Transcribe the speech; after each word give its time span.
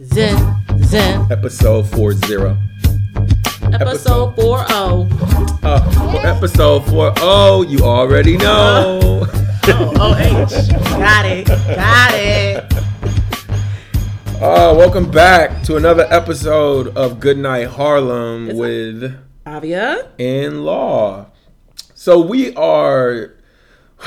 Zen, 0.00 0.54
Zen. 0.84 1.26
Episode 1.32 1.88
40. 1.88 2.56
Episode 3.72 4.36
40. 4.36 4.72
Uh, 4.72 5.90
for 5.90 6.24
episode 6.24 6.86
40, 6.86 7.68
you 7.68 7.80
already 7.80 8.36
know. 8.36 9.26
Oh, 9.70 9.92
OH. 9.96 10.46
Got 10.98 11.26
it. 11.26 11.46
Got 11.46 12.14
it. 12.14 12.64
Uh, 14.36 14.72
welcome 14.74 15.10
back 15.10 15.62
to 15.64 15.76
another 15.76 16.06
episode 16.08 16.96
of 16.96 17.18
Goodnight 17.18 17.66
Harlem 17.66 18.50
Is 18.50 18.56
with 18.56 19.18
Avia? 19.44 20.10
In 20.16 20.62
Law. 20.64 21.26
So 21.94 22.20
we 22.20 22.54
are 22.54 23.34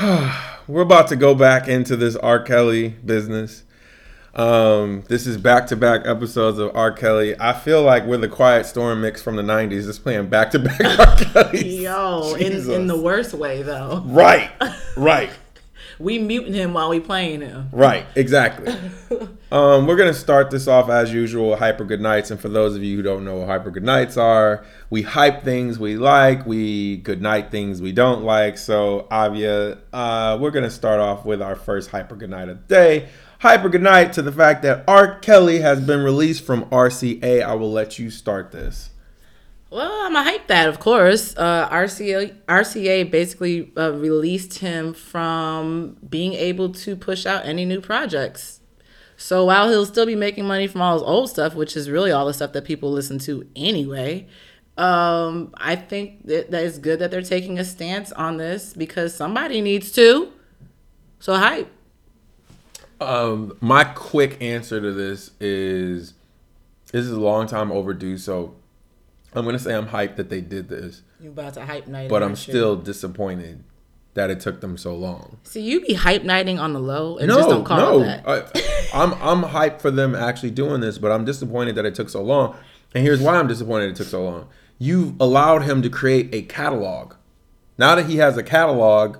we're 0.66 0.80
about 0.80 1.06
to 1.08 1.16
go 1.16 1.34
back 1.34 1.68
into 1.68 1.96
this 1.96 2.16
R. 2.16 2.42
Kelly 2.42 2.88
business. 3.04 3.62
Um, 4.34 5.04
this 5.08 5.26
is 5.26 5.36
back 5.36 5.66
to 5.66 5.76
back 5.76 6.06
episodes 6.06 6.58
of 6.58 6.74
R. 6.74 6.90
Kelly. 6.92 7.34
I 7.38 7.52
feel 7.52 7.82
like 7.82 8.04
we're 8.06 8.16
the 8.16 8.28
Quiet 8.28 8.64
Storm 8.64 9.02
mix 9.02 9.20
from 9.20 9.36
the 9.36 9.42
'90s, 9.42 9.84
just 9.84 10.02
playing 10.02 10.28
back 10.28 10.50
to 10.52 10.58
back 10.58 10.80
R. 10.98 11.16
Kelly. 11.16 11.82
Yo, 11.82 12.34
in, 12.34 12.70
in 12.70 12.86
the 12.86 12.98
worst 12.98 13.34
way, 13.34 13.62
though. 13.62 14.02
right, 14.06 14.50
right, 14.96 15.30
We 15.98 16.18
muting 16.18 16.54
him 16.54 16.72
while 16.72 16.88
we 16.88 16.98
playing 16.98 17.42
him. 17.42 17.68
right, 17.72 18.06
exactly. 18.14 18.74
Um, 19.52 19.86
we're 19.86 19.96
gonna 19.96 20.14
start 20.14 20.50
this 20.50 20.66
off 20.66 20.88
as 20.88 21.12
usual, 21.12 21.56
hyper 21.56 21.84
good 21.84 22.00
nights. 22.00 22.30
And 22.30 22.40
for 22.40 22.48
those 22.48 22.74
of 22.74 22.82
you 22.82 22.96
who 22.96 23.02
don't 23.02 23.22
know 23.22 23.40
what 23.40 23.48
hyper 23.48 23.70
good 23.70 23.82
nights 23.84 24.16
are, 24.16 24.64
we 24.88 25.02
hype 25.02 25.42
things 25.42 25.78
we 25.78 25.98
like, 25.98 26.46
we 26.46 26.96
good 26.96 27.20
night 27.20 27.50
things 27.50 27.82
we 27.82 27.92
don't 27.92 28.22
like. 28.24 28.56
So 28.56 29.06
Avia, 29.10 29.76
uh, 29.92 30.38
we're 30.40 30.52
gonna 30.52 30.70
start 30.70 31.00
off 31.00 31.26
with 31.26 31.42
our 31.42 31.54
first 31.54 31.90
hyper 31.90 32.16
good 32.16 32.30
night 32.30 32.48
of 32.48 32.66
the 32.66 32.74
day. 32.74 33.08
Hyper 33.42 33.68
good 33.68 33.82
night 33.82 34.12
to 34.12 34.22
the 34.22 34.30
fact 34.30 34.62
that 34.62 34.84
R. 34.86 35.18
Kelly 35.18 35.58
has 35.58 35.80
been 35.80 35.98
released 36.04 36.44
from 36.44 36.64
RCA. 36.66 37.42
I 37.42 37.54
will 37.54 37.72
let 37.72 37.98
you 37.98 38.08
start 38.08 38.52
this. 38.52 38.90
Well, 39.68 39.90
I'm 40.04 40.12
gonna 40.12 40.30
hype 40.30 40.46
that, 40.46 40.68
of 40.68 40.78
course. 40.78 41.36
Uh, 41.36 41.68
RCA 41.68 42.36
RCA 42.46 43.10
basically 43.10 43.72
uh, 43.76 43.94
released 43.94 44.60
him 44.60 44.94
from 44.94 45.96
being 46.08 46.34
able 46.34 46.68
to 46.72 46.94
push 46.94 47.26
out 47.26 47.44
any 47.44 47.64
new 47.64 47.80
projects. 47.80 48.60
So 49.16 49.44
while 49.46 49.68
he'll 49.68 49.86
still 49.86 50.06
be 50.06 50.14
making 50.14 50.46
money 50.46 50.68
from 50.68 50.80
all 50.80 50.94
his 50.94 51.02
old 51.02 51.28
stuff, 51.28 51.56
which 51.56 51.76
is 51.76 51.90
really 51.90 52.12
all 52.12 52.26
the 52.26 52.34
stuff 52.34 52.52
that 52.52 52.64
people 52.64 52.92
listen 52.92 53.18
to 53.18 53.44
anyway, 53.56 54.28
um, 54.78 55.52
I 55.56 55.74
think 55.74 56.28
that, 56.28 56.52
that 56.52 56.62
it's 56.62 56.78
good 56.78 57.00
that 57.00 57.10
they're 57.10 57.22
taking 57.22 57.58
a 57.58 57.64
stance 57.64 58.12
on 58.12 58.36
this 58.36 58.72
because 58.72 59.16
somebody 59.16 59.60
needs 59.60 59.90
to. 59.94 60.32
So 61.18 61.34
hype. 61.34 61.68
Um, 63.02 63.56
my 63.60 63.84
quick 63.84 64.40
answer 64.42 64.80
to 64.80 64.92
this 64.92 65.30
is 65.40 66.14
this 66.92 67.04
is 67.06 67.12
a 67.12 67.20
long 67.20 67.46
time 67.46 67.70
overdue. 67.72 68.18
So 68.18 68.54
I'm 69.34 69.44
gonna 69.44 69.58
say 69.58 69.74
I'm 69.74 69.88
hyped 69.88 70.16
that 70.16 70.28
they 70.30 70.40
did 70.40 70.68
this. 70.68 71.02
You 71.20 71.30
about 71.30 71.54
to 71.54 71.64
hype 71.64 71.86
night? 71.86 72.08
but 72.10 72.22
I'm 72.22 72.36
still 72.36 72.76
disappointed 72.76 73.64
that 74.14 74.28
it 74.28 74.40
took 74.40 74.60
them 74.60 74.76
so 74.76 74.94
long. 74.94 75.38
See, 75.44 75.62
you 75.62 75.80
be 75.80 75.94
hype 75.94 76.22
nighting 76.22 76.58
on 76.58 76.72
the 76.74 76.80
low 76.80 77.16
and 77.16 77.30
just 77.30 77.48
don't 77.48 77.64
call 77.64 78.02
it 78.02 78.04
that. 78.04 78.28
I, 78.28 78.92
I'm 78.94 79.12
I'm 79.14 79.50
hyped 79.50 79.80
for 79.80 79.90
them 79.90 80.14
actually 80.14 80.50
doing 80.50 80.80
this, 80.80 80.98
but 80.98 81.10
I'm 81.12 81.24
disappointed 81.24 81.76
that 81.76 81.86
it 81.86 81.94
took 81.94 82.10
so 82.10 82.22
long. 82.22 82.56
And 82.94 83.02
here's 83.02 83.20
why 83.22 83.36
I'm 83.36 83.46
disappointed 83.48 83.90
it 83.90 83.96
took 83.96 84.08
so 84.08 84.22
long. 84.22 84.48
You've 84.78 85.18
allowed 85.20 85.62
him 85.62 85.80
to 85.82 85.88
create 85.88 86.28
a 86.34 86.42
catalog. 86.42 87.14
Now 87.78 87.94
that 87.94 88.06
he 88.06 88.16
has 88.16 88.36
a 88.36 88.42
catalog, 88.42 89.16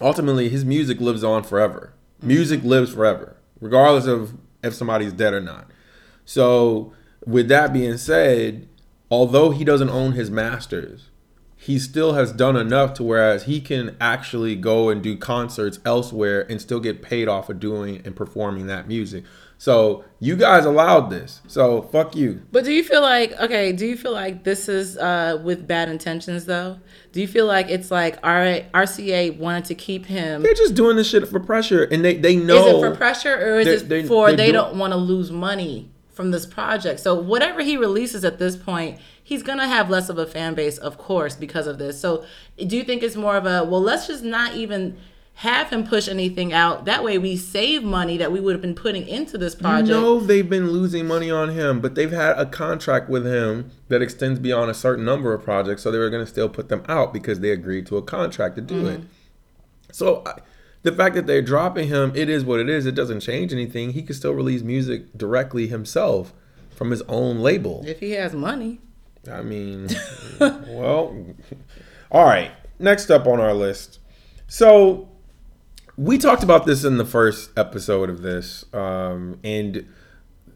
ultimately 0.00 0.48
his 0.48 0.64
music 0.64 1.00
lives 1.00 1.22
on 1.22 1.44
forever. 1.44 1.92
Music 2.20 2.62
lives 2.64 2.94
forever, 2.94 3.36
regardless 3.60 4.06
of 4.06 4.34
if 4.62 4.74
somebody's 4.74 5.12
dead 5.12 5.34
or 5.34 5.40
not. 5.40 5.70
So, 6.24 6.92
with 7.26 7.48
that 7.48 7.72
being 7.72 7.96
said, 7.96 8.68
although 9.10 9.50
he 9.50 9.64
doesn't 9.64 9.90
own 9.90 10.12
his 10.12 10.30
masters, 10.30 11.10
he 11.56 11.78
still 11.78 12.14
has 12.14 12.32
done 12.32 12.56
enough 12.56 12.94
to 12.94 13.02
whereas 13.02 13.44
he 13.44 13.60
can 13.60 13.96
actually 14.00 14.54
go 14.54 14.88
and 14.88 15.02
do 15.02 15.16
concerts 15.16 15.80
elsewhere 15.84 16.46
and 16.48 16.60
still 16.60 16.78
get 16.78 17.02
paid 17.02 17.28
off 17.28 17.50
of 17.50 17.58
doing 17.58 18.00
and 18.04 18.14
performing 18.14 18.68
that 18.68 18.86
music. 18.86 19.24
So 19.60 20.04
you 20.20 20.36
guys 20.36 20.64
allowed 20.64 21.10
this. 21.10 21.42
So 21.48 21.82
fuck 21.82 22.14
you. 22.14 22.42
But 22.52 22.64
do 22.64 22.72
you 22.72 22.84
feel 22.84 23.02
like 23.02 23.32
okay? 23.40 23.72
Do 23.72 23.86
you 23.86 23.96
feel 23.96 24.12
like 24.12 24.44
this 24.44 24.68
is 24.68 24.96
uh, 24.96 25.40
with 25.42 25.66
bad 25.66 25.88
intentions 25.88 26.46
though? 26.46 26.78
Do 27.12 27.20
you 27.20 27.26
feel 27.26 27.46
like 27.46 27.68
it's 27.68 27.90
like 27.90 28.24
right, 28.24 28.70
RCA 28.72 29.36
wanted 29.36 29.64
to 29.66 29.74
keep 29.74 30.06
him? 30.06 30.42
They're 30.42 30.54
just 30.54 30.74
doing 30.74 30.96
this 30.96 31.08
shit 31.10 31.26
for 31.28 31.40
pressure, 31.40 31.82
and 31.84 32.04
they 32.04 32.16
they 32.16 32.36
know. 32.36 32.66
Is 32.68 32.74
it 32.76 32.80
for 32.90 32.96
pressure 32.96 33.34
or 33.34 33.58
is 33.60 33.66
They're- 33.66 33.74
it 33.76 33.88
they're- 33.88 34.04
for 34.06 34.28
they're 34.28 34.36
they 34.36 34.52
don't 34.52 34.76
want 34.76 34.92
to 34.92 34.96
lose 34.96 35.32
money 35.32 35.90
from 36.08 36.30
this 36.30 36.46
project? 36.46 37.00
So 37.00 37.14
whatever 37.20 37.60
he 37.60 37.76
releases 37.76 38.24
at 38.24 38.38
this 38.38 38.54
point, 38.56 38.98
he's 39.24 39.42
gonna 39.42 39.66
have 39.66 39.90
less 39.90 40.08
of 40.08 40.18
a 40.18 40.26
fan 40.26 40.54
base, 40.54 40.78
of 40.78 40.98
course, 40.98 41.34
because 41.34 41.66
of 41.66 41.78
this. 41.78 42.00
So 42.00 42.24
do 42.64 42.76
you 42.76 42.84
think 42.84 43.02
it's 43.02 43.16
more 43.16 43.36
of 43.36 43.44
a 43.44 43.64
well, 43.64 43.82
let's 43.82 44.06
just 44.06 44.22
not 44.22 44.54
even 44.54 44.96
have 45.38 45.70
him 45.70 45.86
push 45.86 46.08
anything 46.08 46.52
out? 46.52 46.84
That 46.84 47.04
way 47.04 47.16
we 47.16 47.36
save 47.36 47.84
money 47.84 48.16
that 48.16 48.32
we 48.32 48.40
would 48.40 48.54
have 48.54 48.60
been 48.60 48.74
putting 48.74 49.06
into 49.06 49.38
this 49.38 49.54
You 49.54 49.60
project. 49.60 49.88
know 49.88 50.18
they've 50.18 50.48
been 50.48 50.72
losing 50.72 51.06
money 51.06 51.30
on 51.30 51.50
him, 51.50 51.80
but 51.80 51.94
they've 51.94 52.10
had 52.10 52.36
a 52.36 52.44
contract 52.44 53.08
with 53.08 53.24
him 53.24 53.70
that 53.86 54.02
extends 54.02 54.40
beyond 54.40 54.68
a 54.68 54.74
certain 54.74 55.04
number 55.04 55.32
of 55.32 55.44
projects, 55.44 55.82
so 55.82 55.92
they 55.92 55.98
were 55.98 56.10
going 56.10 56.24
to 56.24 56.30
still 56.30 56.48
put 56.48 56.68
them 56.68 56.82
out 56.88 57.12
because 57.12 57.38
they 57.38 57.50
agreed 57.50 57.86
to 57.86 57.96
a 57.96 58.02
contract 58.02 58.56
to 58.56 58.62
do 58.62 58.82
mm. 58.82 58.94
it. 58.94 59.00
So 59.92 60.24
I, 60.26 60.40
the 60.82 60.90
fact 60.90 61.14
that 61.14 61.28
they're 61.28 61.40
dropping 61.40 61.86
him, 61.86 62.10
it 62.16 62.28
is 62.28 62.44
what 62.44 62.58
it 62.58 62.68
is. 62.68 62.84
It 62.84 62.96
doesn't 62.96 63.20
change 63.20 63.52
anything. 63.52 63.92
He 63.92 64.02
could 64.02 64.16
still 64.16 64.32
release 64.32 64.62
music 64.62 65.16
directly 65.16 65.68
himself 65.68 66.32
from 66.70 66.90
his 66.90 67.02
own 67.02 67.38
label. 67.38 67.84
if 67.86 68.00
he 68.00 68.10
has 68.12 68.32
money. 68.32 68.80
I 69.30 69.42
mean, 69.42 69.88
well, 70.40 71.16
all 72.10 72.24
right. 72.24 72.50
Next 72.80 73.08
up 73.08 73.28
on 73.28 73.38
our 73.38 73.54
list. 73.54 74.00
So 74.48 75.08
we 75.98 76.16
talked 76.16 76.44
about 76.44 76.64
this 76.64 76.84
in 76.84 76.96
the 76.96 77.04
first 77.04 77.50
episode 77.58 78.08
of 78.08 78.22
this, 78.22 78.64
um, 78.72 79.40
and 79.42 79.84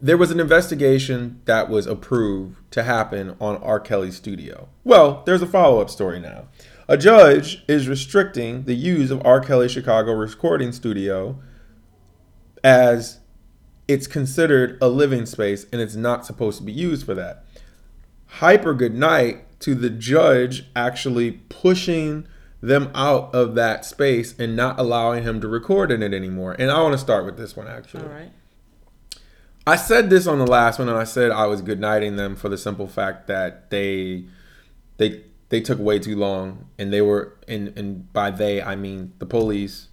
there 0.00 0.16
was 0.16 0.30
an 0.30 0.38
investigation 0.38 1.40
that 1.46 1.68
was 1.68 1.84
approved 1.84 2.56
to 2.70 2.84
happen 2.84 3.36
on 3.40 3.56
R. 3.56 3.80
Kelly's 3.80 4.16
studio. 4.16 4.68
Well, 4.84 5.24
there's 5.26 5.42
a 5.42 5.46
follow 5.46 5.80
up 5.80 5.90
story 5.90 6.20
now. 6.20 6.44
A 6.86 6.96
judge 6.96 7.64
is 7.66 7.88
restricting 7.88 8.64
the 8.64 8.74
use 8.74 9.10
of 9.10 9.20
R. 9.26 9.40
Kelly's 9.40 9.72
Chicago 9.72 10.12
recording 10.12 10.70
studio 10.70 11.40
as 12.62 13.18
it's 13.88 14.06
considered 14.06 14.78
a 14.80 14.88
living 14.88 15.26
space 15.26 15.66
and 15.72 15.80
it's 15.80 15.96
not 15.96 16.24
supposed 16.24 16.58
to 16.58 16.64
be 16.64 16.72
used 16.72 17.04
for 17.04 17.14
that 17.14 17.44
hyper 18.26 18.74
good 18.74 18.94
night 18.94 19.60
to 19.60 19.74
the 19.74 19.90
judge 19.90 20.66
actually 20.76 21.32
pushing 21.32 22.26
them 22.62 22.90
out 22.94 23.34
of 23.34 23.54
that 23.56 23.84
space 23.84 24.38
and 24.38 24.56
not 24.56 24.78
allowing 24.78 25.24
him 25.24 25.40
to 25.40 25.48
record 25.48 25.90
in 25.90 26.02
it 26.02 26.14
anymore. 26.14 26.54
And 26.58 26.70
I 26.70 26.80
want 26.80 26.92
to 26.92 26.98
start 26.98 27.26
with 27.26 27.36
this 27.36 27.56
one 27.56 27.66
actually. 27.66 28.04
All 28.04 28.08
right. 28.08 28.30
I 29.66 29.76
said 29.76 30.10
this 30.10 30.26
on 30.26 30.38
the 30.38 30.46
last 30.46 30.78
one 30.78 30.88
and 30.88 30.96
I 30.96 31.04
said 31.04 31.32
I 31.32 31.46
was 31.46 31.60
good 31.60 31.80
nighting 31.80 32.16
them 32.16 32.36
for 32.36 32.48
the 32.48 32.56
simple 32.56 32.86
fact 32.86 33.26
that 33.26 33.70
they 33.70 34.24
they 34.96 35.24
they 35.48 35.60
took 35.60 35.78
way 35.78 35.98
too 35.98 36.16
long 36.16 36.68
and 36.78 36.92
they 36.92 37.02
were 37.02 37.36
and 37.48 37.76
and 37.76 38.12
by 38.12 38.30
they 38.30 38.62
I 38.62 38.76
mean 38.76 39.12
the 39.18 39.26
police 39.26 39.88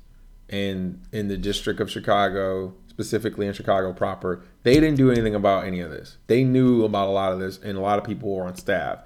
and 0.48 1.02
in 1.12 1.28
the 1.28 1.38
district 1.38 1.80
of 1.80 1.90
Chicago, 1.90 2.74
specifically 2.88 3.48
in 3.48 3.54
Chicago 3.54 3.94
proper, 3.94 4.44
they 4.64 4.76
didn't 4.76 4.96
do 4.96 5.12
anything 5.12 5.36
about 5.36 5.66
any 5.66 5.80
of 5.80 5.90
this. 5.92 6.18
They 6.28 6.44
knew 6.44 6.84
about 6.84 7.08
a 7.08 7.12
lot 7.12 7.32
of 7.32 7.40
this 7.40 7.58
and 7.58 7.78
a 7.78 7.82
lot 7.82 7.98
of 7.98 8.06
people 8.06 8.36
were 8.36 8.46
on 8.46 8.56
staff. 8.56 9.00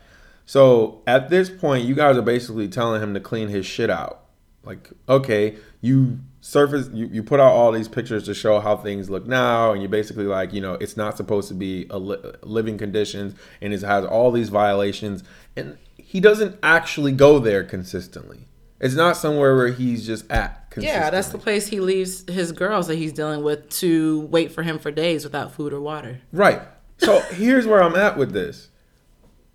So 0.46 1.02
at 1.08 1.30
this 1.30 1.50
point, 1.50 1.86
you 1.86 1.96
guys 1.96 2.18
are 2.18 2.22
basically 2.22 2.68
telling 2.68 3.02
him 3.02 3.14
to 3.14 3.20
clean 3.20 3.50
his 3.50 3.66
shit 3.66 3.90
out. 3.90 4.26
Like, 4.64 4.92
okay, 5.10 5.58
you 5.82 6.20
surface, 6.42 6.90
you, 6.94 7.08
you 7.08 7.24
put 7.24 7.40
out 7.40 7.52
all 7.52 7.72
these 7.72 7.88
pictures 7.88 8.24
to 8.24 8.34
show 8.34 8.60
how 8.60 8.78
things 8.78 9.10
look 9.10 9.26
now, 9.26 9.72
and 9.72 9.82
you're 9.82 9.90
basically 9.90 10.26
like, 10.26 10.54
you 10.54 10.62
know, 10.62 10.74
it's 10.76 10.98
not 10.98 11.18
supposed 11.18 11.48
to 11.50 11.54
be 11.54 11.88
a 11.90 11.98
li- 11.98 12.18
living 12.42 12.78
conditions, 12.78 13.36
and 13.62 13.74
it 13.74 13.82
has 13.82 14.06
all 14.06 14.32
these 14.32 14.50
violations, 14.50 15.24
and 15.56 15.78
he 15.98 16.20
doesn't 16.20 16.58
actually 16.62 17.12
go 17.12 17.40
there 17.40 17.64
consistently. 17.64 18.48
It's 18.80 18.96
not 18.96 19.16
somewhere 19.16 19.56
where 19.56 19.70
he's 19.70 20.06
just 20.06 20.30
at. 20.30 20.74
Yeah, 20.78 21.10
that's 21.10 21.30
the 21.30 21.38
place 21.38 21.68
he 21.68 21.80
leaves 21.80 22.30
his 22.30 22.52
girls 22.52 22.88
that 22.88 22.96
he's 22.96 23.14
dealing 23.14 23.44
with 23.44 23.70
to 23.78 24.22
wait 24.22 24.52
for 24.52 24.64
him 24.64 24.80
for 24.80 24.92
days 24.92 25.24
without 25.24 25.54
food 25.54 25.72
or 25.72 25.80
water. 25.80 26.20
Right. 26.32 26.62
So 26.98 27.22
here's 27.22 27.66
where 27.66 27.82
I'm 27.82 27.96
at 27.96 28.18
with 28.18 28.34
this. 28.34 28.70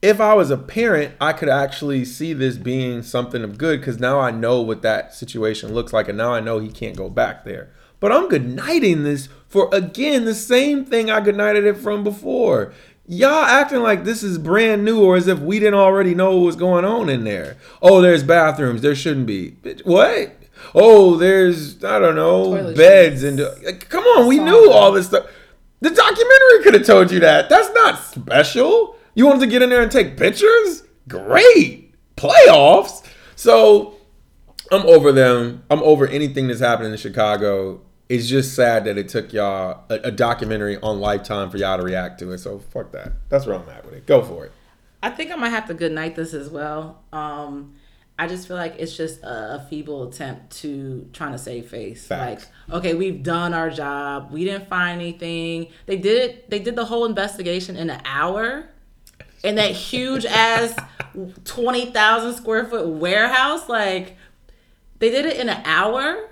If 0.01 0.21
I 0.21 0.35
was 0.35 0.51
a 0.51 0.57
parent, 0.57 1.15
I 1.21 1.33
could 1.33 1.49
actually 1.49 2.05
see 2.05 2.33
this 2.33 2.57
being 2.57 3.03
something 3.03 3.43
of 3.43 3.59
good 3.59 3.81
because 3.81 3.99
now 3.99 4.21
I 4.21 4.31
know 4.31 4.61
what 4.63 4.83
that 4.83 5.13
situation 5.13 5.75
looks 5.75 5.93
like, 5.93 6.09
and 6.09 6.17
now 6.17 6.33
I 6.33 6.41
know 6.41 6.61
he 6.61 6.69
can't 6.69 6.97
go 6.97 7.11
back 7.11 7.45
there. 7.45 7.71
But 8.01 8.13
I'm 8.13 8.29
good 8.29 8.49
nighting 8.49 9.03
this 9.03 9.29
for 9.49 9.69
again 9.73 10.25
the 10.25 10.35
same 10.35 10.85
thing 10.85 11.11
I 11.11 11.21
good 11.21 11.37
nighted 11.37 11.65
it 11.65 11.77
from 11.77 12.05
before. 12.05 12.73
Y'all 13.07 13.45
acting 13.45 13.81
like 13.81 14.05
this 14.05 14.23
is 14.23 14.39
brand 14.39 14.85
new 14.85 15.03
or 15.03 15.17
as 15.17 15.27
if 15.27 15.39
we 15.41 15.59
didn't 15.59 15.75
already 15.75 16.15
know 16.15 16.37
what 16.37 16.45
was 16.45 16.57
going 16.57 16.85
on 16.85 17.09
in 17.09 17.25
there. 17.25 17.57
Oh, 17.81 18.01
there's 18.03 18.23
bathrooms. 18.23 18.83
There 18.83 18.95
shouldn't 18.95 19.27
be. 19.27 19.53
Bitch, 19.63 19.85
What? 19.85 20.37
Oh, 20.75 21.17
there's 21.17 21.83
I 21.83 21.99
don't 21.99 22.17
know 22.17 22.57
Toilet 22.57 22.77
beds 22.77 23.23
and 23.23 23.41
like, 23.65 23.89
come 23.89 24.05
on, 24.05 24.27
we 24.29 24.39
knew 24.39 24.71
all 24.71 24.93
this 24.93 25.07
stuff. 25.07 25.27
The 25.81 25.91
documentary 25.91 26.63
could 26.63 26.75
have 26.75 26.87
told 26.87 27.11
you 27.11 27.21
that. 27.21 27.49
That's 27.49 27.73
not 27.75 27.99
special. 27.99 28.98
You 29.19 29.27
wanted 29.27 29.41
to 29.41 29.47
get 29.49 29.63
in 29.63 29.69
there 29.69 29.83
and 29.83 29.91
take 29.91 30.17
pictures? 30.17 30.85
Great. 31.09 31.93
Playoffs. 32.17 33.05
So 33.35 33.97
I'm 34.71 34.87
over 34.87 35.11
them. 35.11 35.65
I'm 35.69 35.83
over 35.83 36.07
anything 36.07 36.47
that's 36.47 36.61
happening 36.61 36.93
in 36.93 36.99
Chicago. 36.99 37.81
It's 38.09 38.29
just 38.29 38.55
sad 38.55 38.85
that 38.85 38.97
it 38.97 39.09
took 39.09 39.33
y'all 39.33 39.83
a, 39.91 39.95
a 40.05 40.11
documentary 40.13 40.77
on 40.77 41.01
Lifetime 41.01 41.51
for 41.51 41.57
y'all 41.57 41.79
to 41.79 41.83
react 41.83 42.21
to 42.21 42.31
it. 42.31 42.39
So 42.39 42.61
fuck 42.61 42.93
that. 42.93 43.15
That's 43.29 43.45
where 43.45 43.57
I'm 43.57 43.69
at 43.69 43.85
with 43.85 43.95
it. 43.95 44.07
Go 44.07 44.23
for 44.23 44.47
it. 44.47 44.53
I 45.03 45.11
think 45.11 45.33
I 45.33 45.35
might 45.35 45.49
have 45.49 45.67
to 45.67 45.75
good 45.75 45.91
night 45.91 46.15
this 46.15 46.33
as 46.33 46.49
well. 46.49 47.03
Um, 47.13 47.75
I 48.21 48.29
just 48.29 48.47
feel 48.47 48.57
like 48.57 48.77
it's 48.79 48.97
just 48.97 49.25
a, 49.25 49.57
a 49.57 49.67
feeble 49.69 50.09
attempt 50.09 50.59
to 50.59 51.11
trying 51.13 51.33
to 51.33 51.39
save 51.39 51.69
face. 51.69 52.07
Facts. 52.07 52.47
Like, 52.69 52.79
okay, 52.79 52.95
we've 52.95 53.25
done 53.25 53.53
our 53.53 53.69
job. 53.69 54.31
We 54.31 54.45
didn't 54.45 54.69
find 54.69 55.01
anything. 55.01 55.73
They 55.87 55.97
did 55.97 56.31
it. 56.31 56.51
They 56.51 56.61
did 56.61 56.77
the 56.77 56.85
whole 56.85 57.05
investigation 57.05 57.77
in 57.77 57.91
an 57.91 58.01
hour, 58.05 58.71
in 59.43 59.55
that 59.57 59.73
huge 59.73 60.25
ass 60.25 60.77
twenty 61.45 61.87
thousand 61.87 62.35
square 62.35 62.65
foot 62.65 62.89
warehouse. 62.89 63.69
Like, 63.69 64.17
they 64.99 65.11
did 65.11 65.27
it 65.27 65.37
in 65.39 65.49
an 65.49 65.63
hour. 65.65 66.29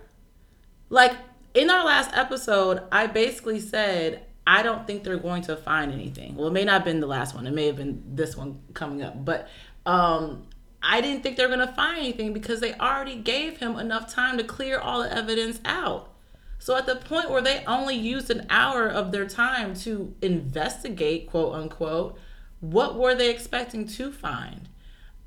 Like 0.89 1.13
in 1.55 1.71
our 1.71 1.85
last 1.85 2.11
episode, 2.15 2.83
I 2.93 3.07
basically 3.07 3.61
said 3.61 4.25
I 4.47 4.63
don't 4.63 4.87
think 4.87 5.03
they're 5.03 5.19
going 5.19 5.43
to 5.43 5.57
find 5.57 5.93
anything. 5.93 6.37
Well, 6.37 6.49
it 6.49 6.53
may 6.53 6.65
not 6.65 6.75
have 6.75 6.85
been 6.85 7.01
the 7.01 7.07
last 7.07 7.35
one. 7.35 7.47
It 7.47 7.55
may 7.55 7.67
have 7.67 7.77
been 7.77 8.03
this 8.15 8.37
one 8.37 8.61
coming 8.75 9.03
up, 9.03 9.25
but 9.25 9.49
um, 9.85 10.47
I 10.83 11.01
didn't 11.01 11.25
think 11.25 11.37
they're 11.37 11.49
going 11.49 11.67
to 11.67 11.73
find 11.75 11.99
anything 11.99 12.33
because 12.33 12.61
they 12.61 12.75
already 12.75 13.17
gave 13.17 13.59
him 13.59 13.77
enough 13.77 14.13
time 14.13 14.39
to 14.39 14.45
clear 14.45 14.79
all 14.79 15.03
the 15.03 15.13
evidence 15.13 15.59
out. 15.65 16.13
So 16.61 16.77
at 16.77 16.87
the 16.87 16.97
point 16.97 17.29
where 17.31 17.43
they 17.43 17.65
only 17.67 17.97
used 17.97 18.31
an 18.31 18.47
hour 18.49 18.87
of 18.87 19.11
their 19.11 19.27
time 19.27 19.75
to 19.81 20.15
investigate, 20.23 21.29
quote 21.29 21.55
unquote, 21.55 22.17
what 22.61 22.97
were 22.97 23.15
they 23.15 23.31
expecting 23.31 23.87
to 23.87 24.13
find? 24.13 24.69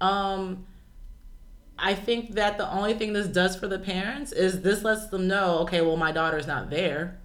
Um, 0.01 0.65
I 1.77 1.93
think 1.95 2.31
that 2.31 2.57
the 2.57 2.69
only 2.69 2.93
thing 2.93 3.13
this 3.13 3.27
does 3.27 3.55
for 3.55 3.67
the 3.67 3.79
parents 3.79 4.31
is 4.31 4.61
this 4.61 4.83
lets 4.83 5.07
them 5.07 5.27
know, 5.27 5.59
okay, 5.59 5.81
well, 5.81 5.97
my 5.97 6.11
daughter's 6.11 6.47
not 6.47 6.69
there. 6.69 7.19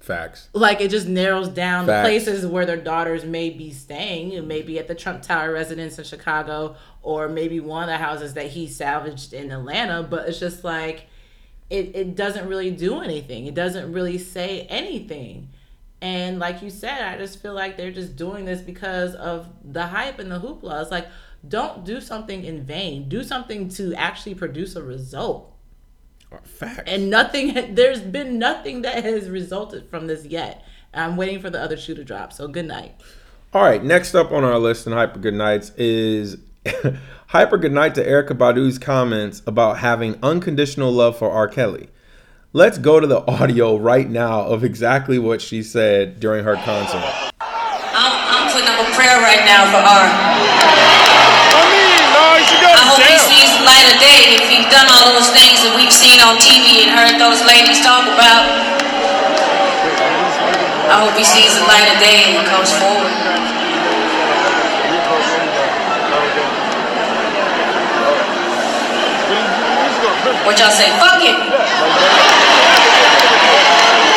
Facts. 0.00 0.48
Like 0.54 0.80
it 0.80 0.90
just 0.90 1.06
narrows 1.06 1.48
down 1.48 1.86
Facts. 1.86 2.08
the 2.08 2.10
places 2.10 2.46
where 2.46 2.64
their 2.64 2.78
daughters 2.78 3.24
may 3.24 3.50
be 3.50 3.70
staying. 3.70 4.32
It 4.32 4.44
may 4.44 4.62
be 4.62 4.78
at 4.78 4.88
the 4.88 4.94
Trump 4.94 5.22
Tower 5.22 5.52
residence 5.52 5.98
in 5.98 6.04
Chicago, 6.04 6.76
or 7.02 7.28
maybe 7.28 7.60
one 7.60 7.82
of 7.82 7.88
the 7.88 7.98
houses 7.98 8.34
that 8.34 8.46
he 8.46 8.66
salvaged 8.66 9.34
in 9.34 9.52
Atlanta. 9.52 10.02
But 10.02 10.28
it's 10.28 10.40
just 10.40 10.64
like 10.64 11.06
it, 11.68 11.94
it 11.94 12.16
doesn't 12.16 12.48
really 12.48 12.70
do 12.70 13.00
anything. 13.00 13.46
It 13.46 13.54
doesn't 13.54 13.92
really 13.92 14.16
say 14.16 14.62
anything. 14.62 15.50
And 16.02 16.38
like 16.38 16.62
you 16.62 16.70
said, 16.70 17.02
I 17.02 17.18
just 17.18 17.42
feel 17.42 17.52
like 17.52 17.76
they're 17.76 17.90
just 17.90 18.16
doing 18.16 18.46
this 18.46 18.62
because 18.62 19.14
of 19.14 19.48
the 19.64 19.86
hype 19.86 20.18
and 20.18 20.30
the 20.30 20.40
hoopla. 20.40 20.82
It's 20.82 20.90
like, 20.90 21.08
don't 21.46 21.84
do 21.84 22.00
something 22.00 22.44
in 22.44 22.62
vain. 22.62 23.08
Do 23.08 23.22
something 23.22 23.68
to 23.70 23.94
actually 23.94 24.34
produce 24.34 24.76
a 24.76 24.82
result. 24.82 25.54
Facts. 26.44 26.82
And 26.86 27.10
nothing, 27.10 27.74
there's 27.74 28.00
been 28.00 28.38
nothing 28.38 28.82
that 28.82 29.04
has 29.04 29.28
resulted 29.28 29.88
from 29.90 30.06
this 30.06 30.24
yet. 30.24 30.64
I'm 30.94 31.16
waiting 31.16 31.40
for 31.40 31.50
the 31.50 31.60
other 31.60 31.76
shoe 31.76 31.94
to 31.94 32.04
drop. 32.04 32.32
So 32.32 32.48
good 32.48 32.66
night. 32.66 32.94
All 33.52 33.62
right, 33.62 33.82
next 33.82 34.14
up 34.14 34.30
on 34.30 34.44
our 34.44 34.58
list 34.58 34.86
in 34.86 34.92
Hyper 34.92 35.18
Good 35.18 35.34
Nights 35.34 35.70
is 35.76 36.36
Hyper 37.28 37.58
Good 37.58 37.72
Night 37.72 37.94
to 37.96 38.04
Erykah 38.04 38.38
Badu's 38.38 38.78
comments 38.78 39.42
about 39.46 39.78
having 39.78 40.18
unconditional 40.22 40.92
love 40.92 41.18
for 41.18 41.30
R. 41.30 41.48
Kelly. 41.48 41.88
Let's 42.50 42.82
go 42.82 42.98
to 42.98 43.06
the 43.06 43.22
audio 43.30 43.78
right 43.78 44.10
now 44.10 44.42
of 44.42 44.66
exactly 44.66 45.22
what 45.22 45.38
she 45.38 45.62
said 45.62 46.18
during 46.18 46.42
her 46.42 46.58
concert. 46.58 46.98
I'm, 47.38 48.10
I'm 48.10 48.50
putting 48.50 48.66
up 48.66 48.74
a 48.74 48.90
prayer 48.90 49.22
right 49.22 49.46
now 49.46 49.70
for 49.70 49.78
R. 49.78 50.02
I 50.02 51.62
mean, 51.70 51.94
no, 52.10 52.26
you 52.34 52.42
should 52.42 52.58
go 52.58 52.74
I 52.74 52.90
hope 52.90 53.06
he 53.06 53.14
sees 53.22 53.54
the 53.54 53.62
light 53.62 53.86
of 53.94 54.02
day. 54.02 54.34
If 54.34 54.50
he's 54.50 54.66
done 54.66 54.90
all 54.90 55.14
those 55.14 55.30
things 55.30 55.62
that 55.62 55.78
we've 55.78 55.94
seen 55.94 56.18
on 56.26 56.42
TV 56.42 56.82
and 56.82 56.90
heard 56.90 57.22
those 57.22 57.38
ladies 57.46 57.86
talk 57.86 58.02
about, 58.10 58.42
I 60.90 61.06
hope 61.06 61.14
he 61.14 61.22
sees 61.22 61.54
the 61.54 61.62
light 61.70 61.86
of 61.86 62.02
day 62.02 62.34
and 62.34 62.42
comes 62.50 62.74
forward. 62.74 63.39
What 70.50 70.58
y'all 70.58 70.74
say? 70.74 70.90
Fuck 70.98 71.22
it. 71.22 71.38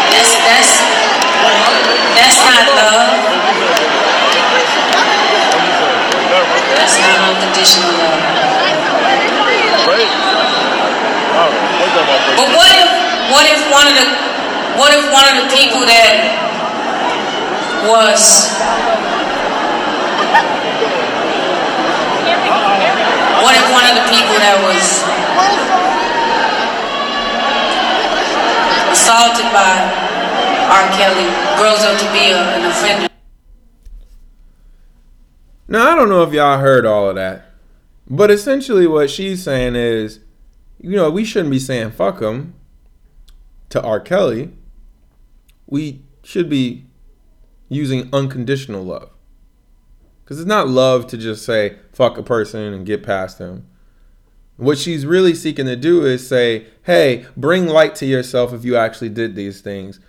That's 0.09 0.33
that's 0.33 0.81
that's 2.17 2.41
not 2.41 2.73
love. 2.73 3.21
That's 6.73 6.97
not 6.97 7.17
unconditional 7.29 7.93
love. 8.01 8.17
But 12.33 12.49
what 12.49 12.71
if 12.81 12.89
what 13.29 13.45
if 13.45 13.61
one 13.69 13.85
of 13.85 13.93
the 13.93 14.09
what 14.73 14.89
if 14.89 15.05
one 15.13 15.29
of 15.29 15.35
the 15.37 15.53
people 15.53 15.85
that 15.85 16.17
was 17.85 18.49
what 23.45 23.53
if 23.53 23.65
one 23.69 23.85
of 23.85 23.93
the 24.01 24.05
people 24.09 24.33
that 24.41 24.57
was 24.65 25.03
assaulted 28.93 29.49
by 29.51 29.73
R. 30.73 30.89
Kelly 30.97 31.29
grows 31.61 31.83
up 31.83 31.99
to 31.99 32.11
be 32.11 32.31
a, 32.31 32.37
an 32.37 32.65
offender? 32.65 33.13
Now, 35.67 35.91
I 35.91 35.95
don't 35.95 36.09
know 36.09 36.23
if 36.23 36.33
y'all 36.33 36.57
heard 36.57 36.83
all 36.83 37.09
of 37.09 37.15
that, 37.15 37.51
but 38.09 38.31
essentially 38.31 38.87
what 38.87 39.11
she's 39.11 39.43
saying 39.43 39.75
is, 39.75 40.19
you 40.81 40.95
know, 40.95 41.11
we 41.11 41.25
shouldn't 41.25 41.51
be 41.51 41.59
saying 41.59 41.91
fuck 41.91 42.23
him 42.23 42.55
to 43.69 43.79
R. 43.83 43.99
Kelly. 43.99 44.51
We 45.67 46.01
should 46.23 46.49
be 46.49 46.87
using 47.69 48.09
unconditional 48.11 48.83
love. 48.83 49.11
Because 50.23 50.39
it's 50.39 50.47
not 50.47 50.69
love 50.69 51.05
to 51.07 51.17
just 51.17 51.45
say 51.45 51.77
fuck 51.91 52.17
a 52.17 52.23
person 52.23 52.73
and 52.73 52.83
get 52.83 53.03
past 53.03 53.37
them. 53.37 53.67
What 54.57 54.79
she's 54.79 55.05
really 55.05 55.35
seeking 55.35 55.67
to 55.67 55.75
do 55.75 56.03
is 56.03 56.27
say, 56.27 56.65
hey, 56.81 57.27
bring 57.37 57.67
light 57.67 57.93
to 57.95 58.07
yourself 58.07 58.53
if 58.53 58.65
you 58.65 58.75
actually 58.75 59.09
did 59.09 59.35
these 59.35 59.61
things. 59.61 59.99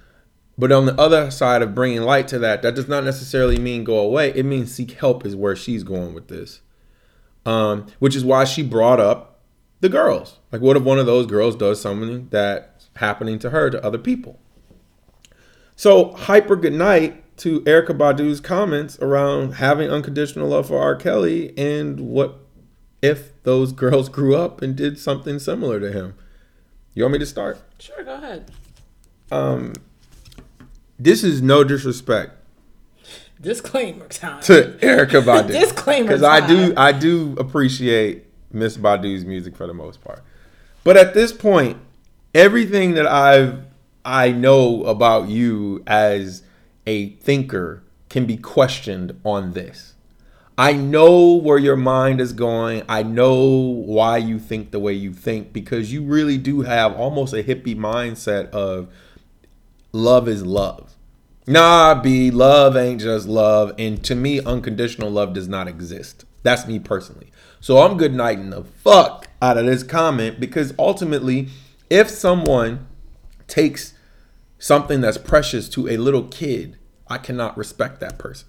But 0.56 0.71
on 0.71 0.87
the 0.87 0.99
other 1.00 1.31
side 1.31 1.62
of 1.62 1.75
bringing 1.75 2.02
light 2.02 2.28
to 2.28 2.38
that, 2.38 2.62
that 2.62 2.75
does 2.75 2.88
not 2.88 3.05
necessarily 3.05 3.59
mean 3.59 3.83
go 3.83 3.99
away. 3.99 4.33
It 4.35 4.45
means 4.45 4.73
seek 4.73 4.93
help, 4.93 5.26
is 5.26 5.35
where 5.35 5.57
she's 5.57 5.83
going 5.83 6.14
with 6.14 6.28
this. 6.28 6.61
Um, 7.45 7.87
which 7.99 8.14
is 8.14 8.25
why 8.25 8.45
she 8.45 8.62
brought 8.62 9.00
up 9.00 9.40
the 9.81 9.88
girls. 9.88 10.38
Like, 10.52 10.62
what 10.62 10.76
if 10.76 10.83
one 10.83 10.99
of 10.99 11.07
those 11.07 11.26
girls 11.26 11.57
does 11.57 11.81
something 11.81 12.28
that's 12.31 12.88
happening 12.97 13.38
to 13.40 13.50
her 13.50 13.69
to 13.69 13.85
other 13.85 13.99
people? 13.99 14.38
So, 15.76 16.12
hyper 16.12 16.57
good 16.57 16.73
night 16.73 17.37
to 17.38 17.61
Erykah 17.62 17.99
Badu's 17.99 18.40
comments 18.40 18.99
around 19.00 19.55
having 19.55 19.90
unconditional 19.90 20.49
love 20.49 20.69
for 20.69 20.78
R. 20.78 20.95
Kelly 20.95 21.52
and 21.59 22.00
what 22.00 22.38
if 23.02 23.31
those 23.43 23.73
girls 23.85 24.09
grew 24.09 24.35
up 24.35 24.62
and 24.62 24.75
did 24.75 24.99
something 24.99 25.38
similar 25.38 25.78
to 25.81 25.93
him. 25.93 26.14
You 26.95 27.05
want 27.05 27.14
me 27.14 27.19
to 27.19 27.26
start? 27.26 27.61
Sure, 27.78 28.02
go 28.02 28.14
ahead. 28.14 28.50
Um, 29.31 29.75
this 30.99 31.25
is 31.25 31.43
no 31.43 31.65
disrespect 31.65 32.33
Disclaimer 33.41 34.09
time. 34.09 34.43
to 34.43 34.77
Erykah 34.81 35.23
Badu. 35.23 35.49
Disclaimer 35.61 36.09
because 36.09 36.23
I 36.23 36.47
do. 36.47 36.73
I 36.77 36.93
do 36.93 37.35
appreciate 37.39 38.25
Miss 38.53 38.77
Badu's 38.77 39.25
music 39.25 39.57
for 39.57 39.67
the 39.67 39.75
most 39.75 40.03
part, 40.03 40.23
but 40.83 40.97
at 40.97 41.15
this 41.15 41.33
point, 41.33 41.77
everything 42.35 42.95
that 42.95 43.07
I've 43.07 43.65
I 44.05 44.33
know 44.33 44.85
about 44.85 45.29
you 45.29 45.83
as 45.87 46.43
a 46.87 47.11
thinker 47.17 47.83
can 48.11 48.27
be 48.27 48.37
questioned 48.37 49.19
on 49.25 49.53
this. 49.53 49.95
I 50.57 50.73
know 50.73 51.33
where 51.35 51.59
your 51.59 51.77
mind 51.77 52.21
is 52.21 52.33
going. 52.33 52.85
I 52.89 53.03
know 53.03 53.43
why 53.43 54.19
you 54.19 54.39
think 54.39 54.71
the 54.71 54.79
way 54.79 54.93
you 54.93 55.13
think 55.13 55.53
because 55.53 55.93
you 55.93 56.03
really 56.03 56.39
do 56.39 56.61
have 56.63 56.95
almost 56.95 57.33
a 57.35 57.43
hippie 57.43 57.77
mindset 57.77 58.51
of 58.51 58.89
love 59.95 60.29
is 60.29 60.45
love. 60.45 60.97
Nah, 61.47 61.95
B, 61.95 62.31
love 62.31 62.77
ain't 62.77 63.01
just 63.01 63.29
love. 63.29 63.73
And 63.79 64.03
to 64.05 64.15
me, 64.15 64.41
unconditional 64.41 65.11
love 65.11 65.35
does 65.35 65.49
not 65.49 65.69
exist. 65.69 66.25
That's 66.43 66.67
me 66.67 66.79
personally. 66.79 67.31
So 67.61 67.79
I'm 67.79 67.97
good 67.97 68.15
nighting 68.15 68.51
the 68.51 68.65
fuck 68.65 69.29
out 69.41 69.57
of 69.57 69.67
this 69.67 69.83
comment 69.83 70.41
because 70.41 70.75
ultimately, 70.79 71.49
if 71.89 72.11
someone 72.11 72.87
takes 73.47 73.95
something 74.59 75.01
that's 75.01 75.19
precious 75.19 75.69
to 75.71 75.89
a 75.89 75.97
little 75.97 76.25
kid, 76.25 76.79
I 77.09 77.19
cannot 77.19 77.57
respect 77.57 78.01
that 78.01 78.19
person. 78.19 78.49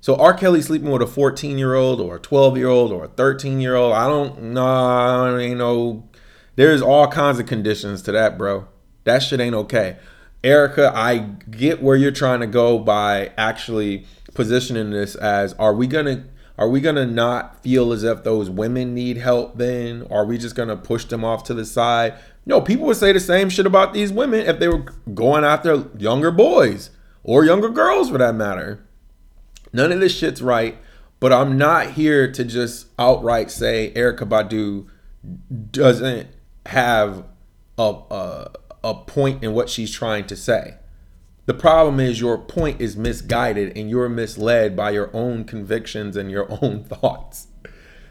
So 0.00 0.14
R. 0.16 0.34
Kelly 0.34 0.62
sleeping 0.62 0.90
with 0.90 1.02
a 1.02 1.06
14 1.06 1.58
year 1.58 1.74
old 1.74 2.00
or 2.00 2.16
a 2.16 2.20
12 2.20 2.56
year 2.56 2.68
old 2.68 2.92
or 2.92 3.04
a 3.04 3.08
13 3.08 3.60
year 3.60 3.74
old, 3.74 3.92
I 3.92 4.06
don't 4.06 4.40
nah, 4.52 5.36
ain't 5.36 5.58
no 5.58 6.08
there's 6.54 6.80
all 6.80 7.08
kinds 7.08 7.38
of 7.38 7.46
conditions 7.46 8.02
to 8.02 8.12
that, 8.12 8.38
bro. 8.38 8.66
That 9.04 9.22
shit 9.22 9.40
ain't 9.40 9.54
okay. 9.54 9.98
Erykah, 10.46 10.92
I 10.94 11.18
get 11.50 11.82
where 11.82 11.96
you're 11.96 12.12
trying 12.12 12.38
to 12.38 12.46
go 12.46 12.78
by 12.78 13.32
actually 13.36 14.06
positioning 14.32 14.90
this 14.90 15.16
as 15.16 15.54
are 15.54 15.74
we 15.74 15.88
gonna 15.88 16.24
are 16.56 16.68
we 16.68 16.80
gonna 16.80 17.04
not 17.04 17.62
feel 17.64 17.92
as 17.92 18.04
if 18.04 18.22
those 18.22 18.48
women 18.48 18.94
need 18.94 19.16
help 19.16 19.58
then? 19.58 20.06
Are 20.08 20.24
we 20.24 20.38
just 20.38 20.54
gonna 20.54 20.76
push 20.76 21.04
them 21.04 21.24
off 21.24 21.42
to 21.44 21.54
the 21.54 21.64
side? 21.64 22.14
No, 22.46 22.60
people 22.60 22.86
would 22.86 22.96
say 22.96 23.10
the 23.10 23.18
same 23.18 23.50
shit 23.50 23.66
about 23.66 23.92
these 23.92 24.12
women 24.12 24.46
if 24.46 24.60
they 24.60 24.68
were 24.68 24.84
going 25.12 25.42
after 25.42 25.88
younger 25.98 26.30
boys 26.30 26.90
or 27.24 27.44
younger 27.44 27.68
girls 27.68 28.10
for 28.10 28.18
that 28.18 28.36
matter. 28.36 28.86
None 29.72 29.90
of 29.90 29.98
this 29.98 30.16
shit's 30.16 30.40
right, 30.40 30.78
but 31.18 31.32
I'm 31.32 31.58
not 31.58 31.90
here 31.90 32.30
to 32.30 32.44
just 32.44 32.86
outright 33.00 33.50
say 33.50 33.92
Erykah 33.96 34.28
Badu 34.28 34.86
doesn't 35.72 36.28
have 36.66 37.24
a, 37.76 37.94
a 38.10 38.50
a 38.90 38.94
point 38.94 39.42
in 39.42 39.52
what 39.52 39.68
she's 39.68 39.90
trying 39.90 40.26
to 40.26 40.36
say. 40.36 40.76
The 41.46 41.54
problem 41.54 42.00
is 42.00 42.20
your 42.20 42.38
point 42.38 42.80
is 42.80 42.96
misguided 42.96 43.76
and 43.76 43.88
you're 43.88 44.08
misled 44.08 44.74
by 44.74 44.90
your 44.90 45.10
own 45.14 45.44
convictions 45.44 46.16
and 46.16 46.30
your 46.30 46.46
own 46.62 46.84
thoughts. 46.84 47.48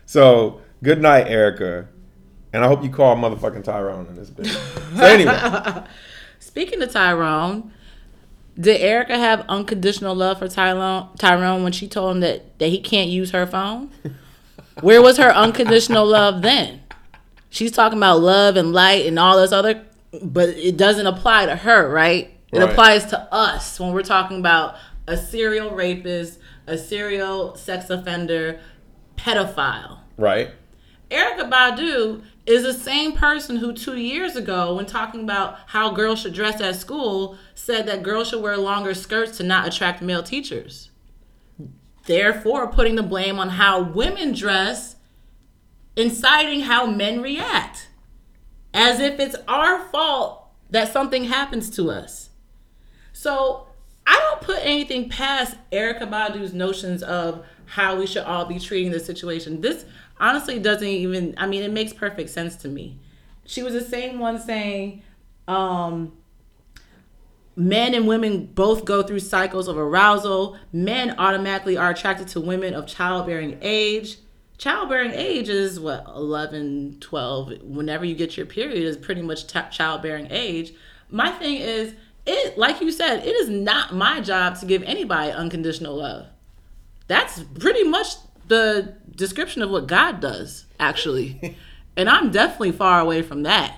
So, 0.06 0.62
good 0.84 1.02
night, 1.02 1.28
Erykah. 1.28 1.88
And 2.54 2.64
I 2.64 2.68
hope 2.68 2.84
you 2.84 2.90
call 2.90 3.18
motherfucking 3.18 3.66
Tyrone 3.66 4.08
in 4.08 4.16
this 4.16 4.30
bitch. 4.30 4.48
So 4.98 5.04
anyway, 5.04 5.86
Speaking 6.40 6.82
of 6.82 6.92
Tyrone, 6.92 7.74
did 8.58 8.80
Erykah 8.80 9.18
have 9.18 9.46
unconditional 9.50 10.16
love 10.16 10.40
for 10.40 10.48
Tyrone 10.48 11.10
Tyrone 11.18 11.64
when 11.64 11.74
she 11.74 11.88
told 11.88 12.16
him 12.16 12.22
that, 12.22 12.58
that 12.60 12.68
he 12.68 12.80
can't 12.80 13.10
use 13.10 13.32
her 13.32 13.46
phone? 13.46 13.92
Where 14.80 15.02
was 15.02 15.18
her 15.18 15.34
unconditional 15.34 16.06
love 16.06 16.42
then? 16.42 16.82
She's 17.50 17.72
talking 17.72 17.98
about 17.98 18.22
love 18.22 18.56
and 18.56 18.72
light 18.72 19.06
and 19.06 19.18
all 19.20 19.38
this 19.38 19.52
other, 19.52 19.84
but 20.24 20.50
it 20.50 20.78
doesn't 20.78 21.08
apply 21.08 21.46
to 21.48 21.56
her, 21.56 21.90
right? 21.90 22.32
It 22.52 22.60
Right. 22.60 22.70
applies 22.70 23.06
to 23.08 23.20
us 23.34 23.80
when 23.80 23.92
we're 23.94 24.02
talking 24.04 24.40
about 24.40 24.76
a 25.08 25.18
serial 25.18 25.72
rapist, 25.72 26.40
a 26.68 26.78
serial 26.78 27.56
sex 27.56 27.90
offender, 27.90 28.60
pedophile. 29.18 30.00
right? 30.18 30.52
Erykah 31.12 31.50
Badu 31.50 32.24
is 32.46 32.64
the 32.64 32.74
same 32.74 33.12
person 33.14 33.58
who 33.58 33.74
two 33.74 33.98
years 33.98 34.36
ago, 34.36 34.76
when 34.76 34.86
talking 34.86 35.22
about 35.22 35.58
how 35.68 35.92
girls 35.92 36.22
should 36.22 36.34
dress 36.34 36.60
at 36.62 36.76
school, 36.76 37.38
said 37.54 37.86
that 37.88 38.02
girls 38.04 38.30
should 38.30 38.42
wear 38.42 38.58
longer 38.58 38.94
skirts 38.94 39.38
to 39.38 39.44
not 39.44 39.68
attract 39.68 40.02
male 40.02 40.24
teachers. 40.24 40.90
Therefore, 42.06 42.68
putting 42.68 42.96
the 42.96 43.04
blame 43.04 43.40
on 43.40 43.50
how 43.50 43.82
women 43.82 44.34
dress, 44.34 44.96
inciting 45.96 46.62
how 46.62 46.86
men 46.86 47.22
react, 47.22 47.90
as 48.76 49.00
if 49.00 49.20
it's 49.20 49.36
our 49.48 49.80
fault 49.86 50.48
that 50.70 50.92
something 50.92 51.24
happens 51.24 51.70
to 51.72 51.90
us. 51.90 52.30
So 53.14 53.68
I 54.06 54.20
don't 54.20 54.42
put 54.42 54.60
anything 54.62 55.10
past 55.10 55.56
Erykah 55.72 56.10
Badu's 56.10 56.54
notions 56.54 57.02
of 57.02 57.46
how 57.66 57.96
we 57.98 58.06
should 58.06 58.24
all 58.24 58.46
be 58.46 58.60
treating 58.60 58.92
this 58.92 59.06
situation. 59.06 59.62
This 59.62 59.86
honestly 60.20 60.60
doesn't 60.60 60.88
even, 60.88 61.34
I 61.38 61.48
mean, 61.48 61.64
it 61.64 61.72
makes 61.72 61.94
perfect 61.94 62.30
sense 62.30 62.56
to 62.58 62.68
me. 62.68 63.00
She 63.46 63.64
was 63.64 63.74
the 63.74 63.82
same 63.82 64.20
one 64.20 64.40
saying, 64.40 65.02
um, 65.48 66.12
men 67.56 67.94
and 67.94 68.08
women 68.08 68.48
both 68.48 68.84
go 68.84 69.02
through 69.04 69.20
cycles 69.20 69.68
of 69.68 69.78
arousal. 69.78 70.58
Men 70.74 71.16
automatically 71.18 71.78
are 71.78 71.92
attracted 71.92 72.28
to 72.30 72.42
women 72.42 72.74
of 72.74 72.88
childbearing 72.88 73.58
age. 73.62 74.18
Childbearing 74.58 75.12
age 75.12 75.50
is 75.50 75.80
what, 75.80 76.06
11, 76.08 76.98
12. 77.02 77.62
Whenever 77.64 78.06
you 78.06 78.16
get 78.16 78.38
your 78.38 78.46
period, 78.46 78.84
is 78.84 78.98
pretty 78.98 79.22
much 79.22 79.48
t- 79.48 79.60
childbearing 79.72 80.28
age. 80.30 80.74
My 81.10 81.32
thing 81.32 81.58
is, 81.58 81.94
it 82.26 82.58
like 82.58 82.82
you 82.82 82.92
said, 82.92 83.26
it 83.26 83.36
is 83.36 83.50
not 83.50 83.94
my 83.94 84.22
job 84.22 84.60
to 84.60 84.66
give 84.66 84.82
anybody 84.84 85.32
unconditional 85.32 85.98
love. 85.98 86.28
That's 87.08 87.44
pretty 87.60 87.84
much 87.84 88.16
the 88.48 88.96
description 89.16 89.62
of 89.62 89.70
what 89.70 89.88
God 89.88 90.22
does, 90.22 90.66
actually. 90.80 91.58
and 91.98 92.10
I'm 92.10 92.32
definitely 92.32 92.72
far 92.72 93.00
away 93.00 93.22
from 93.22 93.44
that. 93.44 93.78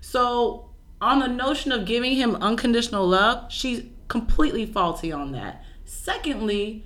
So, 0.00 0.70
on 1.00 1.18
the 1.18 1.28
notion 1.28 1.70
of 1.70 1.86
giving 1.86 2.16
him 2.16 2.36
unconditional 2.36 3.06
love, 3.06 3.52
she's 3.52 3.84
completely 4.08 4.66
faulty 4.66 5.12
on 5.12 5.32
that. 5.32 5.64
Secondly, 5.84 6.84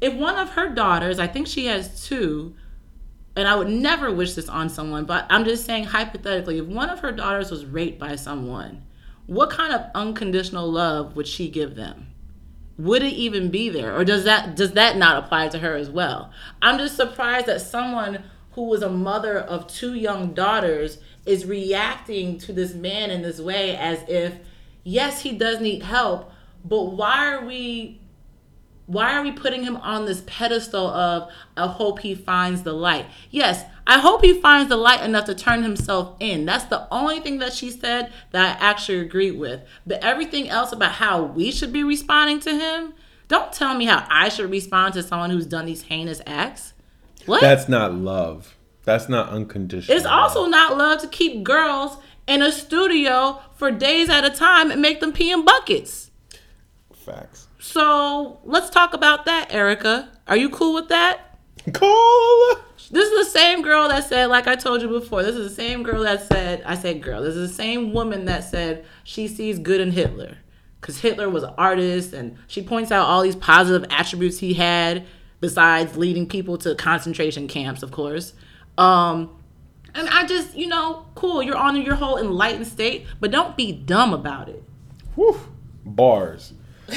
if 0.00 0.14
one 0.14 0.36
of 0.36 0.50
her 0.50 0.68
daughters, 0.68 1.18
I 1.18 1.26
think 1.26 1.46
she 1.46 1.66
has 1.66 2.06
two, 2.06 2.54
and 3.36 3.48
I 3.48 3.56
would 3.56 3.68
never 3.68 4.12
wish 4.12 4.34
this 4.34 4.48
on 4.48 4.68
someone, 4.68 5.04
but 5.04 5.26
I'm 5.30 5.44
just 5.44 5.64
saying 5.64 5.84
hypothetically, 5.84 6.58
if 6.58 6.66
one 6.66 6.90
of 6.90 7.00
her 7.00 7.12
daughters 7.12 7.50
was 7.50 7.64
raped 7.66 7.98
by 7.98 8.16
someone, 8.16 8.82
what 9.26 9.50
kind 9.50 9.72
of 9.72 9.86
unconditional 9.94 10.70
love 10.70 11.14
would 11.14 11.28
she 11.28 11.48
give 11.48 11.74
them? 11.74 12.08
Would 12.78 13.02
it 13.02 13.12
even 13.12 13.50
be 13.50 13.68
there? 13.68 13.94
Or 13.96 14.04
does 14.04 14.24
that 14.24 14.56
does 14.56 14.72
that 14.72 14.96
not 14.96 15.22
apply 15.22 15.48
to 15.48 15.58
her 15.58 15.74
as 15.74 15.90
well? 15.90 16.32
I'm 16.62 16.78
just 16.78 16.96
surprised 16.96 17.46
that 17.46 17.60
someone 17.60 18.22
who 18.52 18.62
was 18.62 18.82
a 18.82 18.90
mother 18.90 19.36
of 19.36 19.66
two 19.66 19.94
young 19.94 20.32
daughters 20.32 20.98
is 21.26 21.44
reacting 21.44 22.38
to 22.38 22.52
this 22.52 22.74
man 22.74 23.10
in 23.10 23.22
this 23.22 23.40
way 23.40 23.76
as 23.76 24.02
if 24.08 24.38
yes, 24.84 25.22
he 25.22 25.32
does 25.32 25.60
need 25.60 25.82
help, 25.82 26.32
but 26.64 26.84
why 26.84 27.32
are 27.34 27.44
we 27.44 28.00
why 28.88 29.12
are 29.12 29.22
we 29.22 29.30
putting 29.32 29.64
him 29.64 29.76
on 29.76 30.06
this 30.06 30.22
pedestal 30.26 30.86
of 30.86 31.30
I 31.58 31.66
hope 31.66 31.98
he 31.98 32.14
finds 32.14 32.62
the 32.62 32.72
light? 32.72 33.04
Yes, 33.30 33.62
I 33.86 33.98
hope 33.98 34.24
he 34.24 34.40
finds 34.40 34.70
the 34.70 34.78
light 34.78 35.02
enough 35.02 35.26
to 35.26 35.34
turn 35.34 35.62
himself 35.62 36.16
in. 36.20 36.46
That's 36.46 36.64
the 36.64 36.88
only 36.90 37.20
thing 37.20 37.38
that 37.40 37.52
she 37.52 37.70
said 37.70 38.10
that 38.30 38.56
I 38.56 38.64
actually 38.64 39.00
agree 39.00 39.30
with. 39.30 39.60
But 39.86 40.02
everything 40.02 40.48
else 40.48 40.72
about 40.72 40.92
how 40.92 41.22
we 41.22 41.52
should 41.52 41.70
be 41.70 41.84
responding 41.84 42.40
to 42.40 42.50
him, 42.50 42.94
don't 43.28 43.52
tell 43.52 43.74
me 43.74 43.84
how 43.84 44.06
I 44.10 44.30
should 44.30 44.50
respond 44.50 44.94
to 44.94 45.02
someone 45.02 45.28
who's 45.28 45.46
done 45.46 45.66
these 45.66 45.82
heinous 45.82 46.22
acts. 46.26 46.72
What? 47.26 47.42
That's 47.42 47.68
not 47.68 47.92
love. 47.92 48.56
That's 48.84 49.06
not 49.06 49.28
unconditional. 49.28 49.98
it's 49.98 50.06
also 50.06 50.46
not 50.46 50.78
love 50.78 51.02
to 51.02 51.08
keep 51.08 51.44
girls 51.44 51.98
in 52.26 52.40
a 52.40 52.50
studio 52.50 53.38
for 53.54 53.70
days 53.70 54.08
at 54.08 54.24
a 54.24 54.30
time 54.30 54.70
and 54.70 54.80
make 54.80 55.00
them 55.00 55.12
pee 55.12 55.30
in 55.30 55.44
buckets. 55.44 56.10
facts. 56.94 57.47
So 57.70 58.40
let's 58.44 58.70
talk 58.70 58.94
about 58.94 59.26
that, 59.26 59.50
Erykah. 59.50 60.08
Are 60.26 60.36
you 60.36 60.48
cool 60.48 60.72
with 60.72 60.88
that? 60.88 61.38
Cool. 61.74 62.56
This 62.90 63.10
is 63.10 63.26
the 63.26 63.30
same 63.30 63.60
girl 63.60 63.88
that 63.88 64.08
said, 64.08 64.26
like 64.26 64.46
I 64.46 64.56
told 64.56 64.80
you 64.80 64.88
before, 64.88 65.22
this 65.22 65.36
is 65.36 65.50
the 65.50 65.54
same 65.54 65.82
girl 65.82 66.02
that 66.04 66.26
said, 66.26 66.62
I 66.64 66.74
said 66.76 67.02
girl, 67.02 67.22
this 67.22 67.36
is 67.36 67.50
the 67.50 67.54
same 67.54 67.92
woman 67.92 68.24
that 68.24 68.44
said 68.44 68.86
she 69.04 69.28
sees 69.28 69.58
good 69.58 69.82
in 69.82 69.90
Hitler. 69.90 70.38
Because 70.80 70.98
Hitler 71.00 71.28
was 71.28 71.42
an 71.42 71.52
artist 71.58 72.14
and 72.14 72.38
she 72.46 72.62
points 72.62 72.90
out 72.90 73.06
all 73.06 73.20
these 73.20 73.36
positive 73.36 73.86
attributes 73.90 74.38
he 74.38 74.54
had, 74.54 75.04
besides 75.40 75.94
leading 75.98 76.26
people 76.26 76.56
to 76.58 76.74
concentration 76.74 77.48
camps, 77.48 77.82
of 77.82 77.90
course. 77.90 78.32
Um, 78.78 79.36
and 79.94 80.08
I 80.08 80.26
just, 80.26 80.56
you 80.56 80.68
know, 80.68 81.04
cool, 81.14 81.42
you're 81.42 81.56
on 81.56 81.76
your 81.82 81.96
whole 81.96 82.16
enlightened 82.16 82.66
state, 82.66 83.06
but 83.20 83.30
don't 83.30 83.58
be 83.58 83.72
dumb 83.72 84.14
about 84.14 84.48
it. 84.48 84.62
Whew. 85.16 85.38
Bars. 85.84 86.54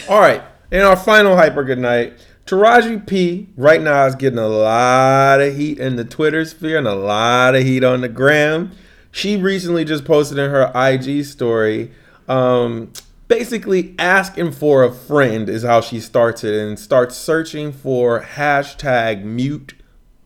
All 0.07 0.21
right. 0.21 0.41
And 0.71 0.83
our 0.83 0.95
final 0.95 1.35
hyper 1.35 1.63
good 1.65 1.79
night. 1.79 2.13
Taraji 2.45 3.05
P 3.05 3.49
right 3.57 3.81
now 3.81 4.05
is 4.05 4.15
getting 4.15 4.39
a 4.39 4.47
lot 4.47 5.41
of 5.41 5.55
heat 5.55 5.79
in 5.79 5.97
the 5.97 6.05
Twitter 6.05 6.45
sphere 6.45 6.77
and 6.77 6.87
a 6.87 6.95
lot 6.95 7.55
of 7.55 7.63
heat 7.63 7.83
on 7.83 8.01
the 8.01 8.09
gram. 8.09 8.71
She 9.11 9.35
recently 9.35 9.83
just 9.83 10.05
posted 10.05 10.37
in 10.37 10.49
her 10.49 10.71
IG 10.73 11.25
story, 11.25 11.91
um, 12.29 12.91
basically 13.27 13.95
asking 13.99 14.53
for 14.53 14.83
a 14.83 14.93
friend 14.93 15.49
is 15.49 15.63
how 15.63 15.81
she 15.81 15.99
starts 15.99 16.43
it 16.43 16.53
and 16.53 16.79
starts 16.79 17.17
searching 17.17 17.73
for 17.73 18.21
hashtag 18.21 19.23
mute 19.23 19.73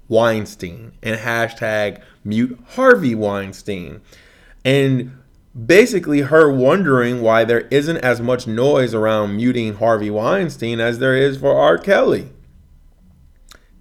Weinstein 0.08 0.92
and 1.02 1.20
hashtag 1.20 2.02
mute 2.24 2.60
Harvey 2.70 3.16
Weinstein. 3.16 4.02
And 4.64 5.18
basically 5.56 6.22
her 6.22 6.52
wondering 6.52 7.22
why 7.22 7.44
there 7.46 7.62
isn't 7.72 7.98
as 7.98 8.20
much 8.20 8.46
noise 8.48 8.94
around 8.94 9.36
muting 9.38 9.76
Harvey 9.76 10.10
Weinstein 10.10 10.80
as 10.80 11.00
there 11.00 11.16
is 11.16 11.38
for 11.38 11.56
R. 11.56 11.78
Kelly. 11.78 12.30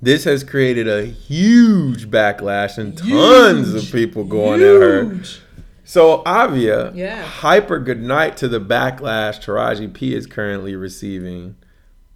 This 0.01 0.25
has 0.25 0.45
created 0.45 0.87
a 0.87 1.05
huge 1.07 2.11
backlash 2.11 2.77
and 2.79 2.97
tons 2.97 3.73
of 3.75 3.91
people 3.91 4.25
going 4.25 4.61
at 4.61 4.67
her. 4.81 5.21
So 5.83 6.23
Avia, 6.27 6.93
Yeah. 6.95 7.23
hyper 7.23 7.79
good 7.79 8.03
night 8.03 8.37
to 8.39 8.49
the 8.49 8.61
backlash 8.61 9.43
Taraji 9.43 9.93
P 9.93 10.15
is 10.15 10.27
currently 10.27 10.77
receiving 10.77 11.57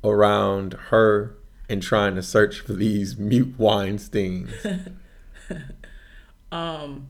around 0.05 0.75
her 0.91 1.35
and 1.69 1.83
trying 1.83 2.15
to 2.15 2.23
search 2.23 2.61
for 2.61 2.75
these 2.75 3.17
mute 3.19 3.59
Weinsteins. 3.59 4.51
um, 6.53 7.09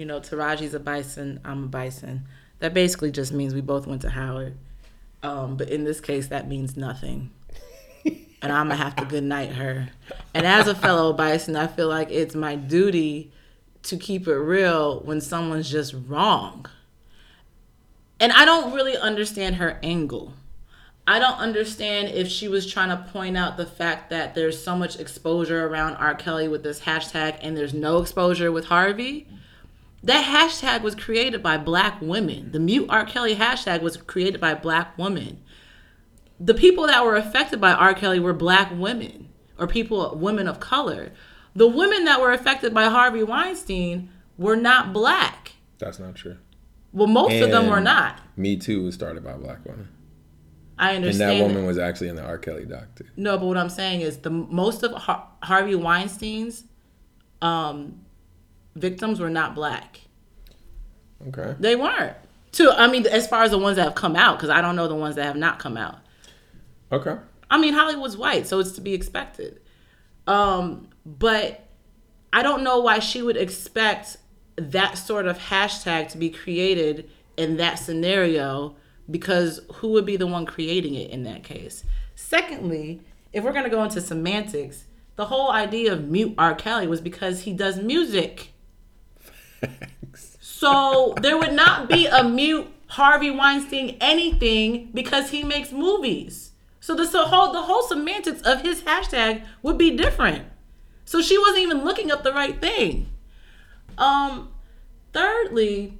you 0.00 0.06
know, 0.06 0.18
Taraji's 0.18 0.72
a 0.72 0.80
bison, 0.80 1.40
I'm 1.44 1.64
a 1.64 1.66
bison. 1.66 2.26
That 2.60 2.72
basically 2.72 3.10
just 3.10 3.34
means 3.34 3.52
we 3.52 3.60
both 3.60 3.86
went 3.86 4.00
to 4.00 4.08
Howard. 4.08 4.56
Um, 5.22 5.58
but 5.58 5.68
in 5.68 5.84
this 5.84 6.00
case, 6.00 6.28
that 6.28 6.48
means 6.48 6.74
nothing. 6.74 7.30
and 8.06 8.50
I'm 8.50 8.68
gonna 8.68 8.76
have 8.76 8.96
to 8.96 9.04
good 9.04 9.24
night 9.24 9.52
her. 9.52 9.90
And 10.32 10.46
as 10.46 10.68
a 10.68 10.74
fellow 10.74 11.12
bison, 11.12 11.54
I 11.54 11.66
feel 11.66 11.88
like 11.88 12.10
it's 12.10 12.34
my 12.34 12.56
duty 12.56 13.30
to 13.82 13.98
keep 13.98 14.26
it 14.26 14.36
real 14.36 15.00
when 15.00 15.20
someone's 15.20 15.70
just 15.70 15.94
wrong. 16.08 16.64
and 18.18 18.32
I 18.32 18.46
don't 18.46 18.72
really 18.72 18.96
understand 18.96 19.56
her 19.56 19.78
angle. 19.82 20.32
I 21.06 21.18
don't 21.18 21.38
understand 21.38 22.08
if 22.08 22.28
she 22.28 22.48
was 22.48 22.66
trying 22.66 22.88
to 22.88 23.10
point 23.12 23.36
out 23.36 23.58
the 23.58 23.66
fact 23.66 24.08
that 24.08 24.34
there's 24.34 24.62
so 24.62 24.76
much 24.76 24.98
exposure 24.98 25.66
around 25.66 25.96
R. 25.96 26.14
Kelly 26.14 26.48
with 26.48 26.62
this 26.62 26.80
hashtag 26.80 27.38
and 27.42 27.54
there's 27.54 27.74
no 27.74 27.98
exposure 28.00 28.50
with 28.50 28.64
Harvey. 28.64 29.26
That 30.02 30.24
hashtag 30.24 30.82
was 30.82 30.94
created 30.94 31.42
by 31.42 31.58
black 31.58 32.00
women. 32.00 32.52
The 32.52 32.58
mute 32.58 32.86
R. 32.88 33.04
Kelly 33.04 33.36
hashtag 33.36 33.82
was 33.82 33.96
created 33.96 34.40
by 34.40 34.54
black 34.54 34.96
women. 34.96 35.42
The 36.38 36.54
people 36.54 36.86
that 36.86 37.04
were 37.04 37.16
affected 37.16 37.60
by 37.60 37.72
R. 37.72 37.92
Kelly 37.92 38.18
were 38.18 38.32
black 38.32 38.72
women 38.74 39.28
or 39.58 39.66
people, 39.66 40.16
women 40.16 40.48
of 40.48 40.58
color. 40.58 41.12
The 41.54 41.68
women 41.68 42.04
that 42.06 42.20
were 42.20 42.32
affected 42.32 42.72
by 42.72 42.84
Harvey 42.84 43.22
Weinstein 43.22 44.08
were 44.38 44.56
not 44.56 44.92
black. 44.92 45.52
That's 45.78 45.98
not 45.98 46.14
true. 46.14 46.38
Well, 46.92 47.06
most 47.06 47.34
of 47.34 47.50
them 47.50 47.68
were 47.68 47.80
not. 47.80 48.20
Me 48.36 48.56
Too 48.56 48.84
was 48.84 48.94
started 48.94 49.22
by 49.22 49.32
a 49.32 49.38
black 49.38 49.64
woman. 49.66 49.88
I 50.78 50.96
understand. 50.96 51.30
And 51.30 51.40
that 51.40 51.46
woman 51.46 51.66
was 51.66 51.76
actually 51.76 52.08
in 52.08 52.16
the 52.16 52.24
R. 52.24 52.38
Kelly 52.38 52.64
doc 52.64 52.94
too. 52.96 53.04
No, 53.16 53.36
but 53.36 53.46
what 53.46 53.58
I'm 53.58 53.68
saying 53.68 54.00
is 54.00 54.18
the 54.18 54.30
most 54.30 54.82
of 54.82 54.92
Har- 54.92 55.28
Harvey 55.42 55.74
Weinstein's 55.74 56.64
um, 57.42 58.00
victims 58.74 59.20
were 59.20 59.30
not 59.30 59.54
black. 59.54 60.00
Okay. 61.28 61.54
They 61.58 61.76
weren't. 61.76 62.16
Too. 62.52 62.70
I 62.70 62.90
mean, 62.90 63.06
as 63.06 63.28
far 63.28 63.42
as 63.42 63.50
the 63.50 63.58
ones 63.58 63.76
that 63.76 63.84
have 63.84 63.94
come 63.94 64.16
out, 64.16 64.38
because 64.38 64.50
I 64.50 64.60
don't 64.60 64.76
know 64.76 64.88
the 64.88 64.94
ones 64.94 65.16
that 65.16 65.24
have 65.24 65.36
not 65.36 65.58
come 65.58 65.76
out. 65.76 65.98
Okay. 66.90 67.16
I 67.50 67.58
mean, 67.58 67.74
Hollywood's 67.74 68.16
white, 68.16 68.46
so 68.46 68.58
it's 68.58 68.72
to 68.72 68.80
be 68.80 68.94
expected. 68.94 69.60
Um, 70.26 70.88
but 71.04 71.66
I 72.32 72.42
don't 72.42 72.62
know 72.62 72.80
why 72.80 72.98
she 73.00 73.22
would 73.22 73.36
expect 73.36 74.16
that 74.56 74.98
sort 74.98 75.26
of 75.26 75.38
hashtag 75.38 76.08
to 76.10 76.18
be 76.18 76.30
created 76.30 77.10
in 77.36 77.56
that 77.56 77.78
scenario 77.78 78.76
because 79.10 79.60
who 79.74 79.88
would 79.88 80.06
be 80.06 80.16
the 80.16 80.26
one 80.26 80.46
creating 80.46 80.94
it 80.94 81.10
in 81.10 81.24
that 81.24 81.42
case? 81.42 81.84
Secondly, 82.14 83.00
if 83.32 83.42
we're 83.42 83.52
going 83.52 83.64
to 83.64 83.70
go 83.70 83.82
into 83.82 84.00
semantics, 84.00 84.84
the 85.16 85.26
whole 85.26 85.50
idea 85.50 85.92
of 85.92 86.08
mute 86.08 86.34
R. 86.38 86.54
Kelly 86.54 86.86
was 86.86 87.00
because 87.00 87.42
he 87.42 87.52
does 87.52 87.80
music. 87.80 88.52
So 90.60 91.14
there 91.20 91.38
would 91.38 91.54
not 91.54 91.88
be 91.88 92.06
a 92.06 92.22
mute 92.22 92.66
Harvey 92.88 93.30
Weinstein 93.30 93.96
anything 94.00 94.90
because 94.92 95.30
he 95.30 95.42
makes 95.42 95.72
movies. 95.72 96.50
So 96.80 96.94
the 96.94 97.06
so 97.06 97.24
whole 97.24 97.52
the 97.52 97.62
whole 97.62 97.82
semantics 97.82 98.42
of 98.42 98.62
his 98.62 98.82
hashtag 98.82 99.44
would 99.62 99.78
be 99.78 99.96
different. 99.96 100.44
So 101.04 101.22
she 101.22 101.38
wasn't 101.38 101.58
even 101.58 101.84
looking 101.84 102.10
up 102.10 102.24
the 102.24 102.32
right 102.32 102.60
thing. 102.60 103.08
Um 103.96 104.50
thirdly, 105.12 105.98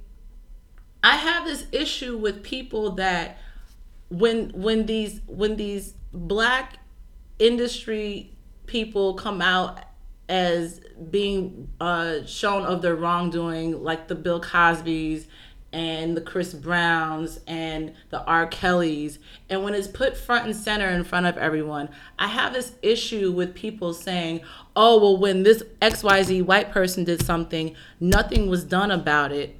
I 1.03 1.15
have 1.15 1.45
this 1.45 1.65
issue 1.71 2.17
with 2.17 2.43
people 2.43 2.91
that 2.91 3.37
when 4.09 4.49
when 4.49 4.85
these 4.85 5.21
when 5.27 5.55
these 5.55 5.93
black 6.13 6.77
industry 7.39 8.31
people 8.67 9.13
come 9.15 9.41
out 9.41 9.79
as 10.29 10.81
being 11.09 11.69
uh, 11.79 12.25
shown 12.25 12.63
of 12.63 12.81
their 12.81 12.95
wrongdoing, 12.95 13.83
like 13.83 14.07
the 14.07 14.15
Bill 14.15 14.41
Cosbys 14.41 15.25
and 15.73 16.17
the 16.17 16.21
Chris 16.21 16.53
Browns 16.53 17.39
and 17.47 17.93
the 18.09 18.21
R. 18.25 18.45
Kellys, 18.47 19.19
and 19.49 19.63
when 19.63 19.73
it's 19.73 19.87
put 19.87 20.17
front 20.17 20.45
and 20.45 20.55
center 20.55 20.89
in 20.89 21.03
front 21.03 21.25
of 21.25 21.37
everyone, 21.37 21.89
I 22.19 22.27
have 22.27 22.53
this 22.53 22.73
issue 22.81 23.31
with 23.31 23.55
people 23.55 23.93
saying, 23.93 24.41
"Oh, 24.75 24.99
well, 24.99 25.17
when 25.17 25.43
this 25.43 25.63
X 25.81 26.03
Y 26.03 26.23
Z 26.23 26.41
white 26.41 26.71
person 26.71 27.03
did 27.03 27.25
something, 27.25 27.75
nothing 27.99 28.49
was 28.49 28.63
done 28.63 28.91
about 28.91 29.31
it." 29.31 29.55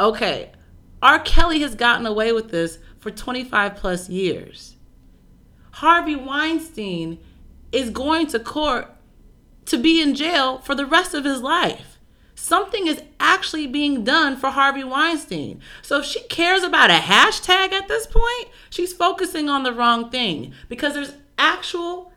Okay, 0.00 0.50
R. 1.02 1.20
Kelly 1.20 1.60
has 1.60 1.74
gotten 1.74 2.06
away 2.06 2.32
with 2.32 2.50
this 2.50 2.78
for 2.98 3.10
25 3.10 3.76
plus 3.76 4.08
years. 4.08 4.76
Harvey 5.72 6.16
Weinstein 6.16 7.18
is 7.70 7.90
going 7.90 8.26
to 8.28 8.40
court 8.40 8.90
to 9.68 9.78
be 9.78 10.02
in 10.02 10.14
jail 10.14 10.58
for 10.58 10.74
the 10.74 10.86
rest 10.86 11.14
of 11.14 11.24
his 11.24 11.40
life. 11.40 11.98
Something 12.34 12.86
is 12.86 13.02
actually 13.18 13.66
being 13.66 14.04
done 14.04 14.36
for 14.36 14.50
Harvey 14.50 14.84
Weinstein. 14.84 15.60
So 15.82 15.98
if 15.98 16.04
she 16.04 16.20
cares 16.28 16.62
about 16.62 16.90
a 16.90 16.94
hashtag 16.94 17.72
at 17.72 17.88
this 17.88 18.06
point, 18.06 18.48
she's 18.70 18.92
focusing 18.92 19.48
on 19.48 19.64
the 19.64 19.72
wrong 19.72 20.08
thing 20.10 20.52
because 20.68 20.94
there's 20.94 21.14
actual 21.36 22.12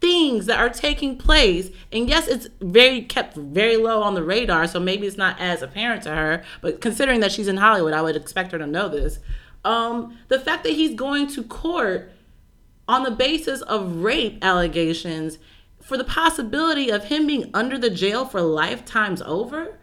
things 0.00 0.46
that 0.46 0.58
are 0.58 0.70
taking 0.70 1.16
place 1.16 1.70
and 1.92 2.08
yes 2.08 2.26
it's 2.26 2.48
very 2.62 3.02
kept 3.02 3.36
very 3.36 3.76
low 3.76 4.02
on 4.02 4.14
the 4.14 4.22
radar 4.22 4.66
so 4.66 4.80
maybe 4.80 5.06
it's 5.06 5.18
not 5.18 5.38
as 5.38 5.60
apparent 5.60 6.02
to 6.02 6.10
her 6.10 6.42
but 6.62 6.80
considering 6.80 7.20
that 7.20 7.30
she's 7.30 7.48
in 7.48 7.58
hollywood 7.58 7.92
i 7.92 8.00
would 8.00 8.16
expect 8.16 8.50
her 8.50 8.56
to 8.56 8.66
know 8.66 8.88
this 8.88 9.18
um, 9.62 10.16
the 10.28 10.40
fact 10.40 10.64
that 10.64 10.72
he's 10.72 10.94
going 10.94 11.26
to 11.26 11.44
court 11.44 12.10
on 12.88 13.02
the 13.02 13.10
basis 13.10 13.60
of 13.62 13.96
rape 13.96 14.38
allegations 14.42 15.36
for 15.90 15.96
the 15.96 16.04
possibility 16.04 16.88
of 16.88 17.06
him 17.06 17.26
being 17.26 17.50
under 17.52 17.76
the 17.76 17.90
jail 17.90 18.24
for 18.24 18.40
lifetimes 18.40 19.20
over 19.22 19.76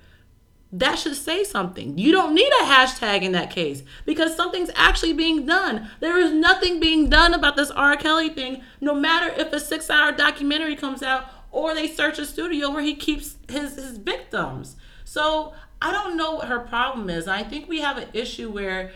that 0.71 0.97
should 0.97 1.17
say 1.17 1.43
something. 1.43 1.97
You 1.97 2.13
don't 2.13 2.33
need 2.33 2.49
a 2.61 2.63
hashtag 2.63 3.23
in 3.23 3.33
that 3.33 3.51
case 3.51 3.83
because 4.05 4.33
something's 4.33 4.71
actually 4.73 5.11
being 5.11 5.45
done. 5.45 5.89
There 5.99 6.17
is 6.17 6.31
nothing 6.31 6.79
being 6.79 7.09
done 7.09 7.33
about 7.33 7.57
this 7.57 7.71
R. 7.71 7.97
Kelly 7.97 8.29
thing, 8.29 8.63
no 8.79 8.93
matter 8.93 9.33
if 9.37 9.51
a 9.51 9.59
six 9.59 9.89
hour 9.89 10.13
documentary 10.13 10.77
comes 10.77 11.03
out 11.03 11.25
or 11.51 11.75
they 11.75 11.89
search 11.89 12.19
a 12.19 12.25
studio 12.25 12.69
where 12.69 12.83
he 12.83 12.95
keeps 12.95 13.35
his, 13.49 13.75
his 13.75 13.97
victims. 13.97 14.77
So 15.03 15.55
I 15.81 15.91
don't 15.91 16.15
know 16.15 16.35
what 16.35 16.47
her 16.47 16.59
problem 16.59 17.09
is. 17.09 17.27
I 17.27 17.43
think 17.43 17.67
we 17.67 17.81
have 17.81 17.97
an 17.97 18.07
issue 18.13 18.49
where 18.49 18.93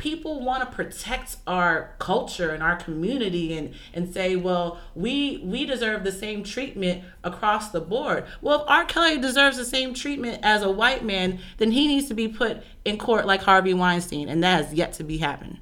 people 0.00 0.40
want 0.40 0.62
to 0.62 0.74
protect 0.74 1.36
our 1.46 1.94
culture 1.98 2.50
and 2.50 2.62
our 2.62 2.74
community 2.74 3.52
and 3.52 3.74
and 3.92 4.12
say 4.12 4.34
well 4.34 4.78
we 4.94 5.42
we 5.44 5.66
deserve 5.66 6.02
the 6.04 6.10
same 6.10 6.42
treatment 6.42 7.04
across 7.22 7.70
the 7.70 7.80
board. 7.82 8.24
Well 8.40 8.62
if 8.62 8.68
r. 8.68 8.86
Kelly 8.86 9.18
deserves 9.18 9.58
the 9.58 9.64
same 9.64 9.92
treatment 9.92 10.40
as 10.42 10.62
a 10.62 10.70
white 10.70 11.04
man 11.04 11.38
then 11.58 11.70
he 11.72 11.86
needs 11.86 12.08
to 12.08 12.14
be 12.14 12.28
put 12.28 12.62
in 12.86 12.96
court 12.96 13.26
like 13.26 13.42
harvey 13.42 13.74
weinstein 13.74 14.30
and 14.30 14.42
that 14.42 14.64
has 14.64 14.72
yet 14.72 14.94
to 14.94 15.04
be 15.04 15.18
happen 15.18 15.58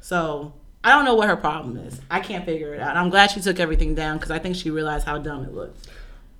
so 0.00 0.54
i 0.82 0.88
don't 0.90 1.04
know 1.04 1.14
what 1.14 1.28
her 1.28 1.36
problem 1.36 1.76
is. 1.76 2.00
I 2.10 2.20
can't 2.20 2.46
figure 2.46 2.72
it 2.72 2.80
out. 2.80 2.96
I'm 2.96 3.10
glad 3.10 3.32
she 3.32 3.40
took 3.42 3.60
everything 3.60 3.94
down 3.94 4.16
because 4.16 4.30
i 4.30 4.38
think 4.38 4.56
she 4.56 4.70
realized 4.70 5.04
how 5.04 5.18
dumb 5.18 5.44
it 5.44 5.52
looked 5.52 5.86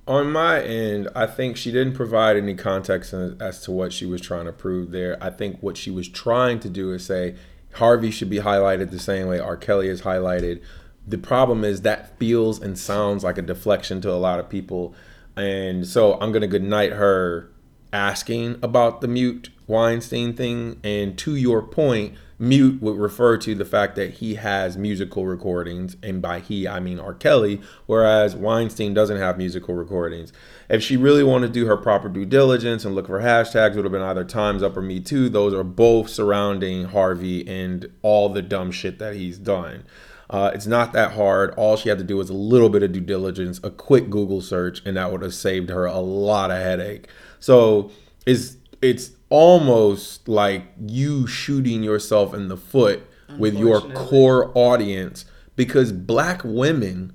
On 0.07 0.31
my 0.31 0.61
end, 0.61 1.09
I 1.15 1.25
think 1.25 1.57
she 1.57 1.71
didn't 1.71 1.95
provide 1.95 2.37
any 2.37 2.53
context 2.53 3.11
as 3.13 3.61
to 3.61 3.71
what 3.71 3.91
she 3.91 4.05
was 4.05 4.21
trying 4.21 4.45
to 4.45 4.51
prove 4.51 4.91
there. 4.91 5.17
I 5.19 5.31
think 5.31 5.57
what 5.61 5.77
she 5.77 5.89
was 5.89 6.07
trying 6.07 6.59
to 6.59 6.69
do 6.69 6.91
is 6.91 7.05
say 7.05 7.35
Harvey 7.73 8.11
should 8.11 8.29
be 8.29 8.37
highlighted 8.37 8.91
the 8.91 8.99
same 8.99 9.27
way 9.27 9.39
R. 9.39 9.57
Kelly 9.57 9.87
is 9.87 10.03
highlighted. 10.03 10.61
The 11.07 11.17
problem 11.17 11.63
is 11.63 11.81
that 11.81 12.17
feels 12.19 12.61
and 12.61 12.77
sounds 12.77 13.23
like 13.23 13.39
a 13.39 13.41
deflection 13.41 13.99
to 14.01 14.11
a 14.11 14.13
lot 14.13 14.39
of 14.39 14.47
people. 14.47 14.93
And 15.35 15.87
so 15.87 16.13
I'm 16.19 16.31
going 16.31 16.41
to 16.41 16.47
goodnight 16.47 16.93
her 16.93 17.51
asking 17.91 18.59
about 18.61 19.01
the 19.01 19.07
mute 19.07 19.49
Weinstein 19.67 20.33
thing. 20.33 20.79
And 20.83 21.17
to 21.19 21.35
your 21.35 21.63
point, 21.63 22.15
mute 22.37 22.81
would 22.81 22.97
refer 22.97 23.37
to 23.37 23.55
the 23.55 23.65
fact 23.65 23.95
that 23.95 24.15
he 24.15 24.35
has 24.35 24.77
musical 24.77 25.25
recordings. 25.25 25.95
And 26.03 26.21
by 26.21 26.39
he, 26.39 26.67
I 26.67 26.79
mean 26.79 26.99
R. 26.99 27.13
Kelly, 27.13 27.61
whereas 27.85 28.35
Weinstein 28.35 28.93
doesn't 28.93 29.17
have 29.17 29.37
musical 29.37 29.75
recordings. 29.75 30.33
If 30.69 30.83
she 30.83 30.97
really 30.97 31.23
wanted 31.23 31.47
to 31.47 31.53
do 31.53 31.65
her 31.67 31.77
proper 31.77 32.09
due 32.09 32.25
diligence 32.25 32.85
and 32.85 32.95
look 32.95 33.07
for 33.07 33.21
hashtags, 33.21 33.71
it 33.71 33.75
would 33.75 33.85
have 33.85 33.91
been 33.91 34.01
either 34.01 34.23
Time's 34.23 34.63
Up 34.63 34.75
or 34.75 34.81
Me 34.81 34.99
Too. 34.99 35.29
Those 35.29 35.53
are 35.53 35.63
both 35.63 36.09
surrounding 36.09 36.85
Harvey 36.85 37.47
and 37.47 37.89
all 38.01 38.29
the 38.29 38.41
dumb 38.41 38.71
shit 38.71 38.99
that 38.99 39.15
he's 39.15 39.37
done. 39.37 39.85
Uh, 40.29 40.51
it's 40.53 40.65
not 40.65 40.91
that 40.93 41.13
hard. 41.13 41.53
All 41.55 41.77
she 41.77 41.89
had 41.89 41.99
to 41.99 42.03
do 42.03 42.17
was 42.17 42.29
a 42.29 42.33
little 42.33 42.69
bit 42.69 42.83
of 42.83 42.91
due 42.91 42.99
diligence, 42.99 43.59
a 43.63 43.69
quick 43.69 44.09
Google 44.09 44.41
search, 44.41 44.81
and 44.85 44.97
that 44.97 45.11
would 45.11 45.21
have 45.21 45.35
saved 45.35 45.69
her 45.69 45.85
a 45.85 45.99
lot 45.99 46.51
of 46.51 46.57
headache. 46.57 47.07
So 47.39 47.91
it's 48.25 48.57
it's 48.81 49.11
almost 49.29 50.27
like 50.27 50.63
you 50.79 51.27
shooting 51.27 51.83
yourself 51.83 52.33
in 52.33 52.47
the 52.47 52.57
foot 52.57 53.03
with 53.37 53.57
your 53.57 53.81
core 53.93 54.51
audience 54.55 55.25
because 55.55 55.91
black 55.91 56.41
women 56.43 57.11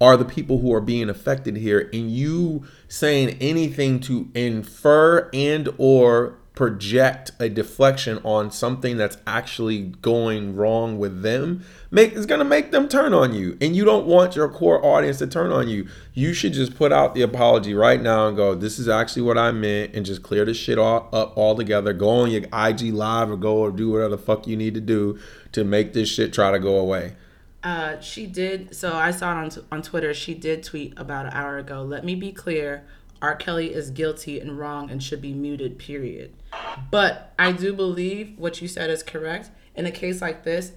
are 0.00 0.16
the 0.16 0.24
people 0.24 0.60
who 0.60 0.72
are 0.72 0.80
being 0.80 1.10
affected 1.10 1.56
here 1.56 1.90
and 1.92 2.10
you 2.10 2.64
saying 2.88 3.36
anything 3.40 4.00
to 4.00 4.30
infer 4.34 5.28
and 5.34 5.68
or 5.76 6.38
project 6.60 7.30
a 7.38 7.48
deflection 7.48 8.20
on 8.22 8.50
something 8.50 8.98
that's 8.98 9.16
actually 9.26 9.78
going 10.02 10.54
wrong 10.54 10.98
with 10.98 11.22
them 11.22 11.64
make 11.90 12.12
is 12.12 12.26
going 12.26 12.38
to 12.38 12.44
make 12.44 12.70
them 12.70 12.86
turn 12.86 13.14
on 13.14 13.32
you 13.32 13.56
and 13.62 13.74
you 13.74 13.82
don't 13.82 14.04
want 14.04 14.36
your 14.36 14.46
core 14.46 14.84
audience 14.84 15.16
to 15.16 15.26
turn 15.26 15.50
on 15.50 15.68
you 15.68 15.88
you 16.12 16.34
should 16.34 16.52
just 16.52 16.76
put 16.76 16.92
out 16.92 17.14
the 17.14 17.22
apology 17.22 17.72
right 17.72 18.02
now 18.02 18.28
and 18.28 18.36
go 18.36 18.54
this 18.54 18.78
is 18.78 18.90
actually 18.90 19.22
what 19.22 19.38
i 19.38 19.50
meant 19.50 19.94
and 19.94 20.04
just 20.04 20.22
clear 20.22 20.44
this 20.44 20.58
shit 20.58 20.76
all, 20.76 21.08
up 21.14 21.34
altogether 21.34 21.94
go 21.94 22.10
on 22.10 22.30
your 22.30 22.42
ig 22.68 22.82
live 22.92 23.30
or 23.30 23.38
go 23.38 23.56
or 23.56 23.70
do 23.70 23.88
whatever 23.92 24.10
the 24.10 24.18
fuck 24.18 24.46
you 24.46 24.54
need 24.54 24.74
to 24.74 24.82
do 24.82 25.18
to 25.52 25.64
make 25.64 25.94
this 25.94 26.10
shit 26.10 26.30
try 26.30 26.50
to 26.50 26.58
go 26.58 26.76
away 26.76 27.14
Uh, 27.62 28.00
she 28.00 28.26
did. 28.26 28.74
So 28.74 28.94
I 28.94 29.10
saw 29.10 29.32
it 29.32 29.36
on 29.36 29.64
on 29.70 29.82
Twitter. 29.82 30.14
She 30.14 30.32
did 30.32 30.62
tweet 30.64 30.94
about 30.96 31.26
an 31.26 31.32
hour 31.34 31.58
ago. 31.58 31.82
Let 31.82 32.06
me 32.06 32.14
be 32.14 32.32
clear. 32.32 32.84
R. 33.22 33.36
Kelly 33.36 33.74
is 33.74 33.90
guilty 33.90 34.40
and 34.40 34.58
wrong 34.58 34.90
and 34.90 35.02
should 35.02 35.20
be 35.20 35.32
muted, 35.32 35.78
period. 35.78 36.32
But 36.90 37.34
I 37.38 37.52
do 37.52 37.72
believe 37.72 38.38
what 38.38 38.62
you 38.62 38.68
said 38.68 38.90
is 38.90 39.02
correct. 39.02 39.50
In 39.74 39.86
a 39.86 39.90
case 39.90 40.20
like 40.20 40.44
this, 40.44 40.72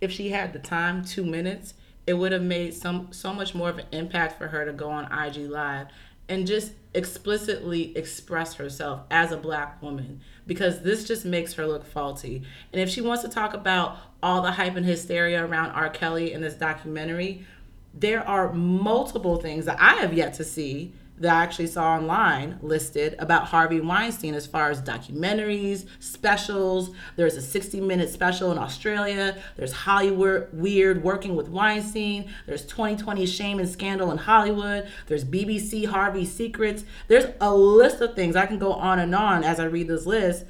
if 0.00 0.12
she 0.12 0.30
had 0.30 0.52
the 0.52 0.58
time, 0.58 1.04
two 1.04 1.24
minutes, 1.24 1.74
it 2.06 2.14
would 2.14 2.32
have 2.32 2.42
made 2.42 2.74
some 2.74 3.08
so 3.10 3.32
much 3.32 3.54
more 3.54 3.70
of 3.70 3.78
an 3.78 3.86
impact 3.92 4.36
for 4.38 4.48
her 4.48 4.64
to 4.64 4.72
go 4.72 4.90
on 4.90 5.10
IG 5.10 5.48
Live 5.48 5.86
and 6.28 6.46
just 6.46 6.72
explicitly 6.94 7.96
express 7.96 8.54
herself 8.54 9.02
as 9.10 9.32
a 9.32 9.36
black 9.36 9.82
woman 9.82 10.20
because 10.46 10.82
this 10.82 11.04
just 11.04 11.24
makes 11.24 11.54
her 11.54 11.66
look 11.66 11.84
faulty. 11.84 12.42
And 12.72 12.80
if 12.80 12.88
she 12.88 13.00
wants 13.00 13.22
to 13.22 13.28
talk 13.28 13.54
about 13.54 13.96
all 14.22 14.42
the 14.42 14.52
hype 14.52 14.76
and 14.76 14.86
hysteria 14.86 15.44
around 15.44 15.70
R. 15.70 15.88
Kelly 15.88 16.32
in 16.32 16.40
this 16.40 16.54
documentary, 16.54 17.46
there 17.92 18.26
are 18.26 18.52
multiple 18.52 19.36
things 19.36 19.66
that 19.66 19.80
I 19.80 19.94
have 19.96 20.12
yet 20.12 20.34
to 20.34 20.44
see 20.44 20.92
that 21.18 21.32
I 21.32 21.42
actually 21.42 21.68
saw 21.68 21.94
online 21.94 22.58
listed 22.60 23.14
about 23.18 23.46
Harvey 23.46 23.80
Weinstein 23.80 24.34
as 24.34 24.46
far 24.46 24.70
as 24.70 24.82
documentaries, 24.82 25.86
specials. 26.00 26.90
There's 27.16 27.36
a 27.36 27.42
60 27.42 27.80
minute 27.80 28.10
special 28.10 28.50
in 28.50 28.58
Australia. 28.58 29.40
There's 29.56 29.72
Hollywood 29.72 30.48
Weird 30.52 31.04
working 31.04 31.36
with 31.36 31.48
Weinstein. 31.48 32.30
There's 32.46 32.64
2020 32.64 33.26
Shame 33.26 33.58
and 33.58 33.68
Scandal 33.68 34.10
in 34.10 34.18
Hollywood. 34.18 34.88
There's 35.06 35.24
BBC 35.24 35.86
Harvey 35.86 36.24
Secrets. 36.24 36.84
There's 37.06 37.26
a 37.40 37.54
list 37.54 38.00
of 38.00 38.14
things. 38.14 38.34
I 38.34 38.46
can 38.46 38.58
go 38.58 38.72
on 38.72 38.98
and 38.98 39.14
on 39.14 39.44
as 39.44 39.60
I 39.60 39.64
read 39.64 39.88
this 39.88 40.06
list, 40.06 40.44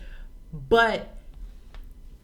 but 0.52 1.13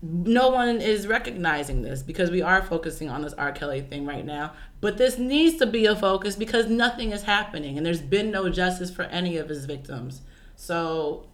no 0.03 0.49
one 0.49 0.81
is 0.81 1.07
recognizing 1.07 1.83
this 1.83 2.03
because 2.03 2.31
we 2.31 2.41
are 2.41 2.63
focusing 2.63 3.11
on 3.11 3.23
this 3.23 3.35
R. 3.35 3.53
Kelly 3.53 3.83
thing 3.83 4.07
right 4.07 4.25
now. 4.25 4.53
But 4.81 4.97
this 4.97 5.19
needs 5.19 5.59
to 5.59 5.67
be 5.67 5.85
a 5.87 5.95
focus 5.95 6.37
because 6.37 6.67
nothing 6.67 7.13
is 7.13 7.23
happening 7.23 7.77
and 7.77 7.85
there's 7.85 8.01
been 8.01 8.31
no 8.31 8.49
justice 8.49 8.91
for 8.91 9.03
any 9.05 9.37
of 9.37 9.49
his 9.49 9.67
victims. 9.67 10.23
So 10.57 11.27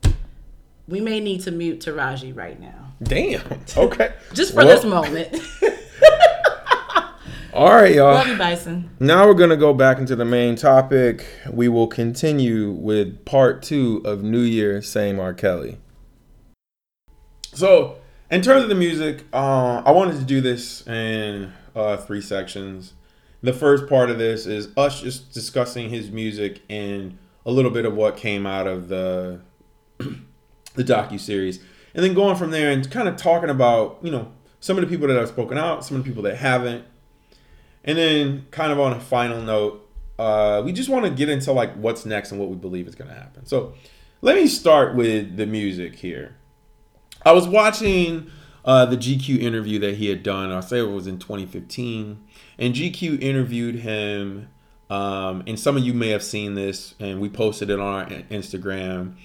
we 0.89 1.01
may 1.01 1.21
need 1.21 1.43
to 1.43 1.51
mute 1.53 1.81
Taraji 1.81 2.37
right 2.37 2.59
now. 2.61 2.93
Damn. 3.03 3.61
Okay. 3.77 4.15
Just 4.33 4.53
for 4.53 4.59
Well, 4.59 4.67
this 4.67 4.85
moment. 4.85 5.41
All 7.53 7.73
right, 7.73 7.95
y'all. 7.95 8.15
Love 8.15 8.27
you, 8.27 8.37
Bison. 8.37 8.91
Now 9.01 9.27
we're 9.27 9.35
gonna 9.35 9.57
go 9.57 9.73
back 9.73 9.99
into 9.99 10.17
the 10.17 10.25
main 10.25 10.57
topic. 10.57 11.27
We 11.51 11.69
will 11.69 11.87
continue 11.87 12.73
with 12.73 13.25
part 13.25 13.63
two 13.63 14.03
of 14.05 14.23
New 14.23 14.41
Year, 14.43 14.83
same 14.83 15.19
R. 15.19 15.33
Kelly. 15.33 15.79
So, 17.55 17.97
in 18.31 18.43
terms 18.43 18.63
of 18.63 18.69
the 18.69 18.75
music, 18.75 19.25
uh, 19.33 19.83
I 19.85 19.91
wanted 19.93 20.19
to 20.19 20.25
do 20.25 20.41
this 20.41 20.87
in 20.87 21.53
uh, 21.75 21.97
three 21.97 22.21
sections. 22.21 22.95
The 23.43 23.53
first 23.53 23.89
part 23.89 24.11
of 24.11 24.19
this 24.19 24.47
is 24.47 24.69
us 24.77 25.01
just 25.01 25.33
discussing 25.33 25.91
his 25.91 26.11
music 26.11 26.63
and 26.69 27.19
a 27.45 27.51
little 27.51 27.71
bit 27.71 27.85
of 27.85 27.95
what 27.95 28.17
came 28.17 28.47
out 28.47 28.67
of 28.67 28.89
the 28.89 29.41
the 29.99 30.85
docu 30.85 31.21
series, 31.21 31.61
and 31.95 32.05
then 32.05 32.15
going 32.15 32.37
from 32.37 32.51
there 32.51 32.71
and 32.71 32.91
kind 32.91 33.09
of 33.09 33.17
talking 33.17 33.51
about 33.51 33.99
you 34.03 34.11
know 34.11 34.33
some 34.61 34.77
of 34.77 34.83
the 34.83 34.89
people 34.89 35.07
that 35.07 35.17
have 35.17 35.29
spoken 35.29 35.57
out, 35.57 35.85
some 35.85 35.97
of 35.97 36.03
the 36.03 36.09
people 36.09 36.25
that 36.25 36.37
haven't, 36.37 36.85
and 37.87 37.97
then, 37.97 38.47
kind 38.51 38.73
of 38.73 38.81
on 38.81 38.93
a 38.93 39.01
final 39.01 39.41
note, 39.41 39.89
uh, 40.19 40.61
we 40.65 40.73
just 40.73 40.89
want 40.89 41.05
to 41.05 41.11
get 41.11 41.29
into 41.29 41.53
like 41.53 41.73
what's 41.75 42.05
next 42.05 42.33
and 42.33 42.41
what 42.41 42.51
we 42.51 42.57
believe 42.57 42.89
is 42.89 42.97
going 42.97 43.09
to 43.09 43.15
happen. 43.15 43.47
So, 43.47 43.75
let 44.23 44.35
me 44.35 44.49
start 44.49 44.97
with 44.97 45.37
the 45.37 45.47
music 45.47 45.95
here. 45.97 46.37
I 47.27 47.33
was 47.33 47.49
watching 47.49 48.31
uh, 48.65 48.87
the 48.87 48.97
GQ 48.97 49.41
interview 49.41 49.81
that 49.81 49.97
he 49.97 50.09
had 50.09 50.23
done. 50.23 50.53
I 50.53 50.61
say 50.61 50.79
it 50.79 50.89
was 50.89 51.09
in 51.09 51.19
2015, 51.19 52.25
and 52.57 52.73
GQ 52.73 53.21
interviewed 53.21 53.75
him. 53.81 54.49
Um, 54.89 55.43
and 55.49 55.59
some 55.59 55.77
of 55.77 55.83
you 55.83 55.93
may 55.93 56.11
have 56.11 56.23
seen 56.23 56.55
this, 56.55 56.95
and 57.01 57.21
we 57.21 57.29
posted 57.29 57.69
it 57.69 57.81
on 57.81 57.95
our 57.95 58.07
Instagram. 58.07 59.17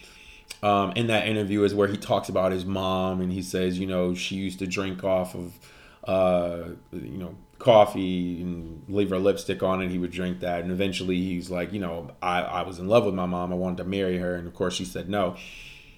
Um, 0.64 0.94
in 0.96 1.06
that 1.08 1.28
interview 1.28 1.64
is 1.64 1.76
where 1.76 1.88
he 1.88 1.96
talks 1.96 2.28
about 2.28 2.52
his 2.52 2.66
mom, 2.66 3.22
and 3.22 3.32
he 3.32 3.44
says, 3.44 3.78
you 3.78 3.86
know, 3.86 4.16
she 4.16 4.36
used 4.36 4.58
to 4.60 4.68
drink 4.68 5.04
off 5.04 5.36
of, 5.36 5.60
uh, 6.06 6.70
you 6.92 7.20
know, 7.20 7.36
coffee 7.60 8.42
and 8.42 8.84
leave 8.88 9.12
her 9.12 9.20
lipstick 9.20 9.62
on 9.62 9.80
it. 9.80 9.92
He 9.92 10.00
would 10.00 10.10
drink 10.10 10.40
that, 10.40 10.64
and 10.64 10.72
eventually 10.72 11.18
he's 11.18 11.52
like, 11.52 11.72
you 11.72 11.80
know, 11.80 12.10
I, 12.20 12.42
I 12.42 12.62
was 12.64 12.80
in 12.80 12.88
love 12.88 13.06
with 13.06 13.14
my 13.14 13.28
mom. 13.28 13.54
I 13.54 13.56
wanted 13.56 13.78
to 13.78 13.84
marry 13.84 14.18
her, 14.18 14.34
and 14.34 14.48
of 14.48 14.56
course 14.56 14.74
she 14.74 14.86
said 14.86 15.08
no, 15.08 15.36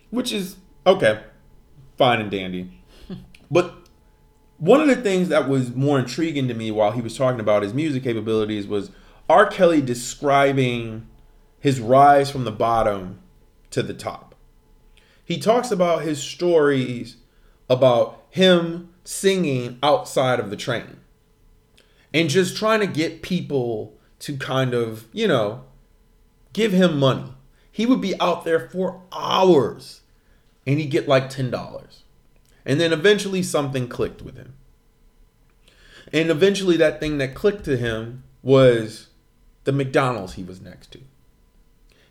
which 0.09 0.33
is 0.33 0.57
okay, 0.85 1.21
fine 1.97 2.19
and 2.21 2.31
dandy. 2.31 2.81
but 3.51 3.75
one 4.57 4.81
of 4.81 4.87
the 4.87 4.95
things 4.95 5.29
that 5.29 5.49
was 5.49 5.75
more 5.75 5.99
intriguing 5.99 6.47
to 6.47 6.53
me 6.53 6.71
while 6.71 6.91
he 6.91 7.01
was 7.01 7.17
talking 7.17 7.39
about 7.39 7.63
his 7.63 7.73
music 7.73 8.03
capabilities 8.03 8.67
was 8.67 8.91
R. 9.29 9.45
Kelly 9.45 9.81
describing 9.81 11.07
his 11.59 11.79
rise 11.79 12.29
from 12.29 12.43
the 12.43 12.51
bottom 12.51 13.19
to 13.71 13.81
the 13.81 13.93
top. 13.93 14.35
He 15.25 15.37
talks 15.39 15.71
about 15.71 16.03
his 16.03 16.21
stories 16.21 17.17
about 17.69 18.23
him 18.29 18.93
singing 19.03 19.79
outside 19.81 20.39
of 20.39 20.49
the 20.49 20.55
train 20.55 20.97
and 22.13 22.29
just 22.29 22.55
trying 22.55 22.79
to 22.79 22.87
get 22.87 23.21
people 23.21 23.97
to 24.19 24.37
kind 24.37 24.73
of, 24.73 25.07
you 25.11 25.27
know, 25.27 25.63
give 26.53 26.71
him 26.71 26.99
money. 26.99 27.33
He 27.71 27.85
would 27.85 28.01
be 28.01 28.19
out 28.21 28.45
there 28.45 28.69
for 28.69 29.01
hours 29.11 30.01
and 30.65 30.79
he'd 30.79 30.87
get 30.87 31.07
like 31.07 31.29
$10. 31.29 32.01
And 32.65 32.79
then 32.79 32.93
eventually 32.93 33.43
something 33.43 33.87
clicked 33.87 34.21
with 34.21 34.37
him. 34.37 34.53
And 36.11 36.29
eventually 36.29 36.77
that 36.77 36.99
thing 36.99 37.17
that 37.17 37.35
clicked 37.35 37.65
to 37.65 37.77
him 37.77 38.23
was 38.41 39.07
the 39.63 39.71
McDonald's 39.71 40.33
he 40.33 40.43
was 40.43 40.61
next 40.61 40.91
to. 40.91 40.99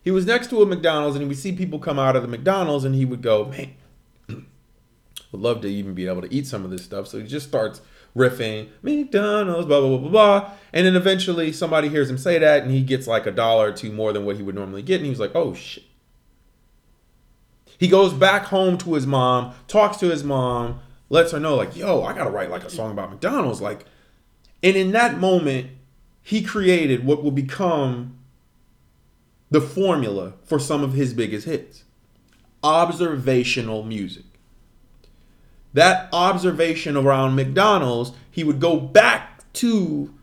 He 0.03 0.11
was 0.11 0.27
next 0.27 0.51
to 0.51 0.61
a 0.62 0.67
McDonald's 0.67 1.15
and 1.15 1.23
he 1.23 1.29
would 1.29 1.38
see 1.38 1.53
people 1.53 1.79
come 1.79 1.99
out 1.99 2.17
of 2.17 2.23
the 2.23 2.29
McDonald's 2.29 2.85
and 2.85 2.95
he 2.95 3.05
would 3.05 3.23
go, 3.23 3.45
man, 3.45 3.75
would 4.29 5.41
love 5.41 5.61
to 5.61 5.69
even 5.69 5.95
be 5.95 6.07
able 6.09 6.23
to 6.23 6.35
eat 6.35 6.47
some 6.47 6.65
of 6.65 6.71
this 6.71 6.85
stuff. 6.85 7.07
So 7.07 7.19
he 7.19 7.27
just 7.27 7.47
starts 7.47 7.81
riffing, 8.17 8.69
McDonald's, 8.83 9.67
blah, 9.67 9.81
blah, 9.81 9.88
blah, 9.88 9.99
blah, 9.99 10.11
blah. 10.11 10.51
And 10.73 10.87
then 10.87 10.97
eventually 10.97 11.53
somebody 11.53 11.88
hears 11.88 12.11
him 12.11 12.19
say 12.19 12.38
that 12.38 12.65
and 12.65 12.73
he 12.73 12.83
gets 12.83 13.07
like 13.07 13.27
a 13.27 13.31
dollar 13.31 13.69
or 13.69 13.73
two 13.73 13.93
more 13.93 14.12
than 14.12 14.25
what 14.25 14.37
he 14.37 14.43
would 14.43 14.57
normally 14.57 14.83
get. 14.83 14.97
And 14.97 15.05
he 15.05 15.11
was 15.11 15.21
like, 15.21 15.35
oh 15.35 15.55
shit. 15.55 15.85
He 17.83 17.88
goes 17.88 18.12
back 18.12 18.45
home 18.45 18.79
to 18.79 18.95
his 18.95 19.09
mom, 19.09 19.55
talks 19.66 19.97
to 19.97 20.09
his 20.09 20.23
mom, 20.23 20.79
lets 21.11 21.33
her 21.33 21.40
know, 21.40 21.57
like, 21.57 21.75
yo, 21.75 22.05
I 22.05 22.14
gotta 22.14 22.31
write 22.31 22.49
like 22.49 22.62
a 22.62 22.71
song 22.71 22.92
about 22.92 23.11
McDonald's. 23.11 23.61
Like, 23.61 23.87
and 24.62 24.77
in 24.77 24.92
that 24.92 25.18
moment, 25.18 25.68
he 26.23 26.42
created 26.42 27.05
what 27.05 27.25
will 27.25 27.33
become 27.33 28.16
the 29.51 29.61
formula 29.61 30.35
for 30.45 30.61
some 30.61 30.85
of 30.85 30.92
his 30.92 31.12
biggest 31.12 31.45
hits 31.45 31.83
observational 32.62 33.83
music. 33.83 34.27
That 35.75 36.09
observation 36.12 36.97
around 36.97 37.35
McDonald's, 37.35 38.12
he 38.31 38.45
would 38.45 38.61
go 38.61 38.79
back 38.79 39.53
to 39.55 40.14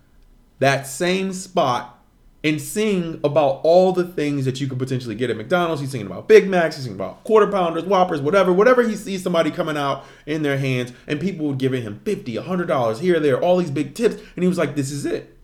that 0.59 0.87
same 0.87 1.33
spot 1.33 1.98
and 2.43 2.61
sing 2.61 3.19
about 3.23 3.59
all 3.63 3.91
the 3.91 4.05
things 4.05 4.45
that 4.45 4.61
you 4.61 4.67
could 4.67 4.79
potentially 4.79 5.15
get 5.15 5.29
at 5.29 5.37
McDonald's. 5.37 5.81
He's 5.81 5.91
singing 5.91 6.07
about 6.07 6.27
Big 6.27 6.47
Macs, 6.47 6.75
he's 6.75 6.85
singing 6.85 6.97
about 6.97 7.23
quarter 7.23 7.47
pounders, 7.47 7.83
whoppers, 7.83 8.21
whatever, 8.21 8.53
whatever 8.53 8.87
he 8.87 8.95
sees 8.95 9.23
somebody 9.23 9.51
coming 9.51 9.77
out 9.77 10.05
in 10.25 10.41
their 10.43 10.57
hands, 10.57 10.93
and 11.07 11.19
people 11.19 11.47
would 11.47 11.57
giving 11.57 11.83
him 11.83 11.99
$50, 12.05 12.43
$100 12.43 12.99
here, 12.99 13.19
there, 13.19 13.41
all 13.41 13.57
these 13.57 13.71
big 13.71 13.93
tips. 13.93 14.15
And 14.35 14.43
he 14.43 14.47
was 14.47 14.57
like, 14.57 14.75
this 14.75 14.91
is 14.91 15.05
it. 15.05 15.37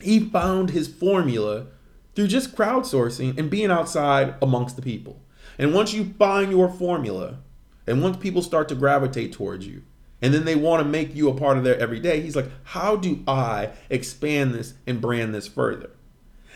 He 0.00 0.20
found 0.20 0.70
his 0.70 0.86
formula 0.86 1.66
through 2.14 2.28
just 2.28 2.54
crowdsourcing 2.54 3.38
and 3.38 3.50
being 3.50 3.70
outside 3.70 4.34
amongst 4.42 4.76
the 4.76 4.82
people. 4.82 5.22
And 5.58 5.74
once 5.74 5.92
you 5.92 6.14
find 6.18 6.50
your 6.50 6.68
formula, 6.68 7.38
and 7.86 8.02
once 8.02 8.18
people 8.18 8.42
start 8.42 8.68
to 8.68 8.74
gravitate 8.74 9.32
towards 9.32 9.66
you, 9.66 9.82
and 10.20 10.34
then 10.34 10.44
they 10.44 10.56
want 10.56 10.82
to 10.82 10.88
make 10.88 11.14
you 11.14 11.28
a 11.30 11.34
part 11.34 11.56
of 11.56 11.64
their 11.64 11.78
everyday, 11.78 12.20
he's 12.20 12.36
like, 12.36 12.50
how 12.64 12.96
do 12.96 13.22
I 13.26 13.70
expand 13.88 14.54
this 14.54 14.74
and 14.86 15.00
brand 15.00 15.34
this 15.34 15.48
further? 15.48 15.90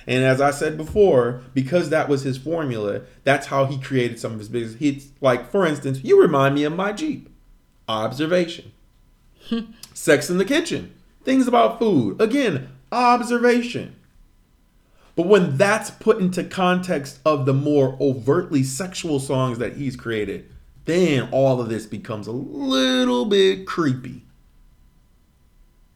And 0.06 0.24
as 0.24 0.40
I 0.40 0.50
said 0.50 0.76
before, 0.76 1.42
because 1.54 1.90
that 1.90 2.08
was 2.08 2.22
his 2.22 2.38
formula, 2.38 3.02
that's 3.24 3.46
how 3.46 3.66
he 3.66 3.78
created 3.78 4.18
some 4.18 4.32
of 4.32 4.38
his 4.38 4.48
biggest 4.48 4.78
hits. 4.78 5.08
Like, 5.20 5.50
for 5.50 5.66
instance, 5.66 6.02
you 6.02 6.20
remind 6.20 6.54
me 6.54 6.64
of 6.64 6.74
my 6.74 6.92
Jeep. 6.92 7.28
Observation. 7.88 8.72
Sex 9.94 10.30
in 10.30 10.38
the 10.38 10.44
kitchen. 10.44 10.94
Things 11.24 11.46
about 11.46 11.78
food. 11.78 12.20
Again, 12.20 12.68
observation. 12.90 13.96
But 15.14 15.26
when 15.26 15.56
that's 15.56 15.90
put 15.90 16.18
into 16.18 16.42
context 16.42 17.20
of 17.24 17.44
the 17.44 17.52
more 17.52 17.96
overtly 18.00 18.62
sexual 18.62 19.20
songs 19.20 19.58
that 19.58 19.76
he's 19.76 19.94
created, 19.94 20.50
then 20.84 21.28
all 21.30 21.60
of 21.60 21.68
this 21.68 21.86
becomes 21.86 22.26
a 22.26 22.32
little 22.32 23.26
bit 23.26 23.66
creepy. 23.66 24.22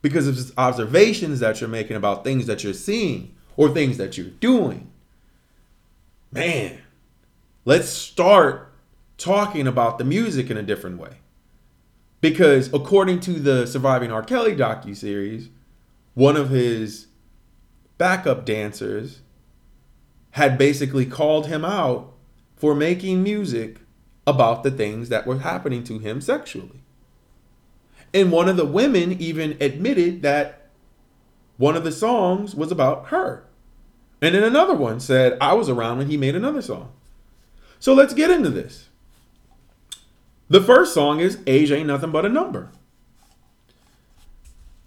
Because 0.03 0.29
of 0.29 0.53
observations 0.59 1.41
that 1.41 1.61
you're 1.61 1.69
making 1.69 1.97
about 1.97 2.23
things 2.23 2.47
that 2.47 2.63
you're 2.63 2.75
seeing 2.75 3.35
or 3.57 3.69
things 3.69 3.97
that 3.99 4.17
you're 4.17 4.27
doing. 4.27 4.91
Man, 6.31 6.79
let's 7.65 7.89
start 7.89 8.73
talking 9.19 9.67
about 9.67 9.99
the 9.99 10.05
music 10.05 10.51
in 10.51 10.57
a 10.57 10.63
different 10.63 10.99
way. 10.99 11.19
Because 12.21 12.73
according 12.73 13.21
to 13.21 13.35
the 13.35 13.67
Surviving 13.67 14.11
R. 14.11 14.23
Kelly 14.23 14.55
docu-series, 14.55 15.49
one 16.15 16.37
of 16.37 16.51
his 16.51 17.07
backup 17.99 18.45
dancers 18.45 19.21
had 20.33 20.59
basically 20.59 21.07
called 21.07 21.47
him 21.47 21.65
out 21.65 22.13
for 22.57 22.75
making 22.75 23.23
music 23.23 23.79
about 24.27 24.63
the 24.63 24.71
things 24.71 25.09
that 25.09 25.27
were 25.27 25.39
happening 25.39 25.85
to 25.85 25.99
him 25.99 26.21
sexually. 26.21 26.81
And 28.13 28.33
one 28.33 28.49
of 28.49 28.57
the 28.57 28.67
women 28.67 29.13
even 29.13 29.57
admitted 29.61 30.23
that 30.23 30.69
one 31.57 31.77
of 31.77 31.85
the 31.85 31.93
songs 31.93 32.55
was 32.55 32.71
about 32.71 33.07
her. 33.07 33.46
And 34.27 34.35
then 34.35 34.43
another 34.43 34.75
one 34.75 34.99
said, 34.99 35.39
I 35.41 35.53
was 35.53 35.69
around 35.69 35.99
when 35.99 36.09
he 36.09 36.17
made 36.17 36.35
another 36.35 36.61
song. 36.61 36.91
So 37.79 37.95
let's 37.95 38.13
get 38.13 38.29
into 38.29 38.51
this. 38.51 38.89
The 40.49 40.61
first 40.61 40.93
song 40.93 41.21
is 41.21 41.39
Age 41.47 41.71
Ain't 41.71 41.87
Nothing 41.87 42.11
But 42.11 42.27
a 42.27 42.29
Number. 42.29 42.73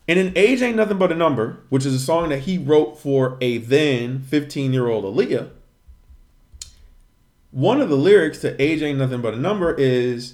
And 0.09 0.19
in 0.19 0.37
Age 0.37 0.61
Ain't 0.61 0.75
Nothing 0.75 0.97
But 0.97 1.13
a 1.13 1.15
Number, 1.15 1.61
which 1.69 1.85
is 1.85 1.93
a 1.93 1.99
song 1.99 2.27
that 2.27 2.39
he 2.39 2.57
wrote 2.57 2.99
for 2.99 3.37
a 3.39 3.59
then 3.59 4.19
15 4.19 4.73
year 4.73 4.87
old 4.87 5.05
Aaliyah, 5.05 5.51
one 7.51 7.79
of 7.79 7.87
the 7.87 7.95
lyrics 7.95 8.39
to 8.39 8.61
Age 8.61 8.81
Ain't 8.81 8.99
Nothing 8.99 9.21
But 9.21 9.35
a 9.35 9.39
Number 9.39 9.73
is, 9.73 10.33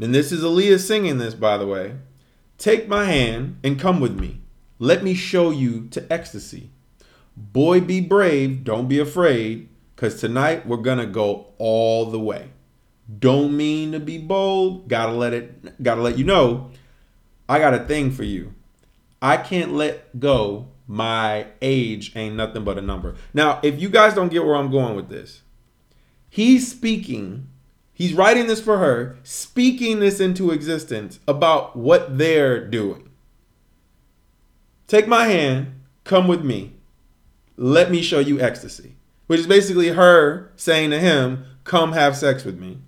and 0.00 0.14
this 0.14 0.30
is 0.30 0.44
Aaliyah 0.44 0.78
singing 0.78 1.18
this, 1.18 1.34
by 1.34 1.56
the 1.56 1.66
way 1.66 1.96
Take 2.58 2.86
my 2.86 3.06
hand 3.06 3.58
and 3.64 3.76
come 3.76 3.98
with 3.98 4.20
me. 4.20 4.40
Let 4.78 5.02
me 5.02 5.14
show 5.14 5.50
you 5.50 5.88
to 5.90 6.12
ecstasy. 6.12 6.70
Boy, 7.36 7.80
be 7.80 8.00
brave, 8.00 8.64
don't 8.64 8.88
be 8.88 8.98
afraid, 8.98 9.68
because 9.94 10.20
tonight 10.20 10.66
we're 10.66 10.76
gonna 10.76 11.06
go 11.06 11.46
all 11.58 12.06
the 12.06 12.20
way. 12.20 12.50
Don't 13.18 13.56
mean 13.56 13.92
to 13.92 14.00
be 14.00 14.18
bold, 14.18 14.88
gotta 14.88 15.12
let 15.12 15.32
it, 15.32 15.82
gotta 15.82 16.00
let 16.00 16.18
you 16.18 16.24
know, 16.24 16.70
I 17.48 17.58
got 17.58 17.74
a 17.74 17.84
thing 17.84 18.12
for 18.12 18.22
you. 18.22 18.54
I 19.20 19.36
can't 19.36 19.72
let 19.72 20.20
go. 20.20 20.68
My 20.86 21.46
age 21.60 22.12
ain't 22.16 22.36
nothing 22.36 22.64
but 22.64 22.78
a 22.78 22.80
number. 22.80 23.14
Now, 23.34 23.60
if 23.62 23.80
you 23.80 23.88
guys 23.88 24.14
don't 24.14 24.28
get 24.30 24.44
where 24.44 24.56
I'm 24.56 24.70
going 24.70 24.96
with 24.96 25.08
this, 25.08 25.42
he's 26.28 26.70
speaking, 26.70 27.48
he's 27.92 28.14
writing 28.14 28.46
this 28.46 28.60
for 28.60 28.78
her, 28.78 29.18
speaking 29.22 30.00
this 30.00 30.20
into 30.20 30.50
existence 30.50 31.20
about 31.28 31.76
what 31.76 32.18
they're 32.18 32.64
doing. 32.64 33.10
Take 34.86 35.06
my 35.06 35.26
hand, 35.26 35.80
come 36.04 36.26
with 36.26 36.44
me. 36.44 36.74
Let 37.62 37.90
me 37.90 38.00
show 38.00 38.20
you 38.20 38.40
ecstasy. 38.40 38.96
Which 39.26 39.40
is 39.40 39.46
basically 39.46 39.88
her 39.88 40.50
saying 40.56 40.90
to 40.90 40.98
him, 40.98 41.44
Come 41.64 41.92
have 41.92 42.16
sex 42.16 42.42
with 42.42 42.58
me. 42.58 42.78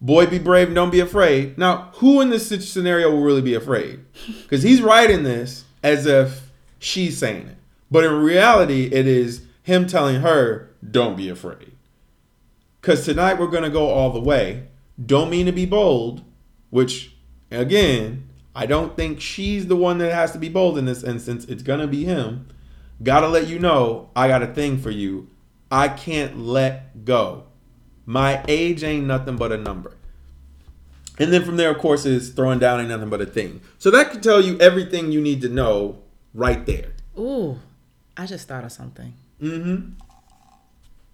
Boy, 0.00 0.26
be 0.26 0.38
brave 0.38 0.68
and 0.68 0.76
don't 0.76 0.92
be 0.92 1.00
afraid. 1.00 1.58
Now, 1.58 1.90
who 1.94 2.20
in 2.20 2.30
this 2.30 2.48
scenario 2.70 3.10
will 3.10 3.22
really 3.22 3.42
be 3.42 3.54
afraid? 3.54 4.04
Because 4.42 4.62
he's 4.62 4.80
writing 4.80 5.24
this 5.24 5.64
as 5.82 6.06
if 6.06 6.52
she's 6.78 7.18
saying 7.18 7.48
it. 7.48 7.56
But 7.90 8.04
in 8.04 8.12
reality, 8.14 8.84
it 8.84 9.08
is 9.08 9.42
him 9.64 9.88
telling 9.88 10.20
her, 10.20 10.70
Don't 10.88 11.16
be 11.16 11.28
afraid. 11.28 11.72
Because 12.80 13.04
tonight 13.04 13.40
we're 13.40 13.48
going 13.48 13.64
to 13.64 13.68
go 13.68 13.88
all 13.88 14.12
the 14.12 14.20
way. 14.20 14.68
Don't 15.04 15.28
mean 15.28 15.46
to 15.46 15.52
be 15.52 15.66
bold, 15.66 16.22
which, 16.70 17.16
again, 17.50 18.28
I 18.54 18.66
don't 18.66 18.96
think 18.96 19.20
she's 19.20 19.66
the 19.66 19.76
one 19.76 19.98
that 19.98 20.14
has 20.14 20.30
to 20.32 20.38
be 20.38 20.48
bold 20.48 20.78
in 20.78 20.84
this 20.84 21.02
instance. 21.02 21.44
It's 21.46 21.64
going 21.64 21.80
to 21.80 21.88
be 21.88 22.04
him. 22.04 22.46
Gotta 23.02 23.28
let 23.28 23.46
you 23.46 23.58
know, 23.58 24.10
I 24.16 24.28
got 24.28 24.42
a 24.42 24.46
thing 24.48 24.78
for 24.78 24.90
you. 24.90 25.30
I 25.70 25.88
can't 25.88 26.38
let 26.38 27.04
go. 27.04 27.44
My 28.06 28.42
age 28.48 28.82
ain't 28.82 29.06
nothing 29.06 29.36
but 29.36 29.52
a 29.52 29.58
number. 29.58 29.96
And 31.18 31.32
then 31.32 31.44
from 31.44 31.56
there, 31.56 31.70
of 31.70 31.78
course, 31.78 32.06
is 32.06 32.30
throwing 32.30 32.58
down 32.58 32.80
ain't 32.80 32.88
nothing 32.88 33.10
but 33.10 33.20
a 33.20 33.26
thing. 33.26 33.60
So 33.78 33.90
that 33.90 34.10
could 34.10 34.22
tell 34.22 34.40
you 34.40 34.58
everything 34.58 35.12
you 35.12 35.20
need 35.20 35.40
to 35.42 35.48
know 35.48 35.98
right 36.32 36.64
there. 36.64 36.92
Ooh, 37.18 37.58
I 38.16 38.26
just 38.26 38.48
thought 38.48 38.64
of 38.64 38.72
something. 38.72 39.14
Mm-hmm. 39.42 39.92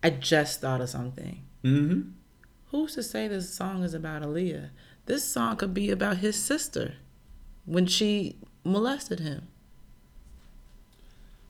I 0.02 0.10
just 0.10 0.60
thought 0.60 0.80
of 0.80 0.90
something. 0.90 1.42
Mm-hmm. 1.64 2.10
Who's 2.66 2.94
to 2.94 3.02
say 3.02 3.28
this 3.28 3.54
song 3.54 3.82
is 3.82 3.94
about 3.94 4.22
Aaliyah? 4.22 4.70
This 5.06 5.24
song 5.24 5.56
could 5.56 5.72
be 5.74 5.90
about 5.90 6.18
his 6.18 6.36
sister 6.36 6.94
when 7.64 7.86
she 7.86 8.36
molested 8.64 9.20
him. 9.20 9.48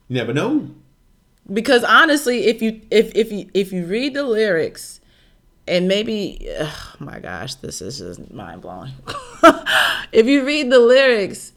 Never 0.09 0.33
know. 0.33 0.69
Because 1.51 1.83
honestly, 1.83 2.45
if 2.45 2.61
you 2.61 2.81
if 2.89 3.13
if 3.15 3.31
you 3.31 3.49
if 3.53 3.71
you 3.71 3.85
read 3.85 4.13
the 4.13 4.23
lyrics, 4.23 4.99
and 5.67 5.87
maybe 5.87 6.47
oh 6.59 6.93
my 6.99 7.19
gosh, 7.19 7.55
this 7.55 7.81
is 7.81 7.99
just 7.99 8.31
mind 8.33 8.61
blowing. 8.61 8.93
if 10.11 10.25
you 10.25 10.43
read 10.45 10.71
the 10.71 10.79
lyrics, 10.79 11.53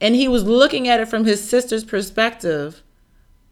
and 0.00 0.14
he 0.14 0.26
was 0.28 0.44
looking 0.44 0.88
at 0.88 1.00
it 1.00 1.08
from 1.08 1.24
his 1.24 1.46
sister's 1.48 1.84
perspective 1.84 2.82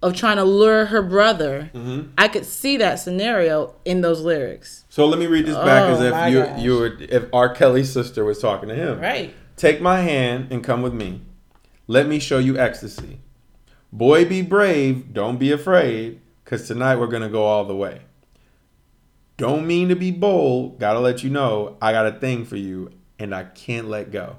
of 0.03 0.15
trying 0.15 0.37
to 0.37 0.45
lure 0.45 0.87
her 0.87 1.03
brother, 1.03 1.71
mm-hmm. 1.73 2.11
I 2.19 2.29
could 2.29 2.45
see 2.45 2.77
that 2.77 2.97
scenario 2.97 3.75
in 3.85 4.03
those 4.03 4.21
lyrics. 4.21 4.85
So 4.91 5.07
let 5.07 5.19
me 5.19 5.27
read 5.27 5.47
this 5.47 5.57
back 5.57 5.85
Oh, 5.85 5.95
as 5.95 6.01
if 6.01 6.33
you 6.33 6.43
gosh. 6.43 6.63
you 6.63 6.79
were 6.79 6.97
if 7.01 7.25
R. 7.33 7.55
Kelly's 7.55 7.93
sister 7.93 8.25
was 8.25 8.39
talking 8.39 8.69
to 8.69 8.75
him. 8.75 9.01
Right. 9.01 9.35
Take 9.57 9.81
my 9.81 10.01
hand 10.01 10.49
and 10.51 10.65
come 10.65 10.83
with 10.83 10.93
me. 10.93 11.23
Let 11.87 12.07
me 12.07 12.19
show 12.19 12.39
you 12.39 12.59
ecstasy. 12.59 13.21
Boy, 13.95 14.25
be 14.25 14.43
brave. 14.43 15.15
Don't 15.15 15.39
be 15.39 15.53
afraid, 15.53 16.21
because 16.43 16.67
tonight 16.67 16.97
we're 16.97 17.07
going 17.07 17.23
to 17.23 17.29
go 17.29 17.45
all 17.45 17.65
the 17.65 17.77
way. 17.77 18.01
Don't 19.37 19.69
mean 19.69 19.89
to 19.89 19.95
be 19.95 20.11
bold. 20.11 20.81
Gotta 20.81 20.99
let 20.99 21.23
you 21.23 21.31
know 21.31 21.77
I 21.81 21.93
got 21.93 22.07
a 22.07 22.13
thing 22.13 22.45
for 22.45 22.57
you 22.57 22.91
and 23.21 23.33
I 23.33 23.45
can't 23.45 23.89
let 23.89 24.11
go. 24.11 24.37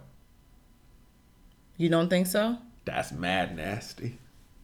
You 1.77 1.87
don't 1.87 2.09
think 2.09 2.27
so? 2.27 2.57
That's 2.83 3.13
mad 3.13 3.55
nasty. 3.55 4.17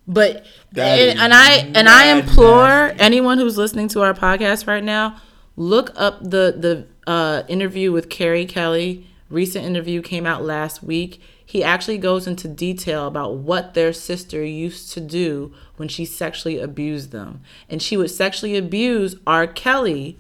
But 0.07 0.45
and, 0.75 1.19
and 1.19 1.33
I 1.33 1.51
and 1.75 1.87
I 1.87 2.17
implore 2.17 2.67
nasty. 2.87 2.99
anyone 2.99 3.37
who's 3.37 3.57
listening 3.57 3.87
to 3.89 4.01
our 4.01 4.13
podcast 4.13 4.67
right 4.67 4.83
now, 4.83 5.21
look 5.55 5.91
up 5.95 6.21
the 6.21 6.55
the 6.57 6.87
uh, 7.09 7.43
interview 7.47 7.91
with 7.91 8.09
Carey 8.09 8.45
Kelly. 8.45 9.07
Recent 9.29 9.65
interview 9.65 10.01
came 10.01 10.25
out 10.25 10.43
last 10.43 10.83
week. 10.83 11.21
He 11.51 11.65
actually 11.65 11.97
goes 11.97 12.27
into 12.27 12.47
detail 12.47 13.07
about 13.07 13.35
what 13.35 13.73
their 13.73 13.91
sister 13.91 14.41
used 14.41 14.93
to 14.93 15.01
do 15.01 15.53
when 15.75 15.89
she 15.89 16.05
sexually 16.05 16.57
abused 16.57 17.11
them, 17.11 17.41
and 17.69 17.81
she 17.81 17.97
would 17.97 18.09
sexually 18.09 18.55
abuse 18.55 19.17
R. 19.27 19.47
Kelly, 19.47 20.17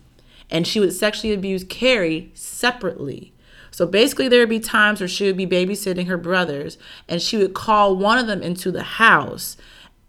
and 0.49 0.67
she 0.67 0.81
would 0.81 0.91
sexually 0.91 1.33
abuse 1.33 1.63
Carey 1.63 2.31
separately. 2.33 3.31
So 3.71 3.87
basically, 3.87 4.27
there 4.27 4.41
would 4.41 4.49
be 4.49 4.59
times 4.59 4.99
where 4.99 5.07
she 5.07 5.23
would 5.23 5.37
be 5.37 5.47
babysitting 5.47 6.07
her 6.07 6.17
brothers, 6.17 6.77
and 7.07 7.21
she 7.21 7.37
would 7.37 7.53
call 7.53 7.95
one 7.95 8.17
of 8.17 8.27
them 8.27 8.41
into 8.41 8.69
the 8.69 8.83
house 8.83 9.55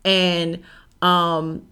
and 0.05 0.61
um, 1.03 1.65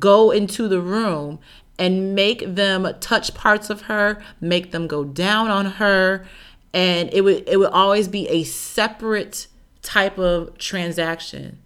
go 0.00 0.32
into 0.32 0.66
the 0.66 0.80
room 0.80 1.38
and 1.78 2.12
make 2.12 2.42
them 2.44 2.92
touch 2.98 3.34
parts 3.34 3.70
of 3.70 3.82
her, 3.82 4.20
make 4.40 4.72
them 4.72 4.88
go 4.88 5.04
down 5.04 5.48
on 5.48 5.66
her, 5.66 6.26
and 6.74 7.08
it 7.14 7.22
would 7.22 7.48
it 7.48 7.56
would 7.58 7.70
always 7.70 8.08
be 8.08 8.28
a 8.28 8.42
separate 8.44 9.46
type 9.80 10.18
of 10.18 10.58
transaction 10.58 11.62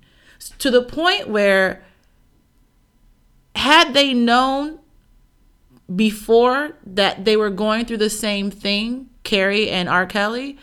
to 0.59 0.71
the 0.71 0.83
point 0.83 1.29
where 1.29 1.83
had 3.57 3.95
they 3.95 4.13
known 4.13 4.79
before 5.95 6.77
that 6.85 7.25
they 7.25 7.37
were 7.37 7.51
going 7.51 7.87
through 7.87 7.97
the 7.97 8.11
same 8.11 8.51
thing, 8.51 9.09
Carey 9.25 9.71
and 9.71 9.89
R. 9.89 10.07
Kelly, 10.07 10.59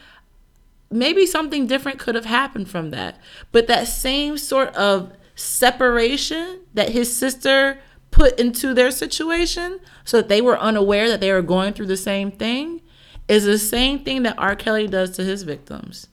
maybe 0.92 1.26
something 1.26 1.66
different 1.66 2.00
could 2.00 2.16
have 2.16 2.26
happened 2.26 2.70
from 2.70 2.92
that. 2.92 3.20
But 3.52 3.68
that 3.68 3.88
same 3.88 4.38
sort 4.38 4.74
of 4.76 5.12
separation 5.36 6.62
that 6.74 6.90
his 6.90 7.16
sister 7.16 7.80
put 8.12 8.40
into 8.40 8.74
their 8.74 8.92
situation 8.92 9.80
so 10.06 10.18
that 10.18 10.30
they 10.30 10.42
were 10.42 10.58
unaware 10.60 11.10
that 11.10 11.20
they 11.20 11.34
were 11.34 11.42
going 11.42 11.74
through 11.74 11.88
the 11.88 11.98
same 11.98 12.32
thing 12.32 12.82
is 13.28 13.46
the 13.46 13.58
same 13.58 14.04
thing 14.04 14.24
that 14.24 14.38
R. 14.38 14.56
Kelly 14.56 14.88
does 14.88 15.12
to 15.12 15.24
his 15.24 15.44
victims. 15.44 16.08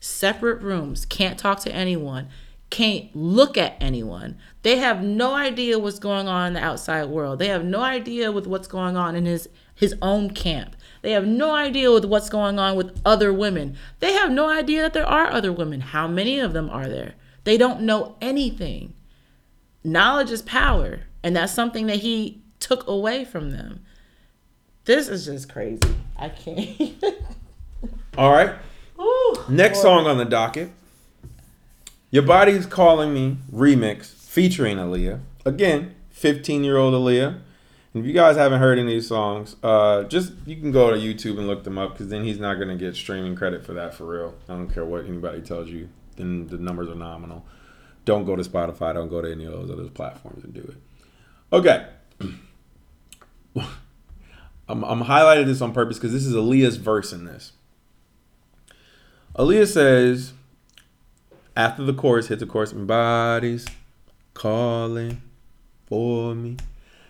Separate 0.00 0.62
rooms, 0.62 1.04
can't 1.04 1.38
talk 1.38 1.60
to 1.60 1.72
anyone, 1.72 2.28
can't 2.70 3.14
look 3.14 3.58
at 3.58 3.76
anyone. 3.80 4.36
They 4.62 4.78
have 4.78 5.02
no 5.02 5.34
idea 5.34 5.78
what's 5.78 5.98
going 5.98 6.26
on 6.26 6.48
in 6.48 6.52
the 6.54 6.64
outside 6.64 7.08
world. 7.08 7.38
They 7.38 7.48
have 7.48 7.64
no 7.64 7.82
idea 7.82 8.32
with 8.32 8.46
what's 8.46 8.68
going 8.68 8.96
on 8.96 9.14
in 9.14 9.26
his 9.26 9.48
his 9.74 9.94
own 10.00 10.30
camp. 10.30 10.76
They 11.02 11.10
have 11.12 11.26
no 11.26 11.54
idea 11.54 11.90
with 11.90 12.04
what's 12.04 12.28
going 12.28 12.58
on 12.58 12.76
with 12.76 13.00
other 13.04 13.32
women. 13.32 13.76
They 13.98 14.12
have 14.12 14.30
no 14.30 14.48
idea 14.48 14.82
that 14.82 14.92
there 14.92 15.06
are 15.06 15.30
other 15.30 15.52
women. 15.52 15.80
How 15.80 16.06
many 16.06 16.38
of 16.38 16.52
them 16.52 16.70
are 16.70 16.88
there? 16.88 17.14
They 17.44 17.56
don't 17.56 17.80
know 17.80 18.16
anything. 18.20 18.94
Knowledge 19.82 20.30
is 20.30 20.42
power, 20.42 21.00
and 21.22 21.34
that's 21.34 21.52
something 21.52 21.86
that 21.86 22.00
he 22.00 22.42
took 22.60 22.86
away 22.86 23.24
from 23.24 23.50
them. 23.50 23.80
This 24.84 25.08
is 25.08 25.26
just 25.26 25.48
crazy. 25.48 25.80
I 26.16 26.28
can't. 26.28 26.92
All 28.18 28.32
right. 28.32 28.54
Ooh. 28.98 29.36
Next 29.48 29.80
song 29.80 30.06
on 30.06 30.18
the 30.18 30.24
docket. 30.24 30.70
Your 32.10 32.24
Body's 32.24 32.66
Calling 32.66 33.14
Me 33.14 33.38
remix 33.52 34.06
featuring 34.06 34.78
Aaliyah. 34.78 35.20
Again, 35.44 35.94
15 36.10 36.64
year 36.64 36.76
old 36.76 36.94
Aaliyah. 36.94 37.40
And 37.94 38.02
if 38.02 38.06
you 38.06 38.12
guys 38.12 38.36
haven't 38.36 38.58
heard 38.58 38.78
any 38.78 38.92
of 38.92 38.96
these 38.96 39.08
songs, 39.08 39.56
uh, 39.62 40.04
just 40.04 40.32
you 40.46 40.56
can 40.56 40.72
go 40.72 40.90
to 40.90 40.96
YouTube 40.96 41.38
and 41.38 41.46
look 41.46 41.62
them 41.64 41.78
up 41.78 41.92
because 41.92 42.08
then 42.08 42.24
he's 42.24 42.40
not 42.40 42.54
going 42.54 42.68
to 42.68 42.74
get 42.76 42.96
streaming 42.96 43.36
credit 43.36 43.64
for 43.64 43.74
that 43.74 43.94
for 43.94 44.04
real. 44.06 44.34
I 44.48 44.54
don't 44.54 44.68
care 44.72 44.84
what 44.84 45.04
anybody 45.04 45.42
tells 45.42 45.68
you, 45.68 45.88
then 46.16 46.48
the 46.48 46.58
numbers 46.58 46.88
are 46.88 46.94
nominal. 46.94 47.44
don't 48.04 48.24
go 48.24 48.34
to 48.34 48.42
Spotify. 48.42 48.94
Don't 48.94 49.08
go 49.08 49.20
to 49.20 49.30
any 49.30 49.44
of 49.44 49.52
those 49.52 49.70
other 49.70 49.88
platforms 49.88 50.42
and 50.42 50.52
do 50.52 50.60
it. 50.62 50.76
Okay. 51.52 51.86
I'm, 54.72 54.84
I'm 54.84 55.02
highlighting 55.02 55.44
this 55.44 55.60
on 55.60 55.72
purpose 55.72 55.98
because 55.98 56.12
this 56.12 56.24
is 56.24 56.34
Aaliyah's 56.34 56.76
verse 56.76 57.12
in 57.12 57.26
this. 57.26 57.52
Aaliyah 59.36 59.66
says, 59.66 60.32
after 61.54 61.84
the 61.84 61.92
chorus 61.92 62.28
hits 62.28 62.40
the 62.40 62.46
chorus, 62.46 62.72
my 62.72 62.84
body's 62.84 63.66
calling 64.32 65.20
for 65.86 66.34
me. 66.34 66.56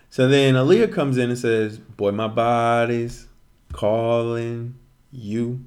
So 0.09 0.27
then 0.27 0.55
Aaliyah 0.55 0.91
comes 0.91 1.17
in 1.17 1.29
and 1.29 1.39
says, 1.39 1.77
Boy, 1.77 2.11
my 2.11 2.27
body's 2.27 3.27
calling 3.71 4.75
you. 5.09 5.63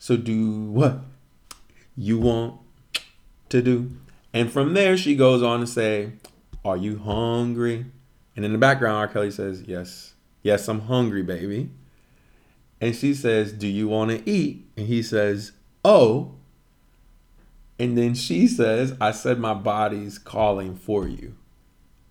So 0.00 0.16
do 0.16 0.64
what 0.64 0.98
you 1.96 2.18
want 2.18 2.58
to 3.50 3.62
do. 3.62 3.92
And 4.34 4.50
from 4.50 4.74
there, 4.74 4.96
she 4.96 5.14
goes 5.14 5.44
on 5.44 5.60
to 5.60 5.66
say, 5.66 6.14
Are 6.64 6.76
you 6.76 6.98
hungry? 6.98 7.86
And 8.34 8.44
in 8.44 8.50
the 8.50 8.58
background, 8.58 8.96
R. 8.96 9.06
Kelly 9.06 9.30
says, 9.30 9.62
Yes, 9.62 10.11
yes, 10.42 10.68
I'm 10.68 10.80
hungry, 10.82 11.22
baby. 11.22 11.70
And 12.80 12.94
she 12.96 13.14
says, 13.14 13.52
Do 13.52 13.68
you 13.68 13.88
want 13.88 14.10
to 14.10 14.28
eat? 14.30 14.66
And 14.76 14.86
he 14.86 15.02
says, 15.02 15.52
Oh. 15.84 16.32
And 17.78 17.96
then 17.98 18.14
she 18.14 18.46
says, 18.46 18.94
I 19.00 19.10
said 19.12 19.38
my 19.40 19.54
body's 19.54 20.18
calling 20.18 20.74
for 20.76 21.06
you. 21.08 21.34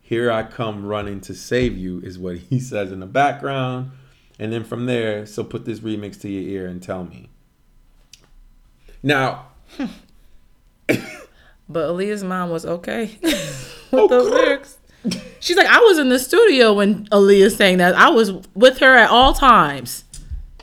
Here 0.01 0.29
I 0.31 0.43
come 0.43 0.85
running 0.85 1.21
to 1.21 1.33
save 1.33 1.77
you, 1.77 1.99
is 2.01 2.19
what 2.19 2.37
he 2.37 2.59
says 2.71 2.91
in 2.91 2.99
the 2.99 3.05
background. 3.05 3.91
And 4.39 4.51
then 4.51 4.63
from 4.63 4.85
there, 4.87 5.25
so 5.25 5.43
put 5.43 5.65
this 5.65 5.79
remix 5.81 6.19
to 6.21 6.29
your 6.29 6.41
ear 6.63 6.67
and 6.67 6.81
tell 6.81 7.03
me. 7.05 7.29
Now, 9.03 9.47
But 10.87 11.87
Aaliyah's 11.89 12.23
mom 12.23 12.49
was 12.49 12.65
okay 12.65 13.17
with 13.21 13.87
Oh, 13.93 14.07
those 14.07 14.29
crap. 14.29 14.41
lyrics. 14.45 14.77
She's 15.39 15.57
like, 15.57 15.67
I 15.67 15.79
was 15.79 15.97
in 15.97 16.09
the 16.09 16.19
studio 16.19 16.73
when 16.73 17.05
Aaliyah 17.07 17.55
sang 17.55 17.77
that. 17.77 17.95
I 17.95 18.09
was 18.09 18.31
with 18.53 18.77
her 18.79 18.95
at 18.95 19.09
all 19.09 19.33
times. 19.33 20.03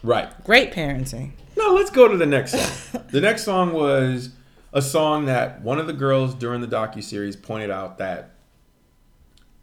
right. 0.02 0.28
Great 0.44 0.72
parenting. 0.72 1.32
No, 1.56 1.74
let's 1.74 1.90
go 1.90 2.06
to 2.06 2.16
the 2.16 2.26
next 2.26 2.52
song. 2.52 3.04
the 3.10 3.20
next 3.20 3.44
song 3.44 3.72
was 3.72 4.30
a 4.72 4.80
song 4.80 5.24
that 5.24 5.62
one 5.62 5.78
of 5.78 5.86
the 5.86 5.92
girls 5.92 6.34
during 6.34 6.60
the 6.60 6.68
docu 6.68 7.02
series 7.02 7.34
pointed 7.34 7.70
out 7.70 7.98
that 7.98 8.30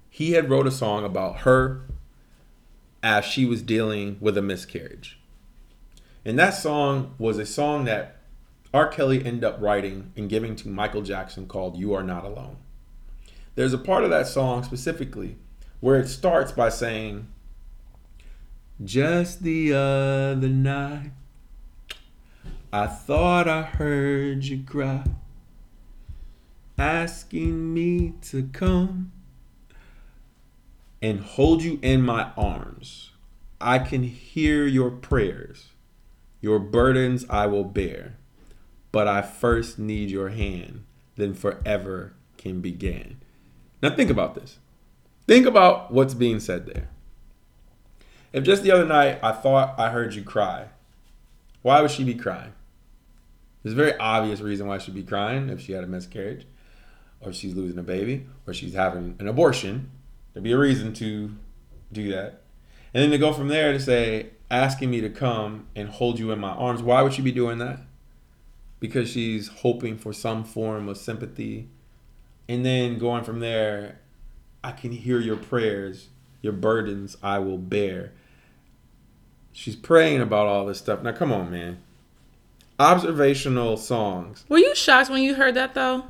he 0.10 0.34
had 0.34 0.50
wrote 0.50 0.68
a 0.68 0.72
song 0.72 1.06
about 1.06 1.40
her 1.40 1.82
as 3.02 3.24
she 3.24 3.46
was 3.46 3.62
dealing 3.62 4.18
with 4.20 4.38
a 4.38 4.42
miscarriage. 4.42 5.20
And 6.26 6.38
that 6.40 6.56
song 6.56 7.14
was 7.18 7.38
a 7.38 7.46
song 7.46 7.86
that 7.86 8.18
R. 8.74 8.88
Kelly 8.88 9.24
ended 9.24 9.44
up 9.44 9.58
writing 9.62 10.12
and 10.18 10.30
giving 10.30 10.56
to 10.58 10.68
Michael 10.68 11.02
Jackson 11.02 11.48
called 11.48 11.78
You 11.78 11.94
Are 11.94 12.04
Not 12.04 12.26
Alone. 12.26 12.58
There's 13.56 13.74
a 13.74 13.78
part 13.78 14.04
of 14.04 14.10
that 14.10 14.28
song 14.28 14.64
specifically 14.64 15.38
where 15.80 15.98
it 15.98 16.10
starts 16.10 16.52
by 16.52 16.68
saying, 16.68 17.28
Just 18.84 19.44
the 19.44 19.74
other 19.74 20.50
night, 20.50 21.12
I 22.74 22.88
thought 22.88 23.48
I 23.48 23.62
heard 23.62 24.44
you 24.44 24.62
cry, 24.64 25.06
asking 26.78 27.74
me 27.74 28.16
to 28.24 28.50
come 28.52 29.14
and 31.02 31.22
hold 31.22 31.64
you 31.64 31.80
in 31.82 32.02
my 32.02 32.32
arms. 32.36 33.12
I 33.62 33.80
can 33.80 34.04
hear 34.04 34.68
your 34.68 34.92
prayers, 34.92 35.70
your 36.42 36.60
burdens 36.60 37.26
I 37.30 37.46
will 37.46 37.64
bear, 37.64 38.18
but 38.92 39.08
I 39.08 39.22
first 39.22 39.80
need 39.80 40.10
your 40.10 40.30
hand, 40.30 40.84
then 41.16 41.34
forever 41.34 42.16
can 42.38 42.60
begin. 42.60 43.22
Now 43.86 43.96
think 43.96 44.10
about 44.10 44.34
this. 44.34 44.58
Think 45.28 45.46
about 45.46 45.94
what's 45.94 46.16
being 46.16 46.40
said 46.40 46.66
there. 46.66 46.88
If 48.34 48.44
just 48.44 48.64
the 48.64 48.72
other 48.72 48.84
night 48.84 49.20
I 49.22 49.32
thought 49.32 49.80
I 49.80 49.92
heard 49.92 50.16
you 50.16 50.24
cry, 50.24 50.70
why 51.62 51.82
would 51.82 51.92
she 51.92 52.04
be 52.04 52.16
crying? 52.16 52.54
There's 53.62 53.74
a 53.74 53.76
very 53.76 53.96
obvious 53.98 54.42
reason 54.42 54.66
why 54.66 54.80
she'd 54.80 54.96
be 54.96 55.04
crying 55.04 55.50
if 55.50 55.62
she 55.62 55.74
had 55.74 55.84
a 55.84 55.88
miscarriage, 55.88 56.48
or 57.22 57.32
she's 57.32 57.54
losing 57.54 57.78
a 57.78 57.84
baby, 57.84 58.26
or 58.48 58.56
she's 58.56 58.74
having 58.74 59.18
an 59.20 59.28
abortion. 59.28 59.92
There'd 60.34 60.44
be 60.44 60.54
a 60.54 60.58
reason 60.58 60.92
to 60.94 61.36
do 61.92 62.10
that. 62.10 62.42
And 62.92 63.04
then 63.04 63.12
to 63.12 63.20
go 63.20 63.34
from 63.34 63.50
there 63.50 63.72
to 63.72 63.80
say, 63.80 64.32
asking 64.50 64.90
me 64.90 65.00
to 65.02 65.12
come 65.12 65.68
and 65.76 65.90
hold 65.90 66.18
you 66.18 66.32
in 66.32 66.40
my 66.40 66.54
arms, 66.54 66.82
why 66.82 67.04
would 67.04 67.14
she 67.14 67.22
be 67.22 67.32
doing 67.32 67.60
that? 67.60 67.82
Because 68.80 69.12
she's 69.12 69.48
hoping 69.48 69.96
for 69.96 70.12
some 70.12 70.44
form 70.44 70.90
of 70.90 70.98
sympathy. 70.98 71.70
And 72.48 72.66
then 72.66 72.98
going 73.00 73.24
from 73.24 73.40
there, 73.40 74.00
I 74.64 74.72
can 74.72 74.92
hear 74.92 75.20
your 75.20 75.38
prayers, 75.38 76.10
your 76.42 76.54
burdens 76.54 77.18
I 77.24 77.40
will 77.40 77.58
bear. 77.58 78.12
She's 79.52 79.76
praying 79.76 80.22
about 80.22 80.48
all 80.48 80.66
this 80.66 80.80
stuff. 80.80 81.02
Now, 81.02 81.14
come 81.14 81.32
on, 81.32 81.50
man. 81.50 81.80
Observational 82.78 83.78
songs. 83.78 84.44
Were 84.50 84.58
you 84.58 84.76
shocked 84.76 85.10
when 85.10 85.24
you 85.24 85.36
heard 85.36 85.56
that 85.56 85.74
though? 85.74 86.06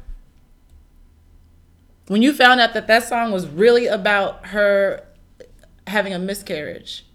When 2.08 2.22
you 2.22 2.34
found 2.34 2.60
out 2.60 2.74
that 2.74 2.88
that 2.88 3.04
song 3.04 3.32
was 3.32 3.48
really 3.48 3.88
about 3.88 4.48
her 4.48 5.04
having 5.88 6.14
a 6.14 6.20
miscarriage. 6.20 7.06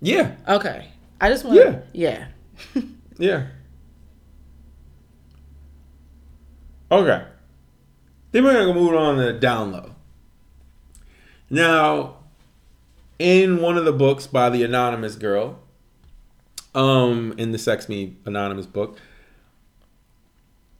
Yeah, 0.00 0.32
Okay. 0.48 0.88
I 1.20 1.28
just 1.28 1.44
want 1.44 1.58
Yeah. 1.58 1.80
yeah. 1.92 2.82
yeah. 3.18 3.46
Okay. 6.90 7.24
Then 8.32 8.44
we're 8.44 8.52
gonna 8.52 8.74
move 8.74 8.94
on 8.94 9.16
to 9.16 9.32
down 9.38 9.72
low. 9.72 9.94
Now, 11.48 12.16
in 13.18 13.60
one 13.60 13.76
of 13.76 13.84
the 13.84 13.92
books 13.92 14.26
by 14.26 14.50
the 14.50 14.62
anonymous 14.62 15.16
girl, 15.16 15.58
um, 16.74 17.34
in 17.36 17.52
the 17.52 17.58
Sex 17.58 17.88
Me 17.88 18.16
Anonymous 18.24 18.66
book, 18.66 18.98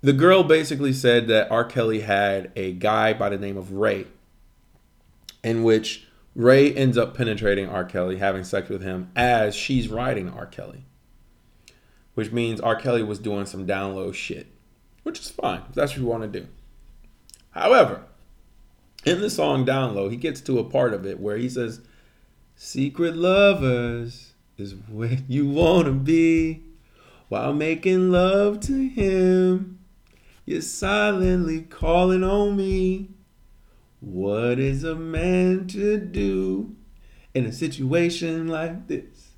the 0.01 0.13
girl 0.13 0.45
basically 0.45 0.93
said 0.93 1.29
that 1.29 1.51
R. 1.51 1.65
Kelly 1.65 2.01
had 2.01 2.53
a 2.57 2.73
guy 2.73 3.13
by 3.13 3.29
the 3.29 3.39
name 3.39 3.57
of 3.57 3.73
Ray, 3.73 4.07
in 5.43 5.63
which 5.63 6.07
Ray 6.35 6.73
ends 6.73 6.97
up 6.97 7.17
penetrating 7.17 7.69
R. 7.69 7.85
Kelly, 7.85 8.17
having 8.19 8.45
sex 8.45 8.69
with 8.69 8.83
him 8.83 9.11
as 9.17 9.55
she's 9.55 9.89
riding 9.89 10.31
R. 10.31 10.47
Kelly. 10.47 10.85
Which 12.15 12.33
means 12.33 12.61
R. 12.61 12.77
Kelly 12.77 13.03
was 13.03 13.19
doing 13.19 13.47
some 13.47 13.67
down 13.67 13.95
low 13.95 14.13
shit. 14.13 14.47
Which 15.03 15.19
is 15.19 15.31
fine. 15.31 15.63
If 15.69 15.75
that's 15.75 15.93
what 15.93 16.01
you 16.01 16.07
want 16.07 16.33
to 16.33 16.41
do. 16.41 16.47
However, 17.51 18.03
in 19.05 19.21
the 19.21 19.31
song 19.31 19.65
Down 19.65 19.95
Low, 19.95 20.09
he 20.09 20.17
gets 20.17 20.41
to 20.43 20.59
a 20.59 20.65
part 20.65 20.95
of 20.95 21.07
it 21.07 21.21
where 21.21 21.37
he 21.37 21.49
says, 21.49 21.81
Secret 22.55 23.17
lovers 23.17 24.35
is 24.59 24.75
where 24.89 25.19
you 25.29 25.49
want 25.49 25.87
to 25.87 25.93
be 25.93 26.63
while 27.29 27.53
making 27.53 28.11
love 28.11 28.61
to 28.61 28.89
him. 28.89 29.79
You're 30.45 30.61
silently 30.61 31.63
calling 31.63 32.23
on 32.23 32.57
me. 32.57 33.09
What 34.01 34.59
is 34.59 34.85
a 34.85 34.95
man 34.95 35.67
to 35.69 35.99
do 35.99 36.75
in 37.35 37.47
a 37.47 37.53
situation 37.53 38.49
like 38.49 38.89
this? 38.89 39.31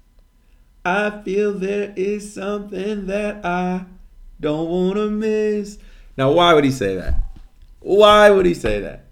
I 0.85 1.23
feel 1.23 1.53
there 1.53 1.93
is 1.97 2.35
something 2.35 3.07
that 3.07 3.45
I 3.45 3.85
don't 4.41 4.69
want 4.69 4.97
to 4.97 5.11
miss. 5.11 5.79
Now, 6.17 6.33
why 6.33 6.55
would 6.55 6.65
he 6.65 6.73
say 6.73 6.97
that? 6.97 7.15
Why 7.83 8.31
would 8.31 8.47
he 8.47 8.55
say 8.55 8.81
that? 8.81 9.07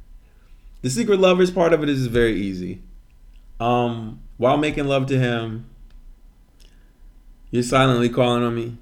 The 0.83 0.91
secret 0.91 1.21
lovers 1.21 1.51
part 1.51 1.73
of 1.73 1.83
it 1.83 1.89
is 1.89 2.07
very 2.07 2.41
easy. 2.41 2.83
Um, 3.59 4.21
while 4.39 4.57
making 4.57 4.87
love 4.87 5.07
to 5.07 5.19
him, 5.19 5.67
you're 7.51 7.63
silently 7.63 8.09
calling 8.09 8.43
on 8.43 8.55
me. 8.55 8.79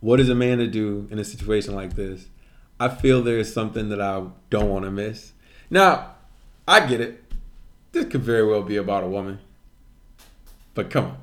What 0.00 0.20
is 0.20 0.28
a 0.28 0.34
man 0.34 0.58
to 0.58 0.66
do 0.66 1.08
in 1.10 1.18
a 1.18 1.24
situation 1.24 1.74
like 1.74 1.94
this? 1.94 2.26
I 2.78 2.88
feel 2.88 3.22
there 3.22 3.38
is 3.38 3.52
something 3.52 3.88
that 3.90 4.00
I 4.00 4.24
don't 4.48 4.68
want 4.68 4.84
to 4.84 4.90
miss. 4.90 5.32
Now, 5.70 6.14
I 6.66 6.86
get 6.86 7.00
it. 7.00 7.22
This 7.92 8.06
could 8.06 8.22
very 8.22 8.46
well 8.46 8.62
be 8.62 8.76
about 8.76 9.04
a 9.04 9.08
woman. 9.08 9.38
But 10.74 10.90
come 10.90 11.04
on. 11.04 11.18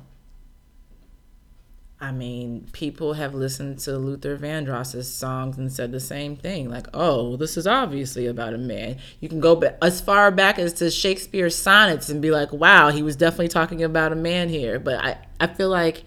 I 2.00 2.12
mean, 2.12 2.68
people 2.72 3.14
have 3.14 3.34
listened 3.34 3.80
to 3.80 3.98
Luther 3.98 4.36
Vandross's 4.38 5.12
songs 5.12 5.58
and 5.58 5.72
said 5.72 5.90
the 5.90 5.98
same 5.98 6.36
thing. 6.36 6.70
Like, 6.70 6.86
oh, 6.94 7.36
this 7.36 7.56
is 7.56 7.66
obviously 7.66 8.26
about 8.26 8.54
a 8.54 8.58
man. 8.58 8.98
You 9.18 9.28
can 9.28 9.40
go 9.40 9.60
as 9.82 10.00
far 10.00 10.30
back 10.30 10.60
as 10.60 10.74
to 10.74 10.92
Shakespeare's 10.92 11.56
sonnets 11.56 12.08
and 12.08 12.22
be 12.22 12.30
like, 12.30 12.52
wow, 12.52 12.90
he 12.90 13.02
was 13.02 13.16
definitely 13.16 13.48
talking 13.48 13.82
about 13.82 14.12
a 14.12 14.16
man 14.16 14.48
here. 14.48 14.78
But 14.78 15.04
I, 15.04 15.18
I 15.40 15.48
feel 15.48 15.70
like 15.70 16.04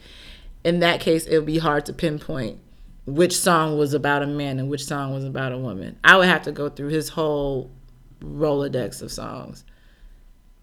in 0.63 0.79
that 0.79 1.01
case, 1.01 1.25
it 1.25 1.35
would 1.37 1.45
be 1.45 1.57
hard 1.57 1.85
to 1.87 1.93
pinpoint 1.93 2.59
which 3.05 3.35
song 3.35 3.77
was 3.77 3.93
about 3.93 4.23
a 4.23 4.27
man 4.27 4.59
and 4.59 4.69
which 4.69 4.85
song 4.85 5.13
was 5.13 5.25
about 5.25 5.51
a 5.51 5.57
woman. 5.57 5.97
I 6.03 6.17
would 6.17 6.27
have 6.27 6.43
to 6.43 6.51
go 6.51 6.69
through 6.69 6.89
his 6.89 7.09
whole 7.09 7.71
Rolodex 8.21 9.01
of 9.01 9.11
songs. 9.11 9.65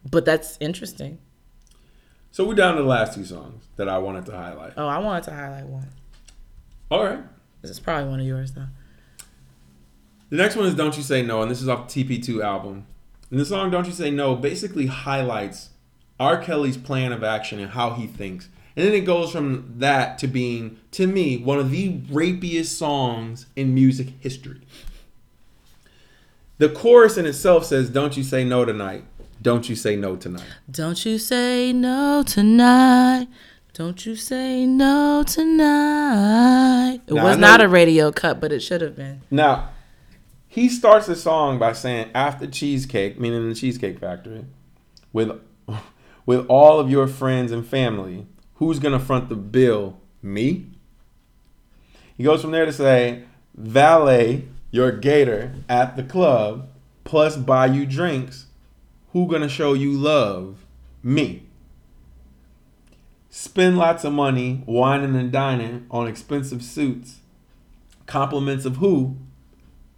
But 0.08 0.24
that's 0.24 0.56
interesting. 0.60 1.18
So 2.38 2.44
we're 2.44 2.54
down 2.54 2.76
to 2.76 2.82
the 2.82 2.88
last 2.88 3.14
two 3.14 3.24
songs 3.24 3.64
that 3.74 3.88
I 3.88 3.98
wanted 3.98 4.24
to 4.26 4.30
highlight. 4.36 4.74
Oh, 4.76 4.86
I 4.86 4.98
wanted 4.98 5.24
to 5.24 5.34
highlight 5.34 5.66
one. 5.66 5.88
All 6.88 7.02
right. 7.02 7.18
This 7.62 7.72
is 7.72 7.80
probably 7.80 8.08
one 8.08 8.20
of 8.20 8.26
yours, 8.26 8.52
though. 8.52 8.68
The 10.30 10.36
next 10.36 10.54
one 10.54 10.66
is 10.66 10.76
Don't 10.76 10.96
You 10.96 11.02
Say 11.02 11.20
No, 11.22 11.42
and 11.42 11.50
this 11.50 11.60
is 11.60 11.68
off 11.68 11.92
the 11.92 12.04
TP2 12.04 12.40
album. 12.44 12.86
And 13.32 13.40
the 13.40 13.44
song 13.44 13.72
Don't 13.72 13.86
You 13.86 13.92
Say 13.92 14.12
No 14.12 14.36
basically 14.36 14.86
highlights 14.86 15.70
R. 16.20 16.40
Kelly's 16.40 16.76
plan 16.76 17.10
of 17.10 17.24
action 17.24 17.58
and 17.58 17.72
how 17.72 17.94
he 17.94 18.06
thinks. 18.06 18.48
And 18.76 18.86
then 18.86 18.94
it 18.94 19.00
goes 19.00 19.32
from 19.32 19.74
that 19.78 20.16
to 20.18 20.28
being, 20.28 20.78
to 20.92 21.08
me, 21.08 21.38
one 21.38 21.58
of 21.58 21.72
the 21.72 21.98
rapiest 22.08 22.78
songs 22.78 23.46
in 23.56 23.74
music 23.74 24.10
history. 24.20 24.60
The 26.58 26.68
chorus 26.68 27.18
in 27.18 27.26
itself 27.26 27.64
says, 27.64 27.90
Don't 27.90 28.16
you 28.16 28.22
say 28.22 28.44
no 28.44 28.64
tonight. 28.64 29.02
Don't 29.40 29.68
you 29.68 29.76
say 29.76 29.96
no 29.96 30.16
tonight. 30.16 30.46
Don't 30.70 31.04
you 31.06 31.18
say 31.18 31.72
no 31.72 32.24
tonight. 32.26 33.28
Don't 33.72 34.04
you 34.04 34.16
say 34.16 34.66
no 34.66 35.24
tonight. 35.24 37.00
It 37.06 37.14
Now, 37.14 37.24
was 37.24 37.36
not 37.36 37.60
a 37.60 37.68
radio 37.68 38.10
cut, 38.10 38.40
but 38.40 38.50
it 38.52 38.60
should 38.60 38.80
have 38.80 38.96
been. 38.96 39.20
Now, 39.30 39.68
he 40.48 40.68
starts 40.68 41.06
the 41.06 41.14
song 41.14 41.58
by 41.58 41.72
saying, 41.72 42.10
"After 42.14 42.48
cheesecake, 42.48 43.20
meaning 43.20 43.48
the 43.48 43.54
Cheesecake 43.54 44.00
Factory, 44.00 44.44
with 45.12 45.30
with 46.26 46.44
all 46.48 46.80
of 46.80 46.90
your 46.90 47.06
friends 47.06 47.52
and 47.52 47.64
family, 47.64 48.26
who's 48.54 48.80
gonna 48.80 48.98
front 48.98 49.28
the 49.28 49.36
bill? 49.36 50.00
Me." 50.20 50.66
He 52.16 52.24
goes 52.24 52.42
from 52.42 52.50
there 52.50 52.66
to 52.66 52.72
say, 52.72 53.22
"Valet 53.54 54.48
your 54.72 54.90
gator 54.90 55.52
at 55.68 55.94
the 55.96 56.02
club, 56.02 56.66
plus 57.04 57.36
buy 57.36 57.66
you 57.66 57.86
drinks. 57.86 58.46
Who 59.18 59.26
gonna 59.26 59.48
show 59.48 59.72
you 59.72 59.90
love? 59.90 60.64
Me." 61.02 61.42
Spend 63.28 63.76
lots 63.76 64.04
of 64.04 64.12
money 64.12 64.62
whining 64.64 65.16
and 65.16 65.32
dining 65.32 65.86
on 65.90 66.06
expensive 66.06 66.62
suits. 66.62 67.18
Compliments 68.06 68.64
of 68.64 68.76
who? 68.76 69.16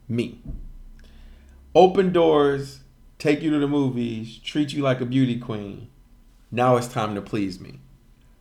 me. 0.08 0.40
Open 1.74 2.14
doors, 2.14 2.80
take 3.18 3.42
you 3.42 3.50
to 3.50 3.58
the 3.58 3.68
movies, 3.68 4.38
treat 4.38 4.72
you 4.72 4.82
like 4.82 5.02
a 5.02 5.06
beauty 5.06 5.38
queen. 5.38 5.88
Now 6.50 6.76
it's 6.76 6.88
time 6.88 7.14
to 7.14 7.20
please 7.20 7.60
me. 7.60 7.78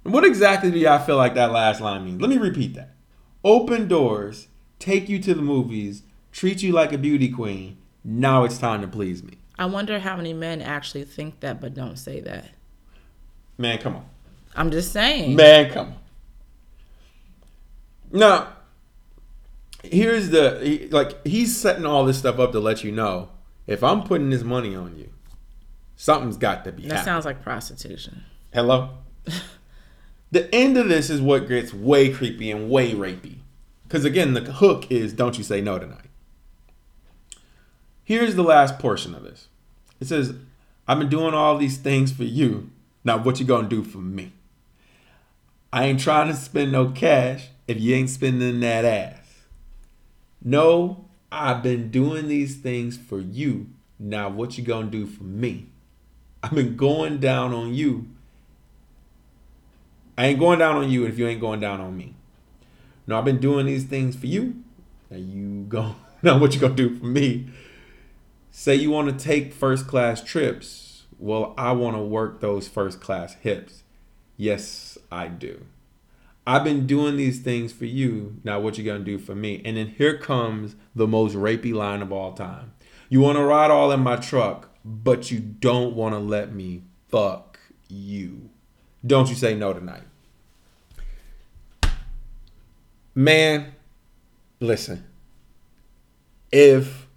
And 0.05 0.13
what 0.13 0.23
exactly 0.23 0.71
do 0.71 0.79
y'all 0.79 1.03
feel 1.03 1.17
like 1.17 1.35
that 1.35 1.51
last 1.51 1.81
line 1.81 2.05
means? 2.05 2.21
Let 2.21 2.29
me 2.29 2.37
repeat 2.37 2.73
that. 2.75 2.95
Open 3.43 3.89
doors, 3.89 4.47
take 4.79 5.09
you 5.09 5.19
to 5.23 5.33
the 5.33 5.41
movies, 5.41 6.03
treat 6.31 6.63
you 6.63 6.71
like 6.71 6.93
a 6.93 6.97
beauty 6.97 7.27
queen. 7.27 7.79
Now 8.01 8.45
it's 8.45 8.57
time 8.57 8.79
to 8.79 8.87
please 8.87 9.21
me. 9.21 9.39
I 9.59 9.65
wonder 9.65 9.99
how 9.99 10.15
many 10.15 10.31
men 10.31 10.61
actually 10.61 11.03
think 11.03 11.41
that 11.41 11.59
but 11.59 11.73
don't 11.73 11.97
say 11.97 12.21
that. 12.21 12.45
Man, 13.57 13.77
come 13.77 13.97
on. 13.97 14.05
I'm 14.55 14.71
just 14.71 14.93
saying. 14.93 15.35
Man, 15.35 15.69
come 15.69 15.87
on. 15.87 15.95
Now, 18.11 18.53
here's 19.83 20.29
the 20.29 20.87
like 20.91 21.25
he's 21.27 21.55
setting 21.57 21.85
all 21.85 22.05
this 22.05 22.17
stuff 22.17 22.39
up 22.39 22.53
to 22.53 22.59
let 22.61 22.85
you 22.85 22.93
know 22.93 23.31
if 23.67 23.83
I'm 23.83 24.03
putting 24.03 24.29
this 24.29 24.43
money 24.43 24.73
on 24.75 24.97
you, 24.97 25.09
something's 25.97 26.37
got 26.37 26.63
to 26.63 26.71
be 26.71 26.83
that 26.83 26.91
happening. 26.91 27.03
sounds 27.03 27.25
like 27.25 27.43
prostitution. 27.43 28.23
Hello. 28.53 28.91
the 30.31 30.55
end 30.55 30.77
of 30.77 30.87
this 30.87 31.09
is 31.09 31.21
what 31.21 31.49
gets 31.49 31.73
way 31.73 32.13
creepy 32.13 32.49
and 32.49 32.69
way 32.69 32.93
rapey, 32.93 33.39
because 33.83 34.05
again, 34.05 34.35
the 34.35 34.41
hook 34.41 34.89
is 34.89 35.11
"Don't 35.11 35.37
you 35.37 35.43
say 35.43 35.59
no 35.59 35.77
tonight." 35.77 36.05
Here's 38.05 38.35
the 38.35 38.43
last 38.43 38.79
portion 38.79 39.13
of 39.13 39.23
this. 39.23 39.48
It 39.99 40.07
says, 40.07 40.33
"I've 40.87 40.99
been 40.99 41.09
doing 41.09 41.33
all 41.33 41.57
these 41.57 41.77
things 41.77 42.11
for 42.11 42.23
you. 42.23 42.69
Now, 43.03 43.17
what 43.17 43.39
you 43.39 43.45
gonna 43.45 43.67
do 43.67 43.83
for 43.83 43.99
me? 43.99 44.33
I 45.71 45.85
ain't 45.85 45.99
trying 45.99 46.27
to 46.29 46.35
spend 46.35 46.71
no 46.71 46.89
cash 46.89 47.49
if 47.67 47.79
you 47.79 47.95
ain't 47.95 48.09
spending 48.09 48.59
that 48.61 48.85
ass. 48.85 49.43
No, 50.43 51.05
I've 51.31 51.61
been 51.61 51.91
doing 51.91 52.27
these 52.27 52.55
things 52.55 52.97
for 52.97 53.19
you. 53.19 53.67
Now, 53.99 54.29
what 54.29 54.57
you 54.57 54.63
gonna 54.63 54.89
do 54.89 55.05
for 55.05 55.23
me? 55.23 55.67
I've 56.41 56.55
been 56.55 56.75
going 56.75 57.19
down 57.19 57.53
on 57.53 57.73
you. 57.73 58.07
I 60.17 60.27
ain't 60.27 60.39
going 60.39 60.59
down 60.59 60.75
on 60.75 60.89
you 60.89 61.05
if 61.05 61.19
you 61.19 61.27
ain't 61.27 61.41
going 61.41 61.59
down 61.59 61.79
on 61.81 61.95
me. 61.95 62.15
No, 63.05 63.17
I've 63.17 63.25
been 63.25 63.39
doing 63.39 63.65
these 63.65 63.85
things 63.85 64.15
for 64.15 64.27
you. 64.27 64.63
Now 65.09 65.17
you 65.17 65.65
go. 65.67 65.95
Now 66.21 66.37
what 66.37 66.53
you 66.53 66.59
gonna 66.59 66.75
do 66.75 66.97
for 66.97 67.05
me? 67.05 67.47
Say 68.59 68.75
you 68.75 68.91
want 68.91 69.07
to 69.07 69.25
take 69.25 69.53
first 69.53 69.87
class 69.87 70.21
trips. 70.21 71.03
Well, 71.17 71.53
I 71.57 71.71
want 71.71 71.95
to 71.95 72.01
work 72.01 72.41
those 72.41 72.67
first 72.67 72.99
class 72.99 73.35
hips. 73.35 73.83
Yes, 74.35 74.97
I 75.09 75.29
do. 75.29 75.65
I've 76.45 76.65
been 76.65 76.85
doing 76.85 77.15
these 77.15 77.39
things 77.39 77.71
for 77.71 77.85
you. 77.85 78.35
Now, 78.43 78.59
what 78.59 78.77
you 78.77 78.83
gonna 78.83 78.99
do 78.99 79.17
for 79.17 79.33
me? 79.33 79.61
And 79.63 79.77
then 79.77 79.87
here 79.87 80.17
comes 80.17 80.75
the 80.93 81.07
most 81.07 81.35
rapey 81.35 81.73
line 81.73 82.01
of 82.01 82.11
all 82.11 82.33
time. 82.33 82.73
You 83.07 83.21
want 83.21 83.37
to 83.37 83.45
ride 83.45 83.71
all 83.71 83.93
in 83.93 84.01
my 84.01 84.17
truck, 84.17 84.67
but 84.83 85.31
you 85.31 85.39
don't 85.39 85.95
want 85.95 86.13
to 86.15 86.19
let 86.19 86.53
me 86.53 86.83
fuck 87.07 87.59
you. 87.87 88.49
Don't 89.07 89.29
you 89.29 89.35
say 89.35 89.55
no 89.55 89.71
tonight, 89.71 90.03
man? 93.15 93.73
Listen, 94.59 95.05
if 96.51 97.07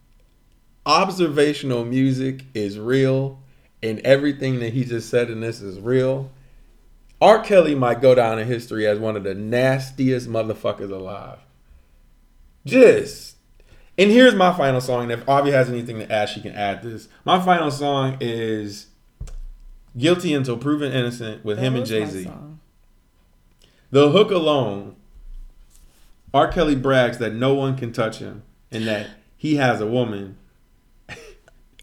observational 0.84 1.84
music 1.84 2.44
is 2.54 2.78
real 2.78 3.38
and 3.82 3.98
everything 4.00 4.60
that 4.60 4.72
he 4.72 4.84
just 4.84 5.08
said 5.08 5.30
in 5.30 5.40
this 5.40 5.60
is 5.60 5.80
real, 5.80 6.30
R. 7.20 7.40
Kelly 7.40 7.74
might 7.74 8.00
go 8.00 8.14
down 8.14 8.38
in 8.38 8.46
history 8.46 8.86
as 8.86 8.98
one 8.98 9.16
of 9.16 9.24
the 9.24 9.34
nastiest 9.34 10.28
motherfuckers 10.28 10.90
alive. 10.90 11.38
Just. 12.64 13.36
And 13.98 14.10
here's 14.10 14.34
my 14.34 14.52
final 14.52 14.80
song. 14.80 15.04
And 15.04 15.12
if 15.12 15.28
Avi 15.28 15.50
has 15.50 15.68
anything 15.68 15.98
to 15.98 16.10
add, 16.10 16.28
she 16.28 16.40
can 16.40 16.54
add 16.54 16.82
this. 16.82 17.08
My 17.24 17.40
final 17.40 17.70
song 17.70 18.16
is 18.20 18.86
Guilty 19.96 20.34
Until 20.34 20.56
Proven 20.56 20.92
Innocent 20.92 21.44
with 21.44 21.58
him 21.58 21.76
and 21.76 21.86
Jay 21.86 22.06
Z. 22.06 22.30
The 23.90 24.10
hook 24.10 24.30
alone, 24.30 24.96
R. 26.32 26.48
Kelly 26.48 26.74
brags 26.74 27.18
that 27.18 27.34
no 27.34 27.54
one 27.54 27.76
can 27.76 27.92
touch 27.92 28.18
him 28.18 28.42
and 28.70 28.86
that 28.86 29.10
he 29.36 29.56
has 29.56 29.80
a 29.80 29.86
woman. 29.86 30.38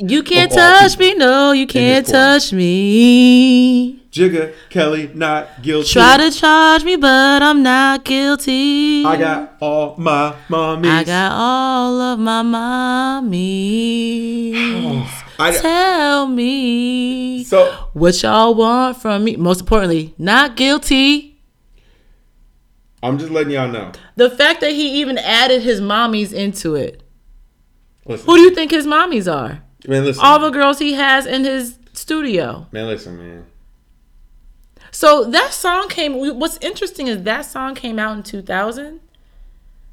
You 0.01 0.23
can't 0.23 0.49
touch 0.49 0.97
me, 0.97 1.13
no, 1.15 1.51
you 1.51 1.67
can't 1.67 2.07
touch 2.07 2.53
me. 2.53 4.01
Jigga 4.11 4.53
Kelly 4.69 5.11
not 5.13 5.61
guilty. 5.61 5.89
Try 5.89 6.15
to 6.17 6.31
charge 6.31 6.85
me, 6.85 6.95
but 6.95 7.43
I'm 7.43 7.61
not 7.61 8.05
guilty. 8.05 9.03
I 9.05 9.17
got 9.17 9.55
all 9.59 9.97
my 9.97 10.35
mommies. 10.47 10.89
I 10.89 11.03
got 11.03 11.31
all 11.33 11.99
of 11.99 12.17
my 12.19 12.41
mommies. 12.43 13.25
I- 15.39 15.51
Tell 15.57 16.27
me 16.27 17.43
so 17.43 17.69
what 17.93 18.21
y'all 18.23 18.55
want 18.55 19.01
from 19.01 19.25
me. 19.25 19.35
Most 19.35 19.59
importantly, 19.61 20.13
not 20.17 20.55
guilty. 20.55 21.41
I'm 23.03 23.17
just 23.19 23.31
letting 23.31 23.51
y'all 23.51 23.67
know. 23.69 23.91
The 24.15 24.29
fact 24.29 24.61
that 24.61 24.71
he 24.71 25.01
even 25.01 25.17
added 25.17 25.61
his 25.61 25.81
mommies 25.81 26.31
into 26.33 26.75
it. 26.75 27.03
Listen, 28.05 28.25
Who 28.25 28.37
do 28.37 28.41
you 28.43 28.55
think 28.55 28.71
his 28.71 28.87
mommies 28.87 29.29
are? 29.33 29.61
Man, 29.87 30.03
listen, 30.05 30.23
All 30.23 30.39
the 30.39 30.49
girls 30.49 30.79
he 30.79 30.93
has 30.93 31.25
in 31.25 31.43
his 31.43 31.77
studio. 31.93 32.67
man, 32.71 32.87
listen, 32.87 33.17
man. 33.17 33.45
So 34.91 35.25
that 35.25 35.51
song 35.51 35.87
came. 35.89 36.13
What's 36.39 36.57
interesting 36.57 37.07
is 37.07 37.23
that 37.23 37.43
song 37.45 37.75
came 37.75 37.99
out 37.99 38.17
in 38.17 38.23
2000. 38.23 38.99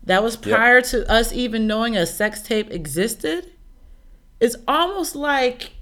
That 0.04 0.22
was 0.22 0.36
prior 0.36 0.80
to 0.82 1.10
us 1.10 1.32
even 1.32 1.66
knowing 1.66 1.96
a 1.96 2.06
sex 2.06 2.40
tape 2.40 2.70
existed. 2.70 3.50
It's 4.40 4.56
almost 4.68 5.16
like 5.16 5.72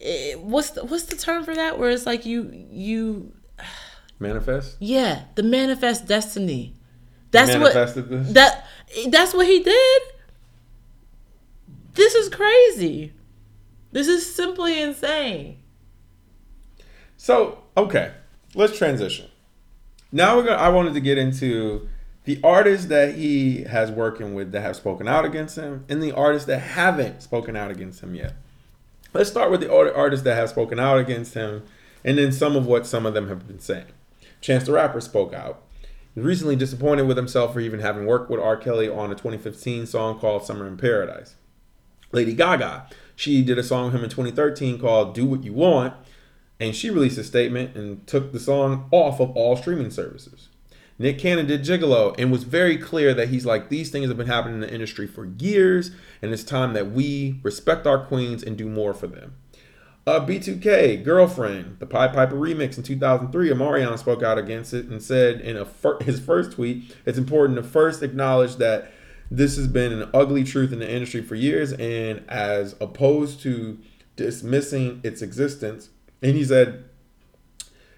eh, 0.00 0.34
what's 0.34 0.70
the, 0.70 0.84
what's 0.84 1.04
the 1.04 1.16
term 1.16 1.44
for 1.44 1.54
that? 1.54 1.78
Where 1.78 1.90
it's 1.90 2.06
like 2.06 2.24
you 2.26 2.50
you 2.70 3.32
Manifest. 4.18 4.76
yeah 4.80 5.24
the 5.34 5.42
manifest 5.42 6.06
destiny. 6.06 6.74
That's 7.30 7.50
manifested 7.52 8.08
what 8.10 8.24
this? 8.24 8.32
that 8.34 8.66
that's 9.10 9.34
what 9.34 9.46
he 9.46 9.60
did. 9.62 10.02
This 11.94 12.14
is 12.14 12.28
crazy. 12.28 13.12
This 13.92 14.08
is 14.08 14.34
simply 14.34 14.80
insane. 14.80 15.58
So 17.16 17.62
okay, 17.76 18.12
let's 18.54 18.76
transition. 18.76 19.28
Now 20.12 20.36
we're 20.36 20.44
gonna. 20.44 20.60
I 20.60 20.68
wanted 20.68 20.94
to 20.94 21.00
get 21.00 21.18
into 21.18 21.88
the 22.24 22.40
artists 22.42 22.86
that 22.86 23.14
he 23.14 23.64
has 23.64 23.90
working 23.90 24.34
with 24.34 24.52
that 24.52 24.62
have 24.62 24.76
spoken 24.76 25.06
out 25.06 25.24
against 25.24 25.56
him, 25.56 25.84
and 25.88 26.02
the 26.02 26.12
artists 26.12 26.46
that 26.46 26.58
haven't 26.58 27.22
spoken 27.22 27.54
out 27.54 27.70
against 27.70 28.02
him 28.02 28.14
yet. 28.14 28.34
Let's 29.12 29.30
start 29.30 29.50
with 29.50 29.60
the 29.60 29.72
art- 29.72 29.94
artists 29.94 30.24
that 30.24 30.34
have 30.34 30.50
spoken 30.50 30.80
out 30.80 30.98
against 30.98 31.34
him, 31.34 31.62
and 32.04 32.18
then 32.18 32.32
some 32.32 32.56
of 32.56 32.66
what 32.66 32.86
some 32.86 33.06
of 33.06 33.14
them 33.14 33.28
have 33.28 33.46
been 33.46 33.60
saying. 33.60 33.86
Chance 34.40 34.64
the 34.64 34.72
Rapper 34.72 35.00
spoke 35.00 35.32
out. 35.32 35.62
He's 36.14 36.24
recently 36.24 36.56
disappointed 36.56 37.06
with 37.06 37.16
himself 37.16 37.52
for 37.52 37.60
even 37.60 37.80
having 37.80 38.06
worked 38.06 38.30
with 38.30 38.40
R. 38.40 38.56
Kelly 38.56 38.88
on 38.88 39.12
a 39.12 39.14
2015 39.14 39.86
song 39.86 40.18
called 40.18 40.44
"Summer 40.44 40.66
in 40.66 40.76
Paradise." 40.76 41.36
Lady 42.14 42.32
Gaga, 42.32 42.86
she 43.16 43.42
did 43.42 43.58
a 43.58 43.62
song 43.62 43.86
with 43.86 43.94
him 43.94 44.04
in 44.04 44.10
2013 44.10 44.78
called 44.78 45.14
"Do 45.14 45.26
What 45.26 45.44
You 45.44 45.52
Want." 45.52 45.94
and 46.60 46.74
she 46.74 46.90
released 46.90 47.18
a 47.18 47.24
statement 47.24 47.76
and 47.76 48.06
took 48.06 48.32
the 48.32 48.40
song 48.40 48.88
off 48.90 49.20
of 49.20 49.36
all 49.36 49.56
streaming 49.56 49.90
services. 49.90 50.48
Nick 50.98 51.18
Cannon 51.18 51.46
did 51.46 51.62
Gigolo 51.62 52.14
and 52.16 52.30
was 52.30 52.44
very 52.44 52.78
clear 52.78 53.12
that 53.14 53.28
he's 53.28 53.44
like, 53.44 53.68
these 53.68 53.90
things 53.90 54.08
have 54.08 54.16
been 54.16 54.28
happening 54.28 54.54
in 54.54 54.60
the 54.60 54.72
industry 54.72 55.08
for 55.08 55.26
years, 55.38 55.90
and 56.22 56.32
it's 56.32 56.44
time 56.44 56.72
that 56.74 56.92
we 56.92 57.40
respect 57.42 57.86
our 57.86 57.98
queens 57.98 58.44
and 58.44 58.56
do 58.56 58.68
more 58.68 58.94
for 58.94 59.08
them. 59.08 59.34
Uh, 60.06 60.20
B2K, 60.20 61.02
Girlfriend, 61.02 61.78
the 61.80 61.86
Pied 61.86 62.12
Piper 62.12 62.36
remix 62.36 62.76
in 62.76 62.84
2003, 62.84 63.48
Omarion 63.48 63.98
spoke 63.98 64.22
out 64.22 64.38
against 64.38 64.72
it 64.72 64.86
and 64.86 65.02
said 65.02 65.40
in 65.40 65.62
fir- 65.64 65.98
his 66.00 66.20
first 66.20 66.52
tweet, 66.52 66.94
it's 67.06 67.18
important 67.18 67.56
to 67.56 67.62
first 67.62 68.02
acknowledge 68.02 68.56
that 68.56 68.92
this 69.30 69.56
has 69.56 69.66
been 69.66 69.92
an 69.92 70.10
ugly 70.12 70.44
truth 70.44 70.72
in 70.72 70.78
the 70.78 70.90
industry 70.90 71.22
for 71.22 71.34
years, 71.34 71.72
and 71.72 72.24
as 72.28 72.76
opposed 72.80 73.40
to 73.42 73.78
dismissing 74.16 75.00
its 75.02 75.22
existence, 75.22 75.90
and 76.22 76.36
he 76.36 76.44
said, 76.44 76.84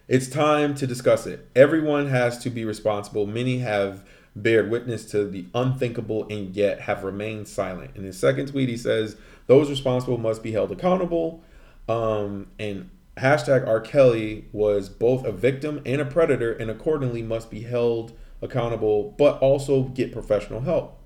it's 0.08 0.28
time 0.28 0.76
to 0.76 0.86
discuss 0.86 1.26
it. 1.26 1.48
Everyone 1.56 2.08
has 2.08 2.38
to 2.38 2.50
be 2.50 2.64
responsible. 2.64 3.26
Many 3.26 3.58
have 3.58 4.04
bared 4.36 4.70
witness 4.70 5.04
to 5.10 5.24
the 5.24 5.46
unthinkable 5.52 6.28
and 6.28 6.54
yet 6.54 6.82
have 6.82 7.02
remained 7.02 7.48
silent. 7.48 7.90
In 7.96 8.04
his 8.04 8.16
second 8.16 8.48
tweet, 8.48 8.68
he 8.68 8.76
says, 8.76 9.16
Those 9.48 9.68
responsible 9.68 10.18
must 10.18 10.44
be 10.44 10.52
held 10.52 10.70
accountable. 10.70 11.42
Um, 11.88 12.48
and 12.58 12.90
hashtag 13.16 13.66
R. 13.66 13.80
Kelly 13.80 14.44
was 14.52 14.88
both 14.88 15.24
a 15.24 15.32
victim 15.32 15.82
and 15.84 16.00
a 16.00 16.04
predator 16.04 16.52
and 16.52 16.70
accordingly 16.70 17.22
must 17.22 17.50
be 17.50 17.62
held 17.62 18.12
accountable, 18.40 19.14
but 19.18 19.38
also 19.40 19.84
get 19.84 20.12
professional 20.12 20.60
help. 20.60 21.00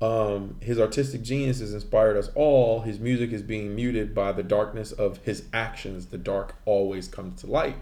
Um, 0.00 0.56
his 0.60 0.78
artistic 0.78 1.22
genius 1.22 1.60
has 1.60 1.74
inspired 1.74 2.16
us 2.16 2.30
all. 2.34 2.82
His 2.82 3.00
music 3.00 3.32
is 3.32 3.42
being 3.42 3.74
muted 3.74 4.14
by 4.14 4.32
the 4.32 4.44
darkness 4.44 4.92
of 4.92 5.18
his 5.18 5.44
actions. 5.52 6.06
The 6.06 6.18
dark 6.18 6.56
always 6.64 7.08
comes 7.08 7.40
to 7.40 7.48
light. 7.48 7.76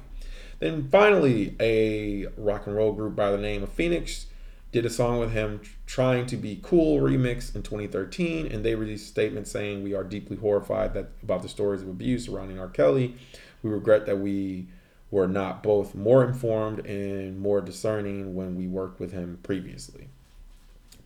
Then 0.59 0.89
finally, 0.89 1.55
a 1.61 2.27
rock 2.39 2.67
and 2.67 2.75
roll 2.75 2.93
group 2.93 3.15
by 3.15 3.31
the 3.31 3.37
name 3.37 3.63
of 3.63 3.71
Phoenix 3.71 4.27
did 4.73 4.87
a 4.87 4.91
song 4.91 5.19
with 5.19 5.33
him, 5.33 5.61
Trying 5.87 6.27
to 6.27 6.37
Be 6.37 6.59
Cool 6.63 7.01
remix 7.01 7.55
in 7.55 7.63
2013, 7.63 8.47
and 8.47 8.65
they 8.65 8.75
released 8.75 9.07
a 9.07 9.09
statement 9.09 9.47
saying, 9.47 9.83
We 9.83 9.95
are 9.95 10.05
deeply 10.05 10.37
horrified 10.37 10.95
that 10.95 11.11
about 11.23 11.43
the 11.43 11.49
stories 11.49 11.83
of 11.83 11.89
abuse 11.89 12.25
surrounding 12.25 12.59
R. 12.59 12.69
Kelly. 12.69 13.17
We 13.63 13.71
regret 13.71 14.07
that 14.07 14.19
we 14.19 14.69
were 15.11 15.29
not 15.29 15.63
both 15.63 15.95
more 15.95 16.25
informed 16.25 16.85
and 16.87 17.39
more 17.39 17.61
discerning 17.61 18.35
when 18.35 18.57
we 18.57 18.67
worked 18.67 18.99
with 18.99 19.13
him 19.13 19.39
previously. 19.43 20.09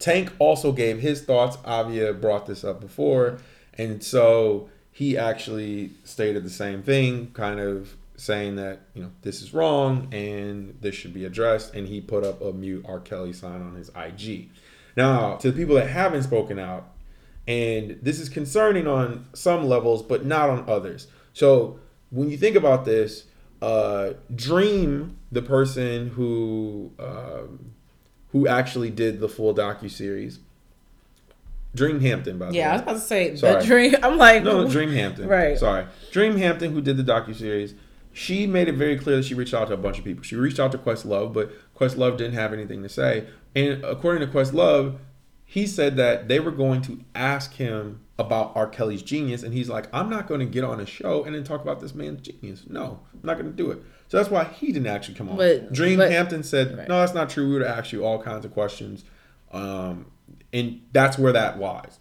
Tank 0.01 0.33
also 0.41 0.73
gave 0.73 0.99
his 0.99 1.23
thoughts. 1.23 1.59
Avia 1.65 2.13
brought 2.13 2.47
this 2.47 2.65
up 2.65 2.81
before, 2.81 3.39
and 3.75 4.03
so 4.03 4.69
he 4.91 5.17
actually 5.17 5.93
stated 6.05 6.43
the 6.45 6.51
same 6.51 6.83
thing, 6.83 7.31
kind 7.33 7.61
of 7.61 7.97
saying 8.17 8.57
that 8.57 8.81
you 8.93 9.03
know 9.03 9.11
this 9.23 9.41
is 9.41 9.55
wrong 9.55 10.07
and 10.13 10.77
this 10.83 10.95
should 10.95 11.15
be 11.15 11.25
addressed 11.25 11.75
and 11.75 11.89
he 11.89 12.03
put 12.03 12.23
up 12.23 12.43
a 12.43 12.53
mute 12.53 12.85
R. 12.87 13.01
Kelly 13.01 13.33
sign 13.33 13.63
on 13.63 13.75
his 13.77 13.91
IG. 13.97 14.51
Now, 14.97 15.37
to 15.37 15.51
the 15.51 15.57
people 15.57 15.77
that 15.77 15.89
haven't 15.89 16.25
spoken 16.25 16.59
out, 16.59 16.91
and 17.47 17.99
this 18.03 18.21
is 18.21 18.29
concerning 18.29 18.87
on 18.87 19.27
some 19.33 19.67
levels, 19.67 20.03
but 20.03 20.25
not 20.27 20.51
on 20.51 20.69
others. 20.69 21.07
So 21.33 21.79
when 22.11 22.31
you 22.31 22.37
think 22.37 22.57
about 22.57 22.85
this, 22.85 23.25
uh, 23.63 24.15
Dream, 24.35 25.17
the 25.33 25.43
person 25.43 26.09
who 26.11 26.93
um, 26.99 27.73
who 28.33 28.47
actually 28.47 28.91
did 28.91 29.21
the 29.21 29.29
full 29.29 29.55
docu 29.55 29.91
series, 29.91 30.41
Dream 31.75 32.01
Hampton, 32.01 32.39
by 32.39 32.47
the 32.47 32.53
way. 32.53 32.59
Yeah, 32.59 32.71
I 32.71 32.73
was 32.73 32.83
about 32.83 32.93
to 32.95 33.01
say 33.01 33.37
Sorry. 33.37 33.55
that 33.55 33.65
dream. 33.65 33.95
I'm 34.03 34.19
like, 34.19 34.43
No, 34.43 34.69
Dream 34.69 34.91
Hampton. 34.91 35.29
Right. 35.29 35.59
Sorry. 35.59 35.87
Dream 36.11 36.37
Hampton, 36.37 36.73
who 36.73 36.81
did 36.81 36.97
the 36.97 37.05
docu 37.05 37.35
series, 37.35 37.75
she 38.13 38.47
made 38.47 38.69
it 38.69 38.75
very 38.75 38.99
clear 38.99 39.17
that 39.17 39.25
she 39.25 39.35
reached 39.35 39.55
out 39.55 39.69
to 39.69 39.75
a 39.75 39.77
bunch 39.77 39.99
of 39.99 40.05
people. 40.05 40.23
She 40.25 40.35
reached 40.35 40.59
out 40.59 40.73
to 40.73 40.79
Questlove, 40.79 41.33
but 41.33 41.53
Questlove 41.77 42.17
didn't 42.17 42.35
have 42.35 42.53
anything 42.53 42.83
to 42.83 42.89
say. 42.89 43.27
And 43.55 43.85
according 43.85 44.27
to 44.29 44.33
Questlove, 44.35 44.97
he 45.45 45.67
said 45.67 45.97
that 45.97 46.29
they 46.29 46.41
were 46.41 46.51
going 46.51 46.83
to 46.83 47.01
ask 47.15 47.55
him 47.55 48.01
about 48.19 48.53
R. 48.55 48.67
Kelly's 48.69 49.03
genius, 49.03 49.43
and 49.43 49.55
he's 49.55 49.69
like, 49.69 49.87
I'm 49.93 50.11
not 50.11 50.27
going 50.27 50.41
to 50.41 50.47
get 50.47 50.65
on 50.65 50.81
a 50.81 50.87
show 50.87 51.25
and 51.25 51.35
then 51.35 51.43
talk 51.45 51.63
about 51.63 51.81
this 51.81 51.95
man's 51.95 52.21
genius. 52.21 52.65
No, 52.69 53.01
I'm 53.13 53.21
not 53.23 53.35
going 53.39 53.51
to 53.51 53.57
do 53.57 53.71
it. 53.71 53.83
So 54.11 54.17
that's 54.17 54.29
why 54.29 54.43
he 54.43 54.73
didn't 54.73 54.89
actually 54.89 55.15
come 55.15 55.29
on. 55.29 55.37
But- 55.37 55.73
Dream 55.73 55.99
but- 55.99 56.11
Hampton 56.11 56.43
said, 56.43 56.77
Right. 56.77 56.89
No, 56.89 56.99
that's 56.99 57.15
not 57.15 57.31
true. 57.31 57.47
We 57.47 57.53
would 57.55 57.63
asked 57.63 57.93
you 57.93 58.05
all 58.05 58.21
kinds 58.21 58.45
of 58.45 58.53
questions. 58.53 59.05
Um, 59.53 60.07
and 60.53 60.81
that's 60.93 61.17
where 61.17 61.33
that 61.33 61.61
lies. 61.61 62.01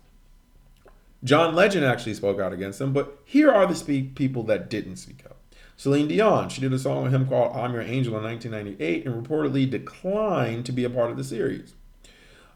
John 1.23 1.53
Legend 1.53 1.85
actually 1.85 2.15
spoke 2.15 2.39
out 2.39 2.51
against 2.51 2.81
him, 2.81 2.93
but 2.93 3.19
here 3.25 3.51
are 3.51 3.67
the 3.67 3.75
speak 3.75 4.15
people 4.15 4.41
that 4.43 4.69
didn't 4.71 4.95
speak 4.95 5.23
up. 5.25 5.37
Celine 5.77 6.07
Dion, 6.07 6.49
she 6.49 6.61
did 6.61 6.73
a 6.73 6.79
song 6.79 7.03
with 7.03 7.13
him 7.13 7.27
called 7.27 7.55
I'm 7.55 7.73
Your 7.73 7.83
Angel 7.83 8.17
in 8.17 8.23
1998 8.23 9.05
and 9.05 9.23
reportedly 9.23 9.69
declined 9.69 10.65
to 10.65 10.71
be 10.71 10.83
a 10.83 10.89
part 10.89 11.11
of 11.11 11.17
the 11.17 11.23
series. 11.23 11.75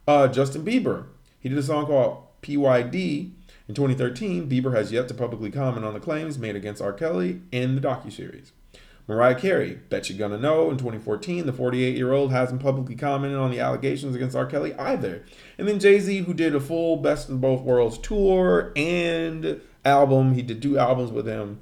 Uh, 0.08 0.28
Justin 0.28 0.66
Bieber, 0.66 1.06
he 1.40 1.48
did 1.48 1.58
a 1.60 1.64
song 1.64 1.86
called 1.86 2.24
PYD 2.42 3.32
in 3.68 3.76
2013. 3.76 4.50
Bieber 4.50 4.76
has 4.76 4.92
yet 4.92 5.08
to 5.10 5.14
publicly 5.14 5.52
comment 5.52 5.86
on 5.86 5.94
the 5.94 6.00
claims 6.00 6.40
made 6.40 6.56
against 6.56 6.82
R. 6.82 6.92
Kelly 6.92 7.42
in 7.52 7.76
the 7.76 7.82
docuseries. 7.82 8.52
Mariah 9.08 9.36
Carey, 9.36 9.80
Bet 9.90 10.10
you're 10.10 10.18
Gonna 10.18 10.38
Know, 10.38 10.72
in 10.72 10.78
2014, 10.78 11.46
the 11.46 11.52
48 11.54 11.98
year 11.98 12.14
old 12.14 12.32
hasn't 12.32 12.62
publicly 12.62 12.96
commented 12.96 13.38
on 13.38 13.52
the 13.52 13.60
allegations 13.60 14.16
against 14.16 14.36
R. 14.36 14.46
Kelly 14.46 14.74
either. 14.76 15.26
And 15.58 15.68
then 15.68 15.80
Jay 15.80 16.00
Z, 16.00 16.20
who 16.20 16.34
did 16.34 16.56
a 16.56 16.62
full 16.62 16.98
Best 16.98 17.30
of 17.30 17.42
Both 17.42 17.62
Worlds 17.62 17.98
tour 17.98 18.72
and 18.76 19.60
album, 19.84 20.34
he 20.34 20.42
did 20.42 20.62
two 20.62 20.80
albums 20.80 21.12
with 21.12 21.28
him, 21.28 21.60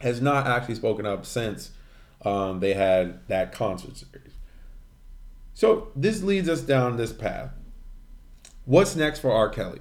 has 0.00 0.20
not 0.20 0.46
actually 0.46 0.76
spoken 0.76 1.06
up 1.06 1.26
since 1.26 1.72
um, 2.24 2.60
they 2.60 2.74
had 2.74 3.26
that 3.26 3.50
concert 3.50 3.96
series. 3.96 4.34
So 5.54 5.88
this 5.96 6.22
leads 6.22 6.48
us 6.48 6.60
down 6.60 6.96
this 6.96 7.12
path. 7.12 7.50
What's 8.64 8.94
next 8.94 9.18
for 9.18 9.32
R. 9.32 9.48
Kelly? 9.48 9.80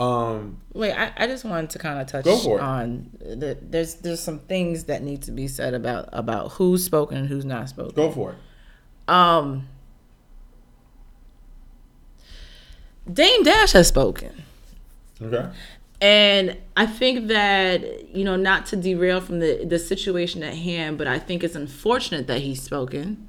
Um, 0.00 0.60
Wait, 0.72 0.92
I, 0.92 1.12
I 1.16 1.26
just 1.28 1.44
wanted 1.44 1.70
to 1.70 1.78
kind 1.78 2.00
of 2.00 2.06
touch 2.08 2.24
Go 2.24 2.36
for 2.38 2.58
it. 2.58 2.62
on 2.62 3.10
the, 3.20 3.56
there's 3.62 3.94
there's 3.96 4.18
some 4.20 4.40
things 4.40 4.84
that 4.84 5.02
need 5.02 5.22
to 5.22 5.30
be 5.30 5.46
said 5.46 5.72
about 5.72 6.08
about 6.12 6.52
who's 6.52 6.84
spoken 6.84 7.16
and 7.18 7.28
who's 7.28 7.44
not 7.44 7.68
spoken. 7.68 7.94
go 7.94 8.10
for 8.10 8.32
it. 8.32 8.36
Um, 9.08 9.68
Dame 13.12 13.42
Dash 13.42 13.72
has 13.72 13.86
spoken. 13.88 14.42
Okay. 15.20 15.48
And 16.00 16.56
I 16.76 16.86
think 16.86 17.28
that, 17.28 18.08
you 18.14 18.24
know, 18.24 18.36
not 18.36 18.66
to 18.66 18.76
derail 18.76 19.20
from 19.20 19.38
the, 19.40 19.64
the 19.64 19.78
situation 19.78 20.42
at 20.42 20.54
hand, 20.54 20.98
but 20.98 21.06
I 21.06 21.18
think 21.18 21.44
it's 21.44 21.54
unfortunate 21.54 22.26
that 22.26 22.40
he's 22.40 22.60
spoken 22.62 23.28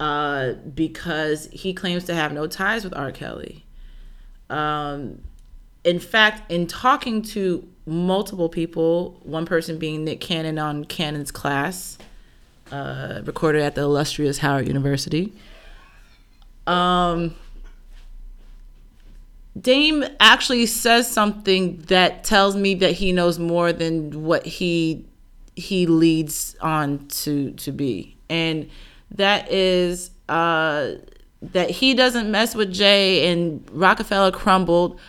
uh, 0.00 0.52
because 0.74 1.48
he 1.52 1.72
claims 1.74 2.04
to 2.04 2.14
have 2.14 2.32
no 2.32 2.46
ties 2.46 2.84
with 2.84 2.96
R. 2.96 3.12
Kelly. 3.12 3.64
Um, 4.48 5.20
in 5.84 6.00
fact, 6.00 6.50
in 6.50 6.66
talking 6.66 7.22
to 7.22 7.66
multiple 7.86 8.48
people, 8.48 9.20
one 9.22 9.46
person 9.46 9.78
being 9.78 10.04
Nick 10.04 10.20
Cannon 10.20 10.58
on 10.58 10.84
Cannon's 10.84 11.30
class, 11.30 11.98
uh, 12.70 13.22
recorded 13.24 13.62
at 13.62 13.74
the 13.74 13.82
illustrious 13.82 14.38
Howard 14.38 14.66
University, 14.68 15.32
um, 16.66 17.34
Dame 19.58 20.04
actually 20.20 20.66
says 20.66 21.10
something 21.10 21.78
that 21.88 22.22
tells 22.24 22.54
me 22.54 22.74
that 22.74 22.92
he 22.92 23.12
knows 23.12 23.38
more 23.38 23.72
than 23.72 24.24
what 24.24 24.46
he 24.46 25.04
he 25.56 25.86
leads 25.86 26.54
on 26.60 27.08
to 27.08 27.52
to 27.52 27.72
be, 27.72 28.16
and 28.28 28.68
that 29.10 29.50
is 29.50 30.10
uh, 30.28 30.92
that 31.42 31.70
he 31.70 31.94
doesn't 31.94 32.30
mess 32.30 32.54
with 32.54 32.72
Jay 32.72 33.32
and 33.32 33.68
Rockefeller 33.72 34.30
crumbled 34.30 35.00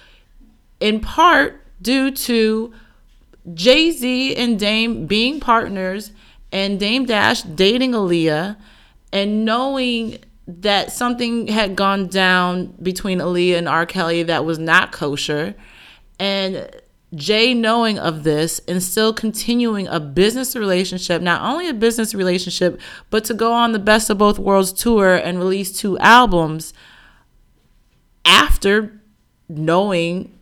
in 0.79 0.99
part 0.99 1.61
due 1.81 2.11
to 2.11 2.73
Jay 3.53 3.91
Z 3.91 4.35
and 4.35 4.59
Dame 4.59 5.05
being 5.05 5.39
partners 5.39 6.11
and 6.51 6.79
Dame 6.79 7.05
Dash 7.05 7.41
dating 7.41 7.91
Aaliyah 7.91 8.57
and 9.11 9.45
knowing 9.45 10.19
that 10.47 10.91
something 10.91 11.47
had 11.47 11.75
gone 11.75 12.07
down 12.07 12.73
between 12.81 13.19
Aaliyah 13.19 13.57
and 13.57 13.69
R. 13.69 13.85
Kelly 13.85 14.23
that 14.23 14.45
was 14.45 14.57
not 14.57 14.91
kosher. 14.91 15.55
And 16.19 16.69
Jay 17.15 17.53
knowing 17.53 17.97
of 17.97 18.23
this 18.23 18.59
and 18.67 18.81
still 18.83 19.13
continuing 19.13 19.87
a 19.87 19.99
business 19.99 20.55
relationship, 20.55 21.21
not 21.21 21.41
only 21.41 21.67
a 21.67 21.73
business 21.73 22.13
relationship, 22.13 22.79
but 23.09 23.23
to 23.25 23.33
go 23.33 23.53
on 23.53 23.71
the 23.71 23.79
Best 23.79 24.09
of 24.09 24.17
Both 24.17 24.37
Worlds 24.37 24.73
tour 24.73 25.15
and 25.15 25.39
release 25.39 25.71
two 25.71 25.97
albums 25.99 26.73
after 28.25 29.01
knowing 29.47 30.38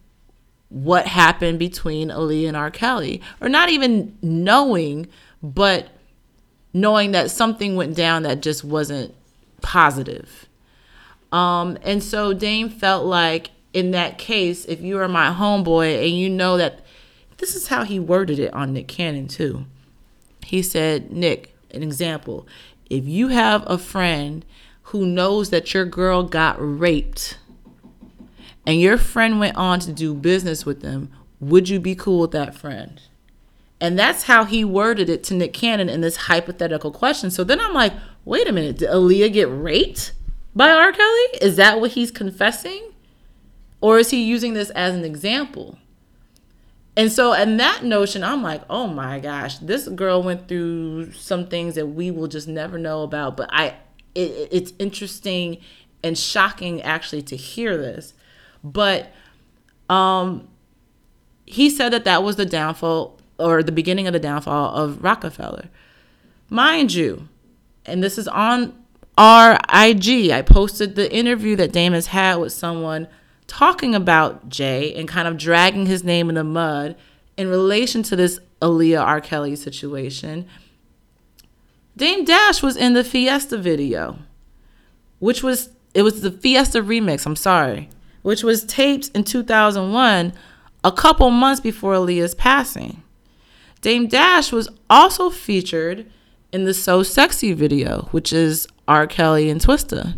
what 0.69 1.07
happened 1.07 1.59
between 1.59 2.11
Ali 2.11 2.45
and 2.45 2.57
R. 2.57 2.69
Kelly, 2.69 3.21
or 3.41 3.49
not 3.49 3.69
even 3.69 4.17
knowing, 4.21 5.07
but 5.41 5.89
knowing 6.73 7.11
that 7.11 7.31
something 7.31 7.75
went 7.75 7.95
down 7.95 8.23
that 8.23 8.41
just 8.41 8.63
wasn't 8.63 9.13
positive. 9.61 10.47
Um, 11.31 11.77
and 11.81 12.03
so 12.03 12.33
Dame 12.33 12.69
felt 12.69 13.05
like 13.05 13.51
in 13.73 13.91
that 13.91 14.17
case, 14.17 14.65
if 14.65 14.81
you 14.81 14.97
are 14.99 15.07
my 15.07 15.31
homeboy 15.31 16.03
and 16.03 16.17
you 16.17 16.29
know 16.29 16.57
that 16.57 16.81
this 17.37 17.55
is 17.55 17.67
how 17.67 17.83
he 17.83 17.99
worded 17.99 18.39
it 18.39 18.53
on 18.53 18.73
Nick 18.73 18.87
Cannon 18.87 19.27
too. 19.27 19.65
He 20.45 20.61
said, 20.61 21.11
Nick, 21.11 21.55
an 21.71 21.83
example, 21.83 22.47
if 22.89 23.05
you 23.05 23.27
have 23.29 23.63
a 23.67 23.77
friend 23.77 24.45
who 24.83 25.05
knows 25.05 25.49
that 25.49 25.73
your 25.73 25.85
girl 25.85 26.23
got 26.23 26.55
raped 26.59 27.37
and 28.67 28.81
your 28.81 28.97
friend 28.97 29.39
went 29.39 29.55
on 29.55 29.79
to 29.79 29.93
do 29.93 30.13
business 30.13 30.65
with 30.65 30.81
them, 30.81 31.09
would 31.39 31.69
you 31.69 31.79
be 31.79 31.95
cool 31.95 32.19
with 32.19 32.31
that 32.31 32.53
friend? 32.53 33.01
And 33.79 33.97
that's 33.97 34.23
how 34.23 34.43
he 34.43 34.65
worded 34.65 35.09
it 35.09 35.23
to 35.25 35.33
Nick 35.33 35.53
Cannon 35.53 35.87
in 35.87 36.01
this 36.01 36.17
hypothetical 36.17 36.91
question. 36.91 37.31
So 37.31 37.45
then 37.45 37.61
I'm 37.61 37.73
like, 37.73 37.93
wait 38.25 38.45
a 38.45 38.51
minute, 38.51 38.79
did 38.79 38.89
Aaliyah 38.89 39.31
get 39.31 39.45
raped 39.45 40.11
by 40.53 40.69
R. 40.69 40.91
Kelly? 40.91 41.27
Is 41.41 41.55
that 41.55 41.79
what 41.79 41.91
he's 41.91 42.11
confessing? 42.11 42.91
Or 43.79 43.99
is 43.99 44.09
he 44.09 44.21
using 44.21 44.53
this 44.53 44.69
as 44.71 44.93
an 44.93 45.05
example? 45.05 45.77
And 46.97 47.11
so, 47.11 47.31
in 47.33 47.57
that 47.57 47.83
notion, 47.85 48.23
I'm 48.23 48.41
like, 48.41 48.63
oh 48.69 48.87
my 48.87 49.19
gosh, 49.19 49.59
this 49.59 49.87
girl 49.87 50.23
went 50.23 50.47
through 50.47 51.11
some 51.13 51.47
things 51.47 51.75
that 51.75 51.85
we 51.85 52.09
will 52.09 52.27
just 52.27 52.47
never 52.47 52.79
know 52.79 53.03
about. 53.03 53.37
But 53.37 53.49
I, 53.53 53.75
it, 54.15 54.49
it's 54.51 54.73
interesting 54.79 55.59
and 56.03 56.17
shocking 56.17 56.81
actually 56.81 57.21
to 57.21 57.37
hear 57.37 57.77
this. 57.77 58.13
But, 58.63 59.11
um, 59.89 60.47
he 61.45 61.69
said 61.69 61.93
that 61.93 62.03
that 62.05 62.23
was 62.23 62.35
the 62.35 62.45
downfall 62.45 63.17
or 63.39 63.63
the 63.63 63.71
beginning 63.71 64.07
of 64.07 64.13
the 64.13 64.19
downfall 64.19 64.75
of 64.75 65.03
Rockefeller. 65.03 65.69
Mind 66.49 66.93
you, 66.93 67.27
and 67.85 68.03
this 68.03 68.17
is 68.17 68.27
on 68.27 68.73
our 69.17 69.59
IG. 69.73 70.29
I 70.31 70.43
posted 70.45 70.95
the 70.95 71.11
interview 71.13 71.55
that 71.55 71.71
Damon's 71.71 72.07
had 72.07 72.35
with 72.35 72.51
someone 72.51 73.07
talking 73.47 73.95
about 73.95 74.49
Jay 74.49 74.93
and 74.93 75.07
kind 75.07 75.27
of 75.27 75.37
dragging 75.37 75.85
his 75.85 76.03
name 76.03 76.29
in 76.29 76.35
the 76.35 76.43
mud 76.43 76.95
in 77.37 77.47
relation 77.47 78.03
to 78.03 78.15
this 78.15 78.39
Aaliyah 78.61 79.01
R. 79.01 79.21
Kelly 79.21 79.55
situation. 79.55 80.45
Dame 81.95 82.25
Dash 82.25 82.61
was 82.61 82.75
in 82.75 82.93
the 82.93 83.03
Fiesta 83.03 83.57
video, 83.57 84.19
which 85.19 85.41
was 85.41 85.69
it 85.93 86.03
was 86.03 86.21
the 86.21 86.31
Fiesta 86.31 86.83
remix, 86.83 87.25
I'm 87.25 87.35
sorry, 87.35 87.89
which 88.21 88.43
was 88.43 88.63
taped 88.63 89.09
in 89.13 89.23
2001, 89.23 90.33
a 90.83 90.91
couple 90.91 91.29
months 91.29 91.61
before 91.61 91.93
Aaliyah's 91.93 92.35
passing. 92.35 93.03
Dame 93.81 94.07
Dash 94.07 94.51
was 94.51 94.69
also 94.89 95.29
featured 95.29 96.09
in 96.51 96.65
the 96.65 96.73
So 96.73 97.03
Sexy 97.03 97.53
video, 97.53 98.03
which 98.11 98.33
is 98.33 98.67
R. 98.87 99.07
Kelly 99.07 99.49
and 99.49 99.61
Twista. 99.61 100.17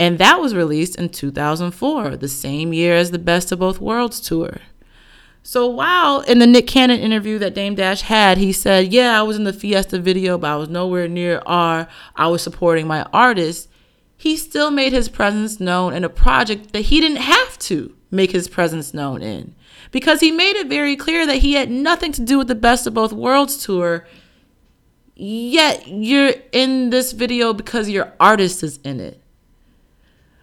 And 0.00 0.18
that 0.18 0.40
was 0.40 0.54
released 0.54 0.96
in 0.96 1.08
2004, 1.08 2.16
the 2.16 2.28
same 2.28 2.72
year 2.72 2.94
as 2.94 3.10
the 3.10 3.18
Best 3.18 3.50
of 3.50 3.58
Both 3.58 3.80
Worlds 3.80 4.20
tour. 4.20 4.58
So 5.42 5.66
while 5.66 6.20
in 6.20 6.38
the 6.38 6.46
Nick 6.46 6.66
Cannon 6.66 7.00
interview 7.00 7.38
that 7.38 7.54
Dame 7.54 7.74
Dash 7.74 8.02
had, 8.02 8.38
he 8.38 8.52
said, 8.52 8.92
Yeah, 8.92 9.18
I 9.18 9.22
was 9.22 9.36
in 9.36 9.44
the 9.44 9.52
Fiesta 9.52 9.98
video, 9.98 10.36
but 10.36 10.50
I 10.50 10.56
was 10.56 10.68
nowhere 10.68 11.08
near 11.08 11.42
R. 11.46 11.88
I 12.14 12.28
was 12.28 12.42
supporting 12.42 12.86
my 12.86 13.02
artist. 13.12 13.67
He 14.20 14.36
still 14.36 14.72
made 14.72 14.92
his 14.92 15.08
presence 15.08 15.60
known 15.60 15.94
in 15.94 16.02
a 16.02 16.08
project 16.08 16.72
that 16.72 16.86
he 16.86 17.00
didn't 17.00 17.18
have 17.18 17.56
to 17.60 17.94
make 18.10 18.32
his 18.32 18.48
presence 18.48 18.92
known 18.92 19.22
in. 19.22 19.54
Because 19.92 20.18
he 20.18 20.32
made 20.32 20.56
it 20.56 20.66
very 20.66 20.96
clear 20.96 21.24
that 21.24 21.38
he 21.38 21.52
had 21.52 21.70
nothing 21.70 22.10
to 22.12 22.22
do 22.22 22.36
with 22.36 22.48
the 22.48 22.56
Best 22.56 22.84
of 22.88 22.94
Both 22.94 23.12
Worlds 23.12 23.64
tour. 23.64 24.08
Yet 25.14 25.86
you're 25.86 26.34
in 26.50 26.90
this 26.90 27.12
video 27.12 27.52
because 27.52 27.88
your 27.88 28.12
artist 28.18 28.64
is 28.64 28.78
in 28.78 28.98
it. 28.98 29.22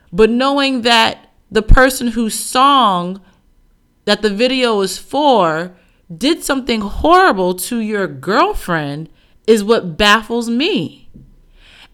But 0.10 0.30
knowing 0.30 0.84
that 0.84 1.34
the 1.52 1.62
person 1.62 2.08
whose 2.08 2.40
song 2.40 3.22
that 4.06 4.22
the 4.22 4.30
video 4.30 4.80
is 4.80 4.98
for 4.98 5.76
did 6.16 6.44
something 6.44 6.80
horrible 6.80 7.56
to 7.56 7.80
your 7.80 8.08
girlfriend 8.08 9.10
is 9.48 9.66
what 9.66 9.98
baffles 9.98 10.50
me. 10.50 11.05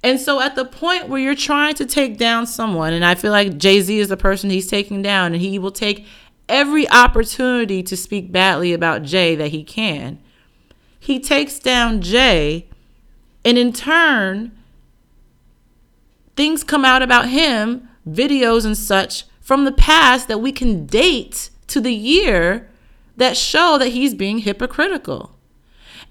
And 0.04 0.20
so 0.20 0.41
at 0.41 0.56
the 0.56 0.66
point 0.66 1.10
where 1.10 1.20
you're 1.20 1.36
trying 1.36 1.76
to 1.76 1.86
take 1.86 2.18
down 2.18 2.47
someone, 2.47 2.93
and 2.93 3.06
I 3.06 3.16
feel 3.16 3.32
like 3.32 3.58
Jay 3.58 3.82
Z 3.82 3.99
is 3.99 4.10
the 4.10 4.18
person 4.18 4.49
he's 4.49 4.68
taking 4.68 5.02
down, 5.02 5.34
and 5.34 5.41
he 5.41 5.60
will 5.60 5.72
take 5.72 6.06
every 6.49 6.89
opportunity 6.89 7.84
to 7.84 7.95
speak 7.95 8.32
badly 8.32 8.74
about 8.74 9.04
Jay 9.04 9.36
that 9.36 9.49
he 9.49 9.64
can. 9.64 10.20
He 10.99 11.20
takes 11.20 11.60
down 11.60 12.02
Jay, 12.02 12.68
and 13.45 13.58
in 13.58 13.74
turn, 13.74 14.52
things 16.36 16.64
come 16.64 16.86
out 16.86 17.02
about 17.02 17.30
him 17.30 17.88
videos 18.08 18.66
and 18.66 18.78
such 18.78 19.26
from 19.39 19.66
the 19.66 19.72
past 19.72 20.28
that 20.28 20.39
we 20.39 20.52
can 20.52 20.86
date 20.86 21.49
to 21.68 21.80
the 21.80 21.93
year 21.93 22.70
that 23.18 23.38
show 23.38 23.78
that 23.78 23.89
he's 23.89 24.16
being 24.16 24.39
hypocritical. 24.39 25.36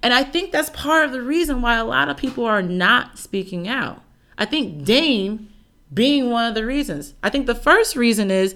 And 0.03 0.15
I 0.15 0.25
think 0.25 0.51
that's 0.51 0.71
part 0.71 1.05
of 1.05 1.13
the 1.13 1.23
reason 1.23 1.61
why 1.63 1.77
a 1.77 1.85
lot 1.85 2.09
of 2.09 2.17
people 2.17 2.45
are 2.45 2.63
not 2.63 3.19
speaking 3.19 3.69
out. 3.69 4.03
I 4.39 4.47
think 4.47 4.85
Dame 4.85 5.51
being 5.93 6.31
one 6.31 6.47
of 6.47 6.55
the 6.55 6.65
reasons. 6.65 7.15
I 7.23 7.31
think 7.31 7.47
the 7.47 7.55
first 7.55 7.97
reason 7.97 8.31
is 8.31 8.55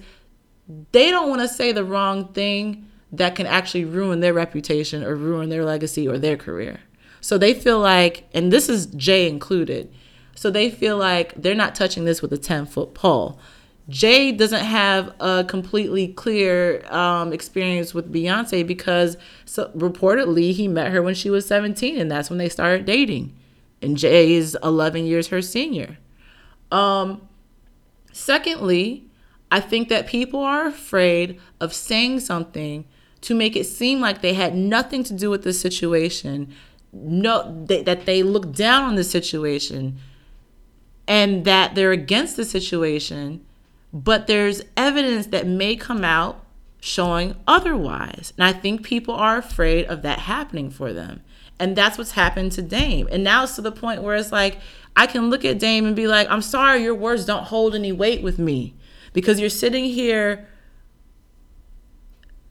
they 0.93 1.11
don't 1.11 1.29
want 1.29 1.43
to 1.43 1.49
say 1.49 1.73
the 1.73 1.85
wrong 1.85 2.33
thing 2.33 2.89
that 3.13 3.35
can 3.35 3.47
actually 3.47 3.85
ruin 3.85 4.21
their 4.21 4.33
reputation 4.33 5.05
or 5.05 5.15
ruin 5.15 5.51
their 5.51 5.65
legacy 5.65 6.09
or 6.09 6.19
their 6.19 6.37
career. 6.37 6.81
So 7.21 7.39
they 7.39 7.55
feel 7.55 7.79
like, 7.79 8.29
and 8.33 8.53
this 8.53 8.69
is 8.69 8.87
Jay 8.87 9.29
included, 9.29 9.93
so 10.35 10.51
they 10.51 10.71
feel 10.71 10.97
like 10.97 11.35
they're 11.41 11.55
not 11.55 11.75
touching 11.75 12.05
this 12.05 12.21
with 12.21 12.33
a 12.33 12.39
10 12.39 12.67
foot 12.67 12.95
pole. 12.95 13.39
Jay 13.89 14.33
doesn't 14.33 14.65
have 14.65 15.15
a 15.21 15.45
completely 15.47 16.09
clear 16.09 16.85
um, 16.91 17.33
experience 17.33 17.93
with 17.93 18.13
Beyonce 18.13 18.67
because 18.67 19.17
so, 19.45 19.71
reportedly 19.77 20.53
he 20.53 20.69
met 20.69 20.91
her 20.91 21.03
when 21.03 21.15
she 21.15 21.29
was 21.29 21.47
17 21.47 21.99
and 21.99 22.11
that's 22.11 22.31
when 22.31 22.39
they 22.39 22.49
started 22.49 22.87
dating. 22.87 23.35
And 23.83 23.99
Jay 23.99 24.33
is 24.33 24.57
11 24.63 25.05
years 25.05 25.29
her 25.29 25.43
senior. 25.43 25.99
Um, 26.73 27.29
secondly, 28.13 29.05
I 29.51 29.61
think 29.61 29.89
that 29.91 30.07
people 30.07 30.41
are 30.41 30.67
afraid 30.67 31.39
of 31.61 31.75
saying 31.75 32.21
something 32.21 32.87
to 33.21 33.35
make 33.35 33.55
it 33.57 33.65
seem 33.65 34.01
like 34.01 34.21
they 34.21 34.35
had 34.35 34.55
nothing 34.55 35.05
to 35.05 35.15
do 35.15 35.31
with 35.31 35.45
the 35.45 35.53
situation, 35.53 36.53
no, 36.93 37.65
they, 37.67 37.83
that 37.83 38.07
they 38.07 38.23
look 38.23 38.53
down 38.53 38.85
on 38.85 38.95
the 38.97 39.05
situation 39.05 39.99
and 41.07 41.45
that 41.45 41.75
they're 41.75 41.93
against 41.93 42.37
the 42.37 42.45
situation, 42.45 43.45
but 43.95 44.27
there's 44.27 44.61
evidence 44.77 45.27
that 45.29 45.47
may 45.47 45.77
come 45.77 46.05
out 46.05 46.45
showing 46.81 47.37
otherwise. 47.47 48.33
And 48.37 48.45
I 48.45 48.53
think 48.53 48.83
people 48.83 49.15
are 49.15 49.39
afraid 49.39 49.87
of 49.87 50.03
that 50.03 50.19
happening 50.19 50.69
for 50.69 50.93
them. 50.93 51.23
And 51.61 51.77
that's 51.77 51.97
what's 51.97 52.11
happened 52.11 52.51
to 52.53 52.63
Dame. 52.63 53.09
And 53.13 53.23
now 53.23 53.45
it's 53.45 53.55
to 53.55 53.63
the 53.63 53.71
point 53.71 54.03
where 54.03 54.17
it's 54.17 54.33
like, 54.33 54.59
I 54.97 55.07
can 55.07 55.31
look 55.31 55.45
at 55.45 55.61
Dame 55.61 55.87
and 55.87 55.95
be 55.95 56.09
like, 56.09 56.29
I'm 56.29 56.43
sorry, 56.43 56.83
your 56.83 56.95
words 56.95 57.25
don't 57.25 57.45
hold 57.45 57.77
any 57.77 57.93
weight 57.93 58.21
with 58.21 58.37
me 58.37 58.75
because 59.13 59.39
you're 59.39 59.49
sitting 59.49 59.85
here 59.85 60.49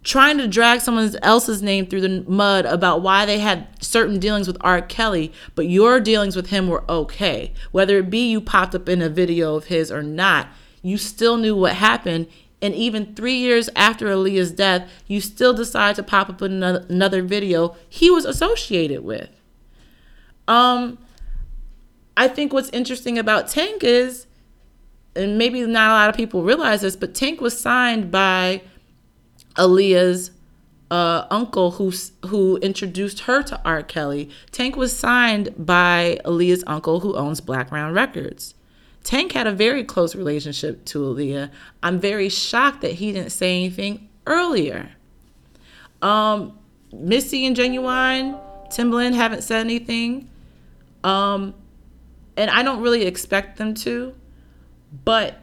trying 0.02 0.38
to 0.38 0.48
drag 0.48 0.80
someone 0.80 1.14
else's 1.22 1.62
name 1.62 1.86
through 1.86 2.02
the 2.02 2.24
mud 2.28 2.66
about 2.66 3.02
why 3.02 3.26
they 3.26 3.40
had 3.40 3.68
certain 3.84 4.20
dealings 4.20 4.48
with 4.48 4.58
R. 4.62 4.82
Kelly, 4.82 5.34
but 5.56 5.68
your 5.68 6.00
dealings 6.00 6.38
with 6.38 6.48
him 6.48 6.70
were 6.70 6.90
okay. 6.90 7.54
Whether 7.72 7.98
it 7.98 8.10
be 8.10 8.30
you 8.30 8.40
popped 8.40 8.76
up 8.76 8.88
in 8.88 9.02
a 9.02 9.10
video 9.10 9.56
of 9.56 9.66
his 9.66 9.92
or 9.92 10.04
not, 10.04 10.48
you 10.84 10.98
still 10.98 11.38
knew 11.38 11.56
what 11.56 11.74
happened. 11.78 12.28
And 12.62 12.76
even 12.76 13.16
three 13.16 13.36
years 13.36 13.70
after 13.76 14.06
Aaliyah's 14.08 14.52
death, 14.52 14.90
you 15.08 15.20
still 15.20 15.54
decide 15.54 15.96
to 15.96 16.04
pop 16.04 16.30
up 16.30 16.42
another, 16.42 16.86
another 16.88 17.24
video 17.24 17.76
he 17.90 18.12
was 18.12 18.26
associated 18.26 19.04
with. 19.04 19.30
Um, 20.48 21.00
I 22.16 22.28
think 22.28 22.54
what's 22.54 22.70
interesting 22.70 23.18
about 23.18 23.48
Tank 23.48 23.84
is, 23.84 24.28
and 25.16 25.38
maybe 25.38 25.66
not 25.66 25.90
a 25.90 25.94
lot 25.94 26.10
of 26.10 26.16
people 26.16 26.44
realize 26.44 26.82
this, 26.82 26.96
but 26.96 27.16
Tank 27.16 27.42
was 27.42 27.60
signed 27.60 28.12
by 28.12 28.62
Aaliyah's 29.56 30.32
uh, 30.92 31.26
uncle 31.32 31.72
who 31.72 31.92
who 32.28 32.58
introduced 32.58 33.22
her 33.22 33.42
to 33.44 33.60
R. 33.66 33.82
Kelly. 33.82 34.30
Tank 34.52 34.76
was 34.76 34.96
signed 34.96 35.54
by 35.58 36.20
Aaliyah's 36.24 36.64
uncle 36.68 37.00
who 37.00 37.16
owns 37.16 37.42
Blackground 37.42 37.96
Records. 37.96 38.54
Tank 39.04 39.34
had 39.34 39.48
a 39.48 39.52
very 39.52 39.84
close 39.84 40.16
relationship 40.16 40.86
to 40.86 41.00
Aaliyah. 41.00 41.52
I'm 41.82 42.00
very 42.00 42.30
shocked 42.30 42.82
that 42.82 42.94
he 42.94 43.12
didn't 43.12 43.32
say 43.32 43.56
anything 43.56 44.10
earlier. 44.26 44.92
Um, 46.02 46.58
Missy 46.94 47.46
and 47.46 47.56
Ginuwine, 47.56 48.40
Timbaland 48.70 49.16
haven't 49.16 49.44
said 49.44 49.60
anything. 49.60 50.30
Um, 51.04 51.54
and 52.38 52.50
I 52.50 52.64
don't 52.64 52.82
really 52.82 53.06
expect 53.06 53.58
them 53.58 53.74
to. 53.76 54.16
But 55.04 55.40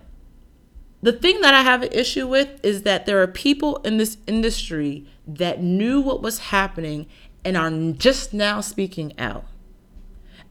the 1.03 1.13
thing 1.13 1.41
that 1.41 1.55
I 1.55 1.63
have 1.63 1.83
an 1.83 1.93
issue 1.93 2.27
with 2.27 2.65
is 2.65 2.83
that 2.83 3.07
there 3.07 3.21
are 3.23 3.27
people 3.27 3.77
in 3.79 3.97
this 3.97 4.19
industry 4.27 5.07
that 5.27 5.63
knew 5.63 6.01
what 6.01 6.23
was 6.23 6.39
happening 6.39 7.07
and 7.45 7.57
are 7.57 7.71
just 7.93 8.33
now 8.35 8.61
speaking 8.61 9.19
out. 9.19 9.45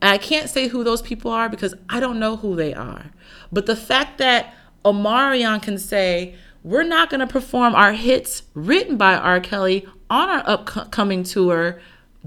And 0.01 0.11
I 0.11 0.17
can't 0.17 0.49
say 0.49 0.67
who 0.67 0.83
those 0.83 1.01
people 1.01 1.31
are 1.31 1.49
because 1.49 1.73
I 1.89 1.99
don't 1.99 2.19
know 2.19 2.37
who 2.37 2.55
they 2.55 2.73
are. 2.73 3.11
But 3.51 3.65
the 3.65 3.75
fact 3.75 4.17
that 4.19 4.53
Omarion 4.85 5.61
can 5.61 5.77
say, 5.77 6.35
we're 6.63 6.83
not 6.83 7.09
going 7.09 7.19
to 7.19 7.27
perform 7.27 7.75
our 7.75 7.93
hits 7.93 8.43
written 8.53 8.97
by 8.97 9.15
R. 9.15 9.39
Kelly 9.39 9.85
on 10.09 10.29
our 10.29 10.43
upcoming 10.45 11.23
tour 11.23 11.79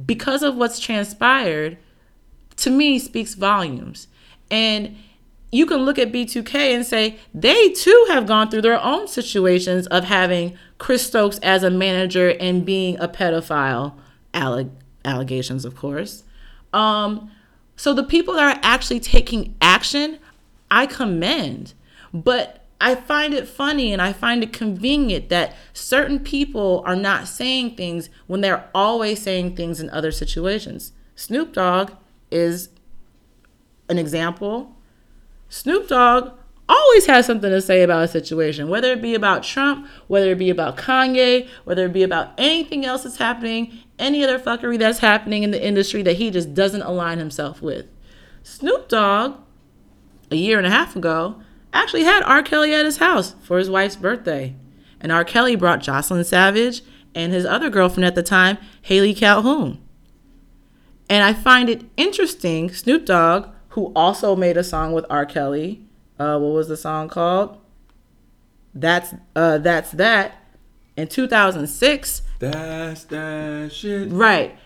because 0.05 0.43
of 0.43 0.57
what's 0.57 0.79
transpired 0.79 1.79
to 2.57 2.71
me 2.71 2.99
speaks 2.99 3.35
volumes. 3.35 4.09
And 4.51 4.97
you 5.51 5.67
can 5.67 5.79
look 5.79 5.99
at 5.99 6.13
B2K 6.13 6.55
and 6.75 6.85
say 6.87 7.19
they 7.35 7.71
too 7.71 8.07
have 8.09 8.27
gone 8.27 8.51
through 8.51 8.63
their 8.63 8.81
own 8.81 9.07
situations 9.07 9.87
of 9.89 10.05
having 10.05 10.57
Chris 10.79 11.07
Stokes 11.07 11.39
as 11.39 11.63
a 11.63 11.71
manager 11.71 12.31
and 12.41 12.65
being 12.65 12.99
a 12.99 13.09
pedophile, 13.09 13.95
alleg- 14.33 14.71
allegations, 15.05 15.65
of 15.65 15.77
course. 15.77 16.25
Um, 16.73 17.31
so 17.83 17.93
the 17.93 18.05
people 18.05 18.35
that 18.35 18.45
are 18.45 18.61
actually 18.63 19.01
taking 19.01 19.57
action, 19.61 20.21
I 20.71 20.87
commend. 20.87 21.75
But 22.15 22.65
I 22.81 22.95
find 22.95 23.35
it 23.35 23.49
funny 23.49 23.93
and 23.93 24.01
I 24.01 24.13
find 24.13 24.45
it 24.45 24.53
convenient 24.53 25.31
that 25.31 25.57
certain 25.73 26.21
people 26.21 26.85
are 26.87 26.95
not 26.95 27.27
saying 27.27 27.75
things 27.75 28.09
when 28.29 28.41
they're 28.41 28.71
always 28.73 29.21
saying 29.21 29.57
things 29.57 29.81
in 29.81 29.91
other 29.91 30.13
situations. 30.13 30.93
Snoop 31.17 31.55
Dogg 31.55 31.91
is 32.31 32.69
an 33.89 33.99
example. 33.99 34.77
Snoop 35.49 35.89
Dogg 35.89 36.35
always 36.69 37.07
has 37.07 37.27
something 37.27 37.51
to 37.51 37.61
say 37.61 37.83
about 37.83 38.05
a 38.05 38.09
situation, 38.09 38.69
whether 38.69 38.93
it 38.93 39.03
be 39.03 39.15
about 39.15 39.43
Trump, 39.43 39.87
whether 40.07 40.31
it 40.33 40.39
be 40.39 40.51
about 40.51 40.77
Kanye, 40.77 41.49
whether 41.65 41.87
it 41.87 41.93
be 41.93 42.03
about 42.03 42.31
anything 42.39 42.85
else 42.85 43.03
that's 43.03 43.17
happening, 43.17 43.79
any 43.99 44.25
other 44.25 44.39
fuckery 44.39 44.79
that's 44.79 45.01
happening 45.01 45.43
in 45.43 45.51
the 45.51 45.65
industry 45.65 46.03
that 46.03 46.17
he 46.17 46.31
just 46.31 46.55
doesn't 46.55 46.83
align 46.83 47.19
himself 47.19 47.61
with. 47.63 47.87
Snoop 48.43 48.89
Dogg, 48.89 49.39
a 50.31 50.37
year 50.37 50.59
and 50.59 50.67
a 50.67 50.71
half 50.71 50.97
ago, 50.97 51.41
actually 51.73 52.05
had 52.05 52.23
R. 52.23 52.43
Kelly 52.43 52.75
at 52.75 52.85
his 52.85 52.99
house 52.99 53.35
for 53.43 53.59
his 53.59 53.71
wife's 53.71 53.97
birthday. 53.97 54.55
And 55.01 55.11
R. 55.11 55.25
Kelly 55.25 55.57
brought 55.57 55.81
Jocelyn 55.81 56.25
Savage 56.25 56.83
and 57.15 57.33
his 57.33 57.45
other 57.45 57.71
girlfriend 57.71 58.05
at 58.05 58.15
the 58.15 58.23
time, 58.23 58.59
Halle 58.83 59.15
Calhoun. 59.15 59.81
And 61.09 61.25
I 61.25 61.33
find 61.33 61.69
it 61.69 61.85
interesting, 61.97 62.71
Snoop 62.73 63.05
Dogg, 63.05 63.49
who 63.71 63.93
also 63.95 64.37
made 64.37 64.57
a 64.57 64.65
song 64.65 64.93
with 64.93 65.05
R. 65.11 65.27
Kelly, 65.27 65.85
uh, 66.23 66.39
what 66.39 66.53
was 66.53 66.69
the 66.69 66.77
song 66.77 67.09
called? 67.09 67.59
That's 68.75 69.15
uh, 69.35 69.59
that's 69.59 69.91
that. 69.93 70.37
In 70.97 71.09
2006, 71.09 72.23
That's 72.39 73.05
that 73.05 73.73
shit. 73.73 74.11
right 74.13 74.57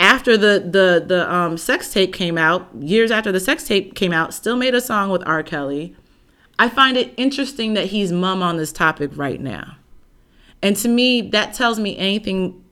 after 0.00 0.36
the 0.36 0.58
the 0.58 1.04
the 1.06 1.32
um, 1.32 1.56
sex 1.56 1.92
tape 1.92 2.12
came 2.12 2.36
out, 2.36 2.68
years 2.80 3.10
after 3.10 3.30
the 3.30 3.38
sex 3.38 3.64
tape 3.64 3.94
came 3.94 4.12
out, 4.12 4.34
still 4.34 4.56
made 4.56 4.74
a 4.74 4.80
song 4.80 5.10
with 5.10 5.22
R. 5.26 5.42
Kelly. 5.42 5.94
I 6.58 6.68
find 6.68 6.96
it 6.96 7.14
interesting 7.16 7.74
that 7.74 7.86
he's 7.86 8.10
mum 8.12 8.42
on 8.42 8.56
this 8.56 8.72
topic 8.72 9.10
right 9.14 9.40
now, 9.40 9.76
and 10.62 10.76
to 10.76 10.88
me, 10.88 11.22
that 11.30 11.54
tells 11.54 11.78
me 11.78 11.96
anything, 11.96 12.62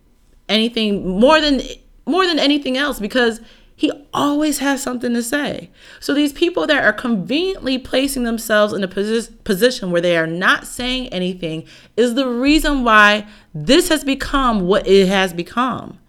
anything 0.48 1.20
more 1.20 1.40
than 1.40 1.60
more 2.06 2.26
than 2.26 2.38
anything 2.38 2.76
else 2.76 2.98
because 2.98 3.40
he 3.78 3.92
always 4.12 4.58
has 4.58 4.82
something 4.82 5.14
to 5.14 5.22
say. 5.22 5.70
So 6.00 6.12
these 6.12 6.32
people 6.32 6.66
that 6.66 6.82
are 6.82 6.92
conveniently 6.92 7.78
placing 7.78 8.24
themselves 8.24 8.72
in 8.72 8.82
a 8.82 8.88
posi- 8.88 9.32
position 9.44 9.92
where 9.92 10.00
they 10.00 10.16
are 10.16 10.26
not 10.26 10.66
saying 10.66 11.06
anything 11.10 11.64
is 11.96 12.16
the 12.16 12.26
reason 12.28 12.82
why 12.82 13.24
this 13.54 13.88
has 13.88 14.02
become 14.02 14.62
what 14.62 14.84
it 14.88 15.06
has 15.06 15.32
become. 15.32 16.00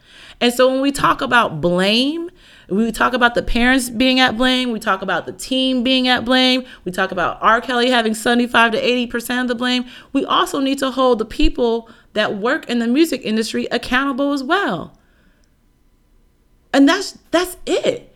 And 0.41 0.51
so 0.51 0.71
when 0.71 0.81
we 0.81 0.91
talk 0.91 1.21
about 1.21 1.61
blame, 1.61 2.31
we 2.69 2.91
talk 2.91 3.13
about 3.13 3.35
the 3.35 3.43
parents 3.43 3.91
being 3.91 4.19
at 4.19 4.35
blame, 4.35 4.71
we 4.71 4.79
talk 4.79 5.03
about 5.03 5.27
the 5.27 5.33
team 5.33 5.83
being 5.83 6.07
at 6.07 6.25
blame, 6.25 6.65
we 6.85 6.91
talk 6.91 7.11
about 7.11 7.37
R. 7.39 7.61
Kelly 7.61 7.91
having 7.91 8.15
75 8.15 8.71
to 8.71 8.81
80% 8.81 9.43
of 9.43 9.47
the 9.47 9.53
blame. 9.53 9.85
We 10.11 10.25
also 10.25 10.59
need 10.59 10.79
to 10.79 10.89
hold 10.89 11.19
the 11.19 11.25
people 11.25 11.87
that 12.13 12.35
work 12.35 12.67
in 12.67 12.79
the 12.79 12.87
music 12.87 13.21
industry 13.23 13.67
accountable 13.69 14.33
as 14.33 14.43
well. 14.43 14.98
And 16.73 16.87
that's 16.87 17.17
that's 17.31 17.57
it. 17.65 18.13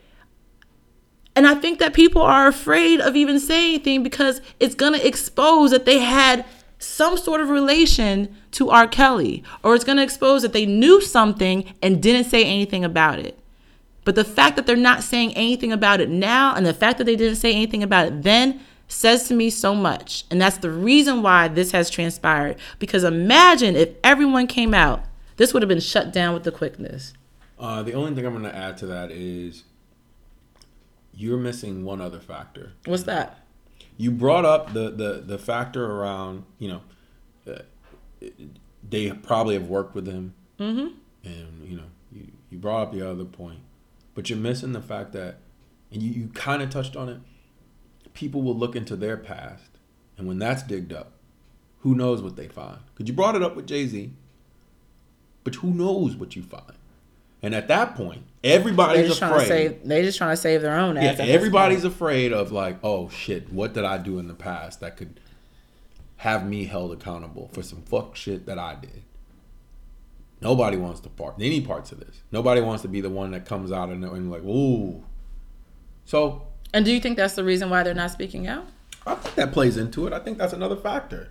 And 1.36 1.48
I 1.48 1.56
think 1.56 1.80
that 1.80 1.94
people 1.94 2.22
are 2.22 2.48
afraid 2.48 3.02
of 3.02 3.16
even 3.16 3.40
saying 3.40 3.76
anything 3.76 4.04
because 4.04 4.42
it's 4.60 4.76
gonna 4.76 5.00
expose 5.00 5.72
that 5.72 5.86
they 5.86 6.00
had 6.00 6.46
some 6.78 7.18
sort 7.18 7.42
of 7.42 7.50
relation 7.50 8.36
to 8.52 8.70
R. 8.70 8.88
Kelly, 8.88 9.44
or 9.64 9.74
it's 9.74 9.84
gonna 9.84 10.04
expose 10.04 10.44
that 10.44 10.54
they 10.54 10.66
knew 10.66 11.02
something 11.02 11.74
and 11.82 12.04
didn't 12.04 12.30
say 12.30 12.44
anything 12.44 12.84
about 12.84 13.20
it. 13.20 13.40
But 14.06 14.16
the 14.16 14.26
fact 14.26 14.58
that 14.58 14.68
they're 14.68 14.76
not 14.76 15.02
saying 15.02 15.34
anything 15.34 15.72
about 15.72 16.02
it 16.02 16.10
now, 16.10 16.54
and 16.54 16.66
the 16.66 16.74
fact 16.74 16.98
that 16.98 17.06
they 17.06 17.16
didn't 17.16 17.38
say 17.38 17.54
anything 17.54 17.82
about 17.82 18.08
it 18.08 18.24
then, 18.24 18.60
says 18.88 19.28
to 19.28 19.34
me 19.34 19.50
so 19.50 19.74
much. 19.74 20.26
And 20.30 20.42
that's 20.42 20.58
the 20.58 20.70
reason 20.70 21.24
why 21.24 21.48
this 21.48 21.72
has 21.72 21.90
transpired. 21.90 22.58
Because 22.80 23.04
imagine 23.04 23.76
if 23.76 23.90
everyone 24.04 24.46
came 24.46 24.74
out, 24.74 25.06
this 25.38 25.54
would 25.54 25.64
have 25.64 25.70
been 25.70 25.80
shut 25.80 26.12
down 26.14 26.34
with 26.34 26.44
the 26.44 26.52
quickness. 26.52 27.14
Uh, 27.64 27.82
the 27.82 27.94
only 27.94 28.14
thing 28.14 28.26
I'm 28.26 28.34
going 28.34 28.44
to 28.44 28.54
add 28.54 28.76
to 28.80 28.88
that 28.88 29.10
is 29.10 29.64
you're 31.14 31.38
missing 31.38 31.86
one 31.86 32.02
other 32.02 32.20
factor. 32.20 32.74
What's 32.84 33.04
that? 33.04 33.40
You 33.96 34.12
brought 34.12 34.44
up 34.44 34.74
the 34.74 34.90
the 34.90 35.24
the 35.26 35.38
factor 35.38 35.86
around 35.86 36.44
you 36.60 36.68
know 36.68 36.82
uh, 37.50 37.62
they 38.88 39.12
probably 39.12 39.54
have 39.54 39.70
worked 39.70 39.96
with 39.96 40.08
him, 40.08 40.34
mm-hmm. 40.60 40.88
and 41.24 41.64
you 41.66 41.78
know 41.78 41.86
you, 42.12 42.28
you 42.50 42.58
brought 42.58 42.82
up 42.82 42.92
the 42.92 43.10
other 43.10 43.24
point, 43.24 43.60
but 44.14 44.30
you're 44.30 44.40
missing 44.40 44.74
the 44.74 44.82
fact 44.82 45.14
that 45.14 45.38
and 45.90 46.04
you, 46.04 46.12
you 46.12 46.28
kind 46.34 46.62
of 46.62 46.70
touched 46.70 46.98
on 46.98 47.08
it. 47.08 47.20
People 48.14 48.42
will 48.42 48.58
look 48.58 48.76
into 48.76 48.98
their 48.98 49.16
past, 49.16 49.70
and 50.18 50.28
when 50.28 50.38
that's 50.38 50.64
digged 50.64 50.92
up, 50.92 51.14
who 51.80 51.96
knows 51.96 52.22
what 52.22 52.36
they 52.36 52.50
find? 52.50 52.80
Because 52.94 53.08
you 53.08 53.14
brought 53.14 53.38
it 53.38 53.42
up 53.42 53.56
with 53.56 53.68
Jay 53.68 53.88
Z, 53.88 54.12
but 55.46 55.56
who 55.56 55.72
knows 55.72 56.18
what 56.18 56.36
you 56.36 56.44
find? 56.44 56.74
And 57.44 57.54
at 57.54 57.68
that 57.68 57.96
point, 57.96 58.24
everybody's 58.42 59.10
just 59.10 59.22
afraid. 59.22 59.48
save. 59.48 59.88
They 59.88 60.02
just 60.02 60.18
trying 60.18 60.32
to 60.32 60.38
save 60.38 60.62
their 60.62 60.78
own 60.78 60.98
ass. 60.98 61.20
Yeah, 61.20 61.26
everybody's 61.26 61.84
afraid 61.84 62.32
of 62.32 62.54
like, 62.54 62.78
oh 62.84 63.10
shit, 63.10 63.52
what 63.52 63.74
did 63.74 63.84
I 63.84 63.98
do 63.98 64.18
in 64.18 64.30
the 64.30 64.34
past 64.34 64.80
that 64.80 64.96
could 64.96 65.20
have 66.18 66.48
me 66.48 66.64
held 66.64 66.94
accountable 66.94 67.50
for 67.54 67.62
some 67.62 67.82
fuck 67.82 68.16
shit 68.16 68.46
that 68.46 68.58
I 68.58 68.76
did? 68.76 69.04
Nobody 70.40 70.78
wants 70.78 71.02
to 71.02 71.10
part 71.10 71.36
any 71.40 71.60
parts 71.60 71.92
of 71.92 72.00
this. 72.00 72.22
Nobody 72.32 72.62
wants 72.62 72.82
to 72.84 72.88
be 72.88 73.02
the 73.02 73.10
one 73.10 73.32
that 73.32 73.46
comes 73.46 73.72
out 73.72 73.90
and, 73.90 74.04
and 74.06 74.32
like, 74.32 74.44
ooh. 74.44 75.04
So 76.06 76.48
And 76.74 76.86
do 76.86 76.92
you 76.92 77.02
think 77.02 77.18
that's 77.18 77.36
the 77.36 77.44
reason 77.44 77.70
why 77.70 77.84
they're 77.84 77.94
not 77.94 78.12
speaking 78.12 78.48
out? 78.48 78.66
I 79.06 79.16
think 79.16 79.36
that 79.36 79.52
plays 79.52 79.76
into 79.76 80.08
it. 80.08 80.14
I 80.14 80.20
think 80.20 80.38
that's 80.38 80.54
another 80.54 80.78
factor. 80.78 81.30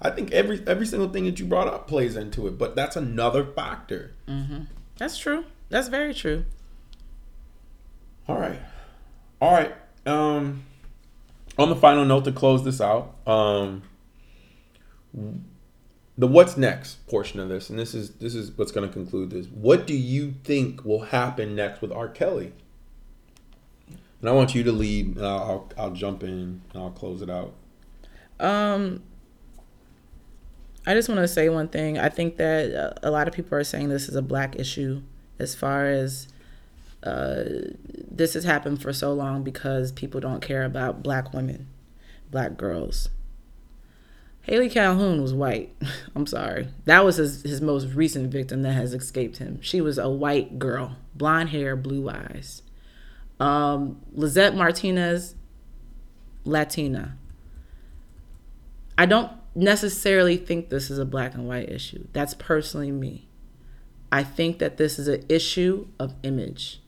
I 0.00 0.10
think 0.10 0.32
every 0.32 0.60
every 0.66 0.86
single 0.86 1.08
thing 1.08 1.24
that 1.26 1.38
you 1.38 1.46
brought 1.46 1.68
up 1.68 1.86
plays 1.86 2.16
into 2.16 2.48
it, 2.48 2.58
but 2.58 2.74
that's 2.74 2.96
another 2.96 3.44
factor. 3.44 4.12
Mm-hmm. 4.28 4.62
That's 4.96 5.18
true. 5.18 5.44
That's 5.72 5.88
very 5.88 6.12
true. 6.12 6.44
All 8.28 8.38
right. 8.38 8.60
All 9.40 9.52
right. 9.52 9.74
Um 10.04 10.64
on 11.56 11.70
the 11.70 11.76
final 11.76 12.04
note 12.04 12.24
to 12.24 12.32
close 12.32 12.62
this 12.62 12.78
out, 12.78 13.16
um 13.26 13.82
the 16.18 16.26
what's 16.26 16.58
next 16.58 17.06
portion 17.06 17.40
of 17.40 17.48
this, 17.48 17.70
and 17.70 17.78
this 17.78 17.94
is 17.94 18.10
this 18.16 18.34
is 18.34 18.52
what's 18.58 18.70
going 18.70 18.86
to 18.86 18.92
conclude 18.92 19.30
this. 19.30 19.46
What 19.46 19.86
do 19.86 19.94
you 19.94 20.34
think 20.44 20.84
will 20.84 21.04
happen 21.04 21.56
next 21.56 21.80
with 21.80 21.90
R. 21.90 22.08
Kelly? 22.08 22.52
And 24.20 24.28
I 24.28 24.32
want 24.32 24.54
you 24.54 24.62
to 24.64 24.72
lead. 24.72 25.16
And 25.16 25.26
I'll, 25.26 25.72
I'll 25.78 25.84
I'll 25.84 25.90
jump 25.92 26.22
in 26.22 26.28
and 26.28 26.62
I'll 26.74 26.90
close 26.90 27.22
it 27.22 27.30
out. 27.30 27.54
Um, 28.38 29.02
I 30.86 30.92
just 30.92 31.08
want 31.08 31.22
to 31.22 31.28
say 31.28 31.48
one 31.48 31.68
thing. 31.68 31.98
I 31.98 32.10
think 32.10 32.36
that 32.36 32.74
uh, 32.74 32.92
a 33.02 33.10
lot 33.10 33.26
of 33.26 33.32
people 33.32 33.56
are 33.56 33.64
saying 33.64 33.88
this 33.88 34.06
is 34.06 34.16
a 34.16 34.22
black 34.22 34.56
issue 34.56 35.02
as 35.42 35.54
far 35.54 35.86
as 35.86 36.28
uh, 37.02 37.44
this 38.10 38.34
has 38.34 38.44
happened 38.44 38.80
for 38.80 38.92
so 38.92 39.12
long 39.12 39.42
because 39.42 39.92
people 39.92 40.20
don't 40.20 40.40
care 40.40 40.64
about 40.64 41.02
black 41.02 41.32
women, 41.32 41.68
black 42.30 42.56
girls. 42.56 43.08
Halle 44.42 44.68
Calhoun 44.68 45.22
was 45.22 45.34
white. 45.34 45.74
I'm 46.16 46.26
sorry. 46.26 46.68
That 46.84 47.04
was 47.04 47.16
his, 47.16 47.42
his 47.42 47.60
most 47.60 47.86
recent 47.94 48.30
victim 48.30 48.62
that 48.62 48.72
has 48.72 48.94
escaped 48.94 49.38
him. 49.38 49.60
She 49.62 49.80
was 49.80 49.98
a 49.98 50.08
white 50.08 50.58
girl, 50.58 50.96
blonde 51.14 51.50
hair, 51.50 51.76
blue 51.76 52.08
eyes. 52.08 52.62
Um, 53.38 54.00
Lizette 54.12 54.54
Martinez, 54.54 55.34
Latina. 56.44 57.16
I 58.96 59.06
don't 59.06 59.32
necessarily 59.54 60.36
think 60.36 60.68
this 60.68 60.90
is 60.90 60.98
a 60.98 61.04
black 61.04 61.34
and 61.34 61.46
white 61.48 61.68
issue. 61.68 62.06
That's 62.12 62.34
personally 62.34 62.90
me. 62.90 63.28
I 64.12 64.22
think 64.22 64.58
that 64.58 64.76
this 64.76 64.98
is 64.98 65.08
an 65.08 65.24
issue 65.30 65.88
of 65.98 66.14
image. 66.22 66.80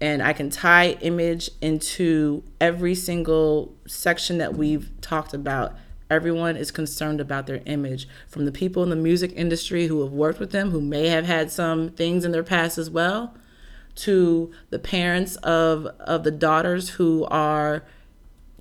And 0.00 0.22
I 0.22 0.32
can 0.32 0.48
tie 0.48 0.90
image 1.00 1.50
into 1.60 2.44
every 2.60 2.94
single 2.94 3.74
section 3.86 4.38
that 4.38 4.54
we've 4.54 4.88
talked 5.00 5.34
about. 5.34 5.74
Everyone 6.08 6.56
is 6.56 6.70
concerned 6.70 7.20
about 7.20 7.48
their 7.48 7.62
image, 7.66 8.06
from 8.28 8.44
the 8.44 8.52
people 8.52 8.84
in 8.84 8.90
the 8.90 8.96
music 8.96 9.32
industry 9.34 9.88
who 9.88 10.02
have 10.02 10.12
worked 10.12 10.38
with 10.38 10.52
them, 10.52 10.70
who 10.70 10.80
may 10.80 11.08
have 11.08 11.24
had 11.24 11.50
some 11.50 11.88
things 11.90 12.24
in 12.24 12.30
their 12.30 12.44
past 12.44 12.78
as 12.78 12.88
well, 12.88 13.34
to 13.96 14.52
the 14.70 14.78
parents 14.78 15.34
of 15.36 15.86
of 15.98 16.22
the 16.22 16.30
daughters 16.30 16.90
who 16.90 17.24
are 17.24 17.82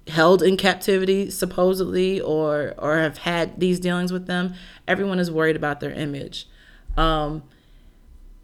held 0.08 0.42
in 0.42 0.58
captivity 0.58 1.30
supposedly 1.30 2.20
or 2.22 2.74
or 2.78 2.98
have 2.98 3.20
had 3.20 3.60
these 3.60 3.80
dealings 3.80 4.14
with 4.14 4.28
them 4.28 4.54
everyone 4.88 5.20
is 5.20 5.32
worried 5.32 5.56
about 5.56 5.80
their 5.80 5.92
image 5.92 6.48
um 6.96 7.42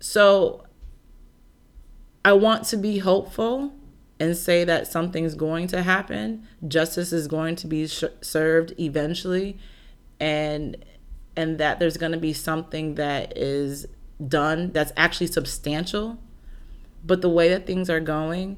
so 0.02 0.66
i 2.26 2.34
want 2.34 2.66
to 2.66 2.76
be 2.76 2.98
hopeful 2.98 3.74
and 4.22 4.38
say 4.38 4.64
that 4.64 4.86
something's 4.86 5.34
going 5.34 5.66
to 5.66 5.82
happen. 5.82 6.48
Justice 6.68 7.12
is 7.12 7.28
going 7.28 7.56
to 7.56 7.66
be 7.66 7.88
sh- 7.88 8.04
served 8.22 8.72
eventually, 8.80 9.58
and 10.20 10.78
and 11.36 11.58
that 11.58 11.80
there's 11.80 11.98
going 11.98 12.12
to 12.12 12.20
be 12.20 12.32
something 12.32 12.96
that 12.96 13.36
is 13.36 13.88
done 14.26 14.72
that's 14.74 14.92
actually 14.96 15.26
substantial. 15.26 16.20
But 17.04 17.24
the 17.24 17.30
way 17.30 17.50
that 17.50 17.66
things 17.66 17.90
are 17.90 18.00
going, 18.00 18.58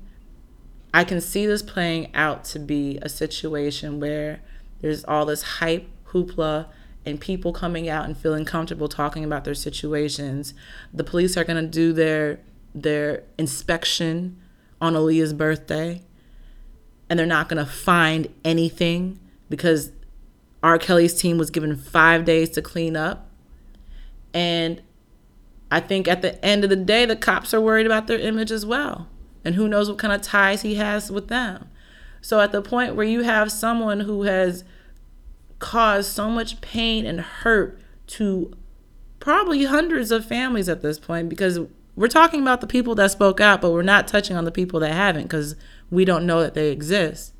I 0.93 1.05
can 1.05 1.21
see 1.21 1.45
this 1.45 1.61
playing 1.61 2.13
out 2.13 2.43
to 2.45 2.59
be 2.59 2.99
a 3.01 3.07
situation 3.07 4.01
where 4.01 4.41
there's 4.81 5.05
all 5.05 5.25
this 5.25 5.43
hype, 5.43 5.87
hoopla, 6.07 6.67
and 7.06 7.20
people 7.20 7.51
coming 7.51 7.89
out 7.89 8.06
and 8.06 8.18
feeling 8.18 8.45
comfortable 8.45 8.88
talking 8.88 9.24
about 9.24 9.43
their 9.43 9.54
situations. 9.54 10.54
The 10.93 11.04
police 11.04 11.36
are 11.38 11.43
going 11.43 11.64
to 11.64 11.70
do 11.70 11.93
their 11.93 12.39
their 12.76 13.24
inspection 13.38 14.39
on 14.82 14.93
Aaliyah's 14.93 15.34
birthday, 15.34 16.01
and 17.10 17.20
they're 17.20 17.26
not 17.26 17.49
going 17.49 17.64
to 17.64 17.72
find 17.72 18.28
anything 18.43 19.20
because 19.49 19.91
R. 20.64 20.80
Kelly's 20.80 21.14
team 21.14 21.38
was 21.38 21.49
given 21.49 21.76
five 21.76 22.26
days 22.26 22.49
to 22.51 22.62
clean 22.62 22.95
up. 22.95 23.30
And 24.34 24.82
I 25.70 25.80
think 25.80 26.08
at 26.08 26.22
the 26.22 26.43
end 26.43 26.64
of 26.64 26.70
the 26.70 26.76
day, 26.76 27.06
the 27.06 27.16
cops 27.16 27.54
are 27.54 27.62
worried 27.62 27.86
about 27.86 28.08
their 28.08 28.18
image 28.18 28.51
as 28.51 28.66
well. 28.66 29.08
And 29.45 29.56
who 29.56 29.68
knows 29.68 29.89
what 29.89 29.99
kind 29.99 30.14
of 30.14 30.22
ties 30.22 30.62
he 30.62 30.76
has 30.76 31.12
with 31.12 31.28
them. 31.28 31.70
So 32.22 32.39
at 32.39 32.54
the 32.54 32.62
point 32.62 32.95
where 32.95 33.06
you 33.06 33.24
have 33.24 33.51
someone 33.51 33.99
who 34.01 34.24
has 34.24 34.64
caused 35.64 36.11
so 36.11 36.30
much 36.30 36.59
pain 36.59 37.05
and 37.05 37.22
hurt 37.22 37.80
to 38.05 38.53
probably 39.22 39.64
hundreds 39.64 40.11
of 40.11 40.26
families 40.26 40.68
at 40.68 40.82
this 40.82 40.99
point, 40.99 41.30
because 41.30 41.57
we're 41.95 42.09
talking 42.09 42.41
about 42.41 42.59
the 42.59 42.68
people 42.68 42.95
that 42.95 43.11
spoke 43.11 43.39
out, 43.39 43.61
but 43.61 43.72
we're 43.72 43.82
not 43.82 44.05
touching 44.05 44.36
on 44.36 44.43
the 44.43 44.51
people 44.51 44.82
that 44.82 44.91
haven't 44.91 45.24
because 45.24 45.55
we 45.89 46.03
don't 46.03 46.26
know 46.26 46.41
that 46.41 46.53
they 46.53 46.70
exist. 46.70 47.34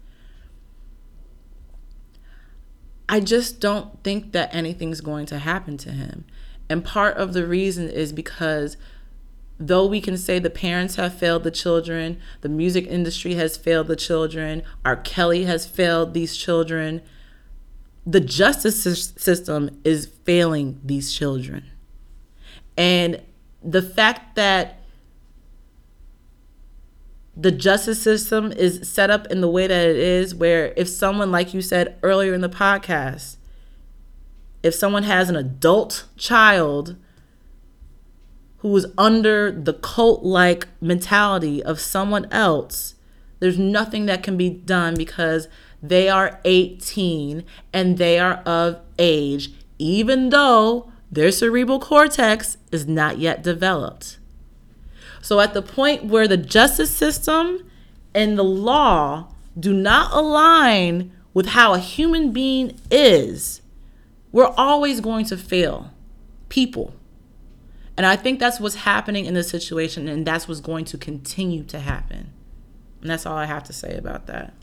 I 3.09 3.19
just 3.19 3.59
don't 3.59 4.01
think 4.03 4.32
that 4.32 4.55
anything's 4.55 5.01
going 5.01 5.26
to 5.26 5.39
happen 5.39 5.76
to 5.80 5.91
him. 5.91 6.24
And 6.69 6.86
part 6.86 7.17
of 7.17 7.34
the 7.34 7.45
reason 7.45 7.89
is 7.89 8.13
because 8.13 8.78
though 9.59 9.86
we 9.86 9.99
can 9.99 10.17
say 10.17 10.39
the 10.39 10.49
parents 10.49 10.95
have 10.95 11.13
failed 11.13 11.43
the 11.43 11.51
children, 11.51 12.21
the 12.39 12.47
music 12.47 12.88
industry 12.88 13.34
has 13.34 13.57
failed 13.57 13.88
the 13.88 13.97
children, 13.97 14.63
R. 14.86 14.95
Kelly 14.95 15.43
has 15.43 15.65
failed 15.65 16.13
these 16.13 16.38
children, 16.38 17.01
the 18.05 18.19
justice 18.19 18.81
system 18.81 19.81
is 19.83 20.05
failing 20.23 20.79
these 20.83 21.13
children. 21.13 21.65
And 22.77 23.21
the 23.63 23.81
fact 23.81 24.35
that 24.35 24.79
the 27.35 27.51
justice 27.51 28.01
system 28.01 28.51
is 28.51 28.87
set 28.87 29.09
up 29.09 29.27
in 29.27 29.41
the 29.41 29.49
way 29.49 29.67
that 29.67 29.87
it 29.87 29.95
is, 29.95 30.35
where 30.35 30.73
if 30.77 30.87
someone, 30.87 31.31
like 31.31 31.53
you 31.53 31.61
said 31.61 31.97
earlier 32.03 32.33
in 32.33 32.41
the 32.41 32.49
podcast, 32.49 33.37
if 34.61 34.75
someone 34.75 35.03
has 35.03 35.29
an 35.29 35.35
adult 35.35 36.05
child 36.15 36.95
who 38.57 38.75
is 38.77 38.85
under 38.97 39.51
the 39.51 39.73
cult 39.73 40.23
like 40.23 40.67
mentality 40.79 41.61
of 41.63 41.79
someone 41.79 42.27
else, 42.31 42.95
there's 43.39 43.59
nothing 43.59 44.05
that 44.05 44.23
can 44.23 44.37
be 44.37 44.49
done 44.49 44.95
because 44.95 45.47
they 45.84 46.07
are 46.07 46.39
18 46.45 47.43
and 47.73 47.97
they 47.97 48.17
are 48.17 48.36
of 48.45 48.79
age, 48.97 49.51
even 49.77 50.29
though 50.29 50.89
their 51.11 51.29
cerebral 51.29 51.79
cortex 51.79 52.57
is 52.71 52.88
not 52.88 53.19
yet 53.19 53.43
developed. 53.43 54.17
So, 55.21 55.41
at 55.41 55.53
the 55.53 55.61
point 55.61 56.05
where 56.05 56.27
the 56.27 56.38
justice 56.38 56.89
system 56.89 57.69
and 58.15 58.38
the 58.38 58.43
law 58.43 59.27
do 59.59 59.73
not 59.73 60.11
align 60.13 61.11
with 61.34 61.47
how 61.47 61.73
a 61.73 61.79
human 61.79 62.31
being 62.31 62.79
is, 62.89 63.61
we're 64.31 64.53
always 64.57 65.01
going 65.01 65.25
to 65.25 65.38
fail 65.38 65.91
people. 66.49 66.93
And 67.95 68.05
I 68.05 68.15
think 68.15 68.39
that's 68.39 68.59
what's 68.59 68.75
happening 68.75 69.25
in 69.25 69.34
this 69.34 69.49
situation, 69.49 70.07
and 70.07 70.25
that's 70.25 70.47
what's 70.47 70.61
going 70.61 70.86
to 70.86 70.97
continue 70.97 71.63
to 71.65 71.79
happen. 71.79 72.31
And 73.01 73.09
that's 73.09 73.25
all 73.25 73.38
I 73.38 73.45
have 73.45 73.63
to 73.65 73.73
say 73.73 73.95
about 73.95 74.27
that. 74.27 74.53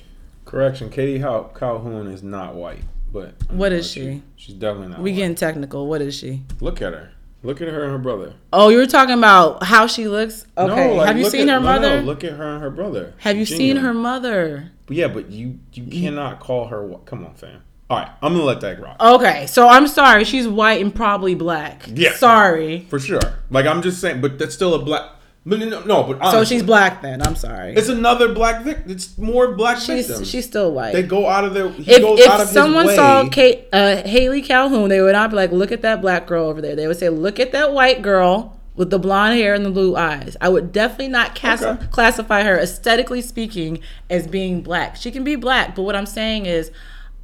Correction: 0.45 0.91
Katie 0.91 1.19
Calhoun 1.21 2.07
is 2.09 2.23
not 2.23 2.55
white, 2.55 2.83
but 3.13 3.35
what 3.51 3.73
is 3.73 3.89
she? 3.91 4.23
She's 4.37 4.55
definitely 4.55 4.89
not. 4.89 5.01
We 5.01 5.11
white. 5.13 5.17
getting 5.17 5.35
technical. 5.37 5.87
What 5.87 6.01
is 6.03 6.15
she? 6.15 6.43
Look 6.61 6.83
at 6.83 6.93
her. 6.93 7.11
Look 7.43 7.61
at 7.63 7.69
her 7.69 7.85
and 7.85 7.93
her 7.93 7.99
brother. 7.99 8.35
Oh, 8.53 8.69
you 8.69 8.77
were 8.77 8.87
talking 8.87 9.15
about 9.17 9.63
how 9.63 9.87
she 9.87 10.09
looks. 10.09 10.45
Okay, 10.59 10.89
No, 10.89 10.95
like, 10.97 11.07
have 11.07 11.19
you 11.19 11.25
seen 11.31 11.49
at- 11.49 11.55
her 11.55 11.61
mother? 11.61 12.01
No, 12.01 12.07
look 12.07 12.23
at 12.23 12.33
her 12.33 12.45
and 12.55 12.63
her 12.63 12.69
brother. 12.71 13.15
have 13.19 13.37
you 13.39 13.47
seen 13.47 13.77
her 13.77 13.95
mother? 13.95 14.73
But 14.87 14.97
yeah, 14.97 15.09
but 15.09 15.31
you 15.31 15.59
you 15.73 15.85
cannot 15.87 16.41
call 16.41 16.67
her. 16.67 16.87
wh- 16.87 17.05
Come 17.07 17.25
on, 17.25 17.35
fam. 17.35 17.63
All 17.89 17.99
right, 17.99 18.11
I'm 18.23 18.35
gonna 18.35 18.45
let 18.45 18.61
that 18.61 18.81
rock 18.81 18.97
Okay, 19.01 19.47
so 19.47 19.69
I'm 19.69 19.89
sorry. 19.89 20.25
She's 20.25 20.47
white 20.47 20.81
and 20.83 20.95
probably 20.95 21.35
black. 21.35 21.85
Yeah. 21.93 22.13
Sorry. 22.15 22.87
for 22.91 22.99
sure. 23.01 23.21
Like 23.51 23.67
I'm 23.67 23.83
just 23.83 24.01
saying, 24.01 24.21
but 24.21 24.39
that's 24.39 24.55
still 24.55 24.75
a 24.75 24.79
black. 24.85 25.11
But 25.47 25.59
no, 25.61 25.83
no 25.85 26.03
but 26.03 26.31
So 26.33 26.45
she's 26.45 26.63
black 26.63 27.01
then. 27.01 27.23
I'm 27.23 27.35
sorry. 27.35 27.75
It's 27.75 27.89
another 27.89 28.35
black 28.35 28.63
victim. 28.63 28.91
It's 28.91 29.17
more 29.17 29.53
black 29.55 29.79
She's 29.79 30.07
victims. 30.07 30.29
she's 30.31 30.45
still 30.47 30.73
white. 30.73 30.93
they 30.93 31.03
go 31.03 31.27
out 31.29 31.45
of 31.45 31.55
their. 31.55 31.71
He 31.71 31.91
if 31.93 32.03
goes 32.03 32.21
out 32.27 32.41
if 32.41 32.49
someone 32.49 32.89
saw 32.95 33.27
Kate 33.29 33.67
uh, 33.73 34.03
Halle 34.07 34.43
Calhoun, 34.43 34.91
they 34.91 35.01
would 35.01 35.13
not 35.13 35.31
be 35.31 35.37
like, 35.37 35.51
"Look 35.51 35.73
at 35.73 35.81
that 35.83 36.03
black 36.03 36.27
girl 36.27 36.47
over 36.47 36.61
there." 36.61 36.77
They 36.77 36.87
would 36.87 36.99
say, 36.99 37.09
"Look 37.09 37.41
at 37.41 37.53
that 37.53 37.73
white 37.73 38.03
girl 38.03 38.59
with 38.77 38.91
the 38.91 38.99
blonde 38.99 39.39
hair 39.39 39.55
and 39.55 39.65
the 39.65 39.71
blue 39.71 39.97
eyes." 39.97 40.37
I 40.43 40.51
would 40.51 40.73
definitely 40.73 41.09
not 41.09 41.35
cas- 41.35 41.63
Okay. 41.63 41.87
classify 41.91 42.43
her 42.43 42.59
aesthetically 42.59 43.23
speaking 43.23 43.81
as 44.11 44.27
being 44.27 44.61
black. 44.61 44.97
She 44.97 45.11
can 45.11 45.25
be 45.25 45.37
black, 45.37 45.75
but 45.75 45.83
what 45.85 45.97
I'm 45.97 46.05
saying 46.07 46.45
is, 46.45 46.71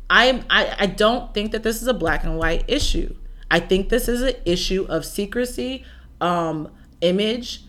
I 0.09 0.43
I, 0.49 0.75
I 0.81 0.87
don't 0.87 1.35
think 1.35 1.53
that 1.53 1.63
this 1.63 1.83
is 1.83 1.87
a 1.87 1.95
black 1.95 2.25
and 2.25 2.39
white 2.39 2.65
issue. 2.67 3.15
I 3.51 3.61
think 3.61 3.91
this 3.91 4.09
is 4.09 4.23
an 4.23 4.35
issue 4.47 4.87
of 4.89 5.05
secrecy, 5.05 5.85
um, 6.23 6.69
image, 7.03 7.63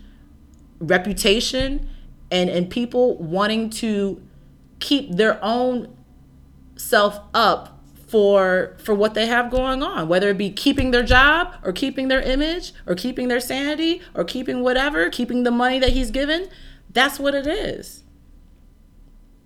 reputation, 0.80 1.89
and 2.32 2.49
and 2.49 2.69
people 2.69 3.17
wanting 3.17 3.69
to 3.69 4.21
keep 4.80 5.11
their 5.15 5.43
own 5.43 5.95
self 6.75 7.19
up 7.34 7.80
for 8.07 8.78
for 8.78 8.93
what 8.93 9.15
they 9.15 9.25
have 9.25 9.49
going 9.51 9.84
on 9.84 10.07
whether 10.07 10.30
it 10.30 10.38
be 10.38 10.49
keeping 10.49 10.91
their 10.91 11.03
job 11.03 11.53
or 11.63 11.73
keeping 11.73 12.07
their 12.07 12.21
image 12.21 12.71
or 12.86 12.95
keeping 12.95 13.28
their 13.28 13.39
sanity 13.39 14.01
or 14.13 14.23
keeping 14.23 14.61
whatever 14.61 15.09
keeping 15.09 15.43
the 15.43 15.51
money 15.51 15.78
that 15.78 15.89
he's 15.89 16.11
given 16.11 16.47
that's 16.97 17.19
what 17.19 17.36
it 17.36 17.45
is. 17.45 18.03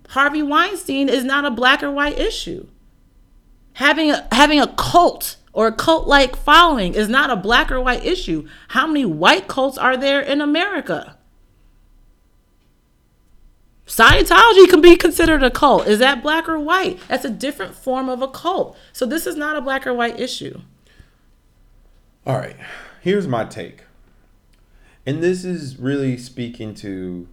Harvey 0.08 0.42
weinstein 0.42 1.08
is 1.08 1.24
not 1.24 1.44
a 1.44 1.50
black 1.50 1.82
or 1.82 1.90
white 1.90 2.18
issue. 2.18 2.66
Having 3.74 4.10
a, 4.10 4.28
having 4.32 4.60
a 4.60 4.68
cult 4.68 5.36
or 5.52 5.66
a 5.66 5.72
cult 5.72 6.06
like 6.06 6.34
following 6.34 6.94
is 6.94 7.10
not 7.10 7.28
a 7.28 7.36
black 7.36 7.70
or 7.70 7.78
white 7.78 8.06
issue. 8.06 8.48
How 8.68 8.86
many 8.86 9.04
white 9.04 9.48
cults 9.48 9.76
are 9.76 9.96
there 9.98 10.20
in 10.20 10.40
america 10.40 11.18
Scientology 13.92 14.70
can 14.70 14.80
be 14.80 14.96
considered 14.96 15.42
a 15.42 15.50
cult. 15.50 15.86
Is 15.86 15.98
that 15.98 16.22
black 16.22 16.48
or 16.48 16.58
white? 16.58 16.98
That's 17.08 17.26
a 17.26 17.30
different 17.30 17.74
form 17.74 18.08
of 18.08 18.22
a 18.22 18.28
cult. 18.28 18.74
So 18.94 19.04
this 19.04 19.26
is 19.26 19.36
not 19.36 19.54
a 19.54 19.60
black 19.60 19.86
or 19.86 19.92
white 19.92 20.18
issue. 20.18 20.62
All 22.26 22.38
right, 22.38 22.56
here's 23.02 23.28
my 23.28 23.44
take. 23.44 23.82
And 25.04 25.22
this 25.22 25.44
is 25.44 25.78
really 25.78 26.16
speaking 26.16 26.72
to 26.76 27.28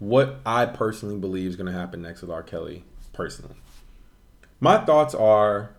what 0.00 0.40
I 0.44 0.66
personally 0.66 1.16
believe 1.16 1.50
is 1.50 1.54
going 1.54 1.72
to 1.72 1.78
happen 1.78 2.02
next 2.02 2.22
with 2.22 2.30
R. 2.32 2.42
Kelly, 2.42 2.82
personally. 3.12 3.54
My 4.58 4.84
thoughts 4.84 5.14
are 5.14 5.76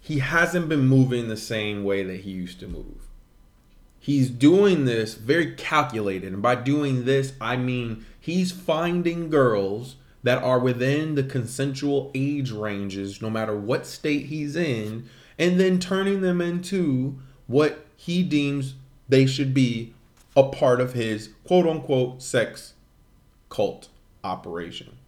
he 0.00 0.20
hasn't 0.20 0.70
been 0.70 0.86
moving 0.86 1.28
the 1.28 1.36
same 1.36 1.84
way 1.84 2.04
that 2.04 2.20
he 2.20 2.30
used 2.30 2.58
to 2.60 2.66
move. 2.66 3.06
He's 4.04 4.28
doing 4.28 4.84
this 4.84 5.14
very 5.14 5.54
calculated. 5.54 6.34
And 6.34 6.42
by 6.42 6.56
doing 6.56 7.06
this, 7.06 7.32
I 7.40 7.56
mean 7.56 8.04
he's 8.20 8.52
finding 8.52 9.30
girls 9.30 9.96
that 10.22 10.42
are 10.42 10.58
within 10.58 11.14
the 11.14 11.22
consensual 11.22 12.10
age 12.14 12.50
ranges, 12.50 13.22
no 13.22 13.30
matter 13.30 13.56
what 13.56 13.86
state 13.86 14.26
he's 14.26 14.56
in, 14.56 15.08
and 15.38 15.58
then 15.58 15.80
turning 15.80 16.20
them 16.20 16.42
into 16.42 17.18
what 17.46 17.86
he 17.96 18.22
deems 18.22 18.74
they 19.08 19.24
should 19.24 19.54
be 19.54 19.94
a 20.36 20.42
part 20.42 20.82
of 20.82 20.92
his 20.92 21.30
quote 21.42 21.66
unquote 21.66 22.22
sex 22.22 22.74
cult 23.48 23.88
operation. 24.22 24.98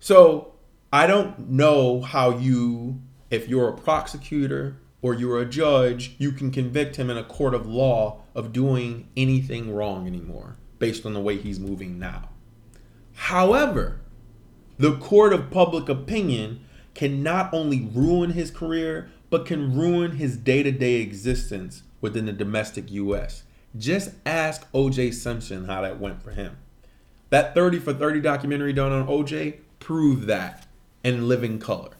So 0.00 0.54
I 0.92 1.06
don't 1.06 1.50
know 1.50 2.00
how 2.00 2.36
you, 2.36 3.00
if 3.30 3.48
you're 3.48 3.68
a 3.68 3.76
prosecutor 3.76 4.74
or 5.00 5.14
you're 5.14 5.40
a 5.40 5.46
judge, 5.46 6.14
you 6.18 6.32
can 6.32 6.50
convict 6.50 6.96
him 6.96 7.10
in 7.10 7.16
a 7.16 7.24
court 7.24 7.54
of 7.54 7.66
law 7.66 8.22
of 8.34 8.52
doing 8.52 9.08
anything 9.16 9.72
wrong 9.74 10.06
anymore 10.06 10.56
based 10.78 11.06
on 11.06 11.14
the 11.14 11.20
way 11.20 11.36
he's 11.36 11.60
moving 11.60 11.98
now. 11.98 12.30
However, 13.14 14.00
the 14.78 14.96
court 14.96 15.32
of 15.32 15.50
public 15.50 15.88
opinion 15.88 16.64
can 16.94 17.22
not 17.22 17.52
only 17.52 17.88
ruin 17.92 18.30
his 18.30 18.50
career, 18.50 19.10
but 19.30 19.46
can 19.46 19.76
ruin 19.76 20.12
his 20.12 20.36
day 20.36 20.62
to 20.62 20.72
day 20.72 21.00
existence 21.00 21.82
within 22.00 22.26
the 22.26 22.32
domestic 22.32 22.90
US. 22.92 23.44
Just 23.76 24.12
ask 24.24 24.70
OJ 24.72 25.12
Simpson 25.14 25.66
how 25.66 25.82
that 25.82 26.00
went 26.00 26.22
for 26.22 26.30
him. 26.30 26.56
That 27.30 27.54
30 27.54 27.80
for 27.80 27.92
30 27.92 28.20
documentary 28.20 28.72
done 28.72 28.92
on 28.92 29.06
OJ 29.06 29.58
proved 29.78 30.26
that 30.26 30.66
in 31.04 31.28
living 31.28 31.58
color. 31.58 31.97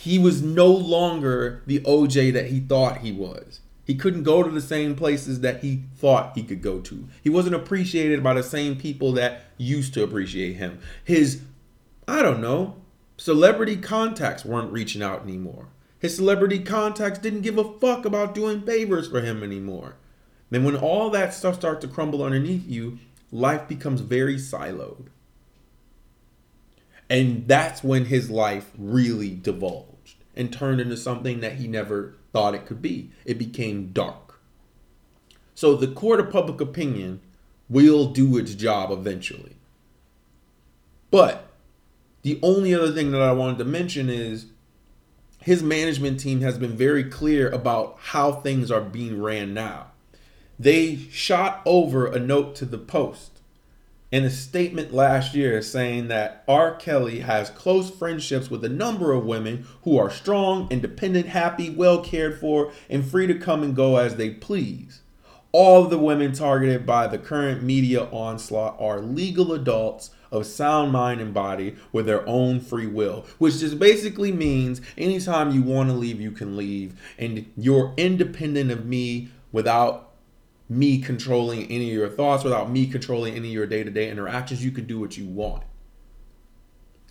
He 0.00 0.16
was 0.16 0.40
no 0.40 0.68
longer 0.68 1.60
the 1.66 1.80
OJ 1.80 2.32
that 2.32 2.46
he 2.46 2.60
thought 2.60 2.98
he 2.98 3.10
was. 3.10 3.58
He 3.84 3.96
couldn't 3.96 4.22
go 4.22 4.44
to 4.44 4.48
the 4.48 4.60
same 4.60 4.94
places 4.94 5.40
that 5.40 5.60
he 5.64 5.82
thought 5.96 6.36
he 6.36 6.44
could 6.44 6.62
go 6.62 6.78
to. 6.82 7.08
He 7.20 7.28
wasn't 7.28 7.56
appreciated 7.56 8.22
by 8.22 8.34
the 8.34 8.44
same 8.44 8.76
people 8.76 9.10
that 9.14 9.46
used 9.56 9.94
to 9.94 10.04
appreciate 10.04 10.52
him. 10.52 10.78
His, 11.02 11.42
I 12.06 12.22
don't 12.22 12.40
know, 12.40 12.76
celebrity 13.16 13.76
contacts 13.76 14.44
weren't 14.44 14.72
reaching 14.72 15.02
out 15.02 15.22
anymore. 15.22 15.66
His 15.98 16.14
celebrity 16.14 16.60
contacts 16.60 17.18
didn't 17.18 17.40
give 17.40 17.58
a 17.58 17.78
fuck 17.80 18.04
about 18.04 18.36
doing 18.36 18.62
favors 18.62 19.08
for 19.08 19.20
him 19.20 19.42
anymore. 19.42 19.96
Then 20.50 20.62
when 20.62 20.76
all 20.76 21.10
that 21.10 21.34
stuff 21.34 21.56
starts 21.56 21.80
to 21.80 21.92
crumble 21.92 22.22
underneath 22.22 22.68
you, 22.68 23.00
life 23.32 23.66
becomes 23.66 24.00
very 24.02 24.36
siloed. 24.36 25.06
And 27.10 27.48
that's 27.48 27.82
when 27.82 28.04
his 28.04 28.30
life 28.30 28.70
really 28.78 29.34
divulged 29.34 29.87
and 30.38 30.52
turned 30.52 30.80
into 30.80 30.96
something 30.96 31.40
that 31.40 31.54
he 31.54 31.66
never 31.68 32.14
thought 32.32 32.54
it 32.54 32.64
could 32.64 32.80
be. 32.80 33.10
It 33.24 33.38
became 33.38 33.88
dark. 33.88 34.40
So 35.54 35.74
the 35.74 35.88
court 35.88 36.20
of 36.20 36.30
public 36.30 36.60
opinion 36.60 37.20
will 37.68 38.06
do 38.06 38.38
its 38.38 38.54
job 38.54 38.92
eventually. 38.92 39.56
But 41.10 41.48
the 42.22 42.38
only 42.42 42.72
other 42.74 42.92
thing 42.92 43.10
that 43.10 43.20
I 43.20 43.32
wanted 43.32 43.58
to 43.58 43.64
mention 43.64 44.08
is 44.08 44.46
his 45.40 45.62
management 45.62 46.20
team 46.20 46.40
has 46.42 46.58
been 46.58 46.76
very 46.76 47.04
clear 47.04 47.50
about 47.50 47.96
how 47.98 48.32
things 48.32 48.70
are 48.70 48.80
being 48.80 49.20
ran 49.20 49.52
now. 49.52 49.88
They 50.58 50.96
shot 51.10 51.62
over 51.64 52.06
a 52.06 52.18
note 52.18 52.54
to 52.56 52.64
the 52.64 52.78
Post 52.78 53.37
in 54.10 54.24
a 54.24 54.30
statement 54.30 54.92
last 54.92 55.34
year 55.34 55.60
saying 55.60 56.08
that 56.08 56.42
R. 56.48 56.74
Kelly 56.76 57.20
has 57.20 57.50
close 57.50 57.90
friendships 57.90 58.50
with 58.50 58.64
a 58.64 58.68
number 58.68 59.12
of 59.12 59.26
women 59.26 59.66
who 59.82 59.98
are 59.98 60.10
strong, 60.10 60.66
independent, 60.70 61.26
happy, 61.26 61.70
well 61.70 62.02
cared 62.02 62.40
for, 62.40 62.72
and 62.88 63.04
free 63.04 63.26
to 63.26 63.34
come 63.34 63.62
and 63.62 63.76
go 63.76 63.96
as 63.96 64.16
they 64.16 64.30
please. 64.30 65.02
All 65.52 65.84
of 65.84 65.90
the 65.90 65.98
women 65.98 66.32
targeted 66.32 66.86
by 66.86 67.06
the 67.06 67.18
current 67.18 67.62
media 67.62 68.04
onslaught 68.04 68.76
are 68.78 69.00
legal 69.00 69.52
adults 69.52 70.10
of 70.30 70.46
sound 70.46 70.92
mind 70.92 71.20
and 71.20 71.32
body 71.32 71.76
with 71.90 72.06
their 72.06 72.26
own 72.28 72.60
free 72.60 72.86
will, 72.86 73.24
which 73.38 73.60
just 73.60 73.78
basically 73.78 74.30
means 74.30 74.80
anytime 74.96 75.50
you 75.50 75.62
want 75.62 75.88
to 75.88 75.94
leave, 75.94 76.20
you 76.20 76.30
can 76.30 76.56
leave, 76.56 76.94
and 77.18 77.50
you're 77.56 77.94
independent 77.96 78.70
of 78.70 78.84
me 78.84 79.28
without 79.52 80.07
me 80.68 80.98
controlling 80.98 81.64
any 81.70 81.90
of 81.90 81.96
your 81.96 82.08
thoughts, 82.08 82.44
without 82.44 82.70
me 82.70 82.86
controlling 82.86 83.34
any 83.34 83.48
of 83.48 83.54
your 83.54 83.66
day 83.66 83.82
to 83.82 83.90
day 83.90 84.10
interactions. 84.10 84.64
You 84.64 84.70
can 84.70 84.86
do 84.86 85.00
what 85.00 85.16
you 85.16 85.26
want. 85.26 85.62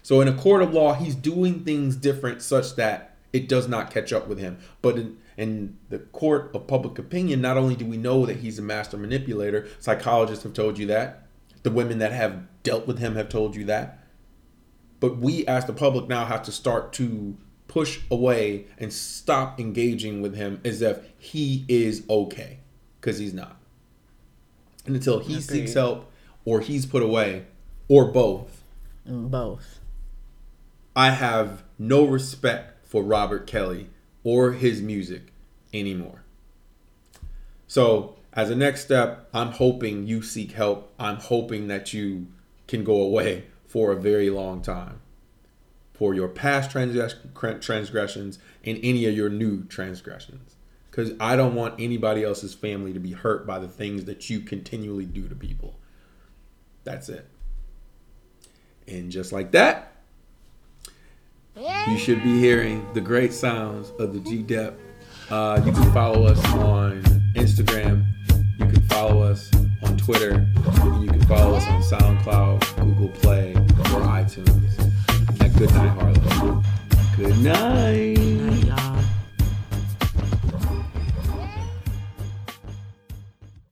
So, 0.03 0.21
in 0.21 0.27
a 0.27 0.33
court 0.33 0.61
of 0.61 0.73
law, 0.73 0.93
he's 0.93 1.15
doing 1.15 1.63
things 1.63 1.95
different 1.95 2.41
such 2.41 2.75
that 2.75 3.15
it 3.33 3.49
does 3.49 3.67
not 3.67 3.91
catch 3.91 4.13
up 4.13 4.27
with 4.27 4.39
him. 4.39 4.57
But 4.81 4.97
in, 4.97 5.17
in 5.35 5.77
the 5.89 5.99
court 5.99 6.51
of 6.53 6.67
public 6.67 6.97
opinion, 6.97 7.41
not 7.41 7.57
only 7.57 7.75
do 7.75 7.85
we 7.85 7.97
know 7.97 8.25
that 8.25 8.37
he's 8.37 8.59
a 8.59 8.61
master 8.61 8.97
manipulator, 8.97 9.67
psychologists 9.79 10.43
have 10.43 10.53
told 10.53 10.77
you 10.77 10.85
that, 10.87 11.27
the 11.63 11.71
women 11.71 11.99
that 11.99 12.13
have 12.13 12.43
dealt 12.63 12.87
with 12.87 12.99
him 12.99 13.15
have 13.15 13.27
told 13.27 13.55
you 13.55 13.65
that. 13.65 14.03
But 14.99 15.17
we, 15.17 15.45
as 15.45 15.65
the 15.65 15.73
public, 15.73 16.07
now 16.07 16.25
have 16.25 16.43
to 16.43 16.51
start 16.51 16.93
to 16.93 17.37
push 17.67 17.99
away 18.09 18.65
and 18.77 18.93
stop 18.93 19.59
engaging 19.59 20.21
with 20.21 20.35
him 20.35 20.61
as 20.63 20.81
if 20.81 21.05
he 21.17 21.65
is 21.67 22.03
okay 22.09 22.59
because 23.07 23.19
he's 23.19 23.33
not. 23.33 23.55
And 24.85 24.93
until 24.93 25.19
he 25.19 25.35
Agreed. 25.35 25.43
seeks 25.43 25.73
help 25.75 26.11
or 26.43 26.59
he's 26.59 26.85
put 26.85 27.01
away 27.01 27.45
or 27.87 28.11
both, 28.11 28.63
Mm, 29.07 29.31
Both. 29.31 29.79
I 30.93 31.11
have 31.11 31.63
no 31.79 32.03
respect 32.03 32.85
for 32.85 33.01
Robert 33.01 33.47
Kelly 33.47 33.89
or 34.25 34.51
his 34.51 34.81
music 34.81 35.31
anymore. 35.73 36.23
So, 37.67 38.17
as 38.33 38.49
a 38.49 38.55
next 38.57 38.81
step, 38.81 39.29
I'm 39.33 39.53
hoping 39.53 40.05
you 40.05 40.21
seek 40.21 40.51
help. 40.51 40.91
I'm 40.99 41.15
hoping 41.15 41.69
that 41.69 41.93
you 41.93 42.27
can 42.67 42.83
go 42.83 43.01
away 43.01 43.45
for 43.65 43.93
a 43.93 43.95
very 43.95 44.29
long 44.29 44.61
time 44.61 44.99
for 45.93 46.13
your 46.13 46.27
past 46.27 46.71
transgress- 46.71 47.15
transgressions 47.61 48.39
and 48.65 48.77
any 48.83 49.05
of 49.05 49.15
your 49.15 49.29
new 49.29 49.63
transgressions. 49.63 50.56
Because 50.97 51.13
I 51.19 51.35
don't 51.35 51.53
want 51.53 51.75
anybody 51.77 52.23
else's 52.23 52.55
family 52.55 52.91
to 52.91 52.99
be 52.99 53.11
hurt 53.11 53.45
by 53.45 53.59
the 53.59 53.67
things 53.67 54.05
that 54.05 54.31
you 54.31 54.39
continually 54.39 55.05
do 55.05 55.27
to 55.27 55.35
people. 55.35 55.75
That's 56.85 57.07
it. 57.07 57.27
And 58.87 59.11
just 59.11 59.31
like 59.31 59.51
that, 59.51 59.91
you 61.55 61.99
should 61.99 62.23
be 62.23 62.39
hearing 62.39 62.83
the 62.95 63.01
great 63.01 63.31
sounds 63.31 63.91
of 63.99 64.11
the 64.11 64.19
G 64.21 64.41
Dep. 64.41 64.79
Uh, 65.29 65.61
you 65.63 65.71
can 65.71 65.93
follow 65.93 66.25
us 66.25 66.43
on 66.53 67.03
Instagram. 67.35 68.03
You 68.57 68.65
can 68.65 68.81
follow 68.87 69.21
us 69.21 69.51
on 69.83 69.97
Twitter. 69.97 70.47
You 70.99 71.11
can 71.11 71.23
follow 71.27 71.57
us 71.57 71.67
on 71.67 71.83
SoundCloud, 71.83 72.75
Google 72.83 73.09
Play, 73.09 73.53
or 73.53 74.01
iTunes. 74.01 74.79
And 75.41 75.55
good 75.59 75.71
night, 75.75 75.89
Harlow. 75.89 76.63
Good 77.15 77.37
night. 77.37 78.96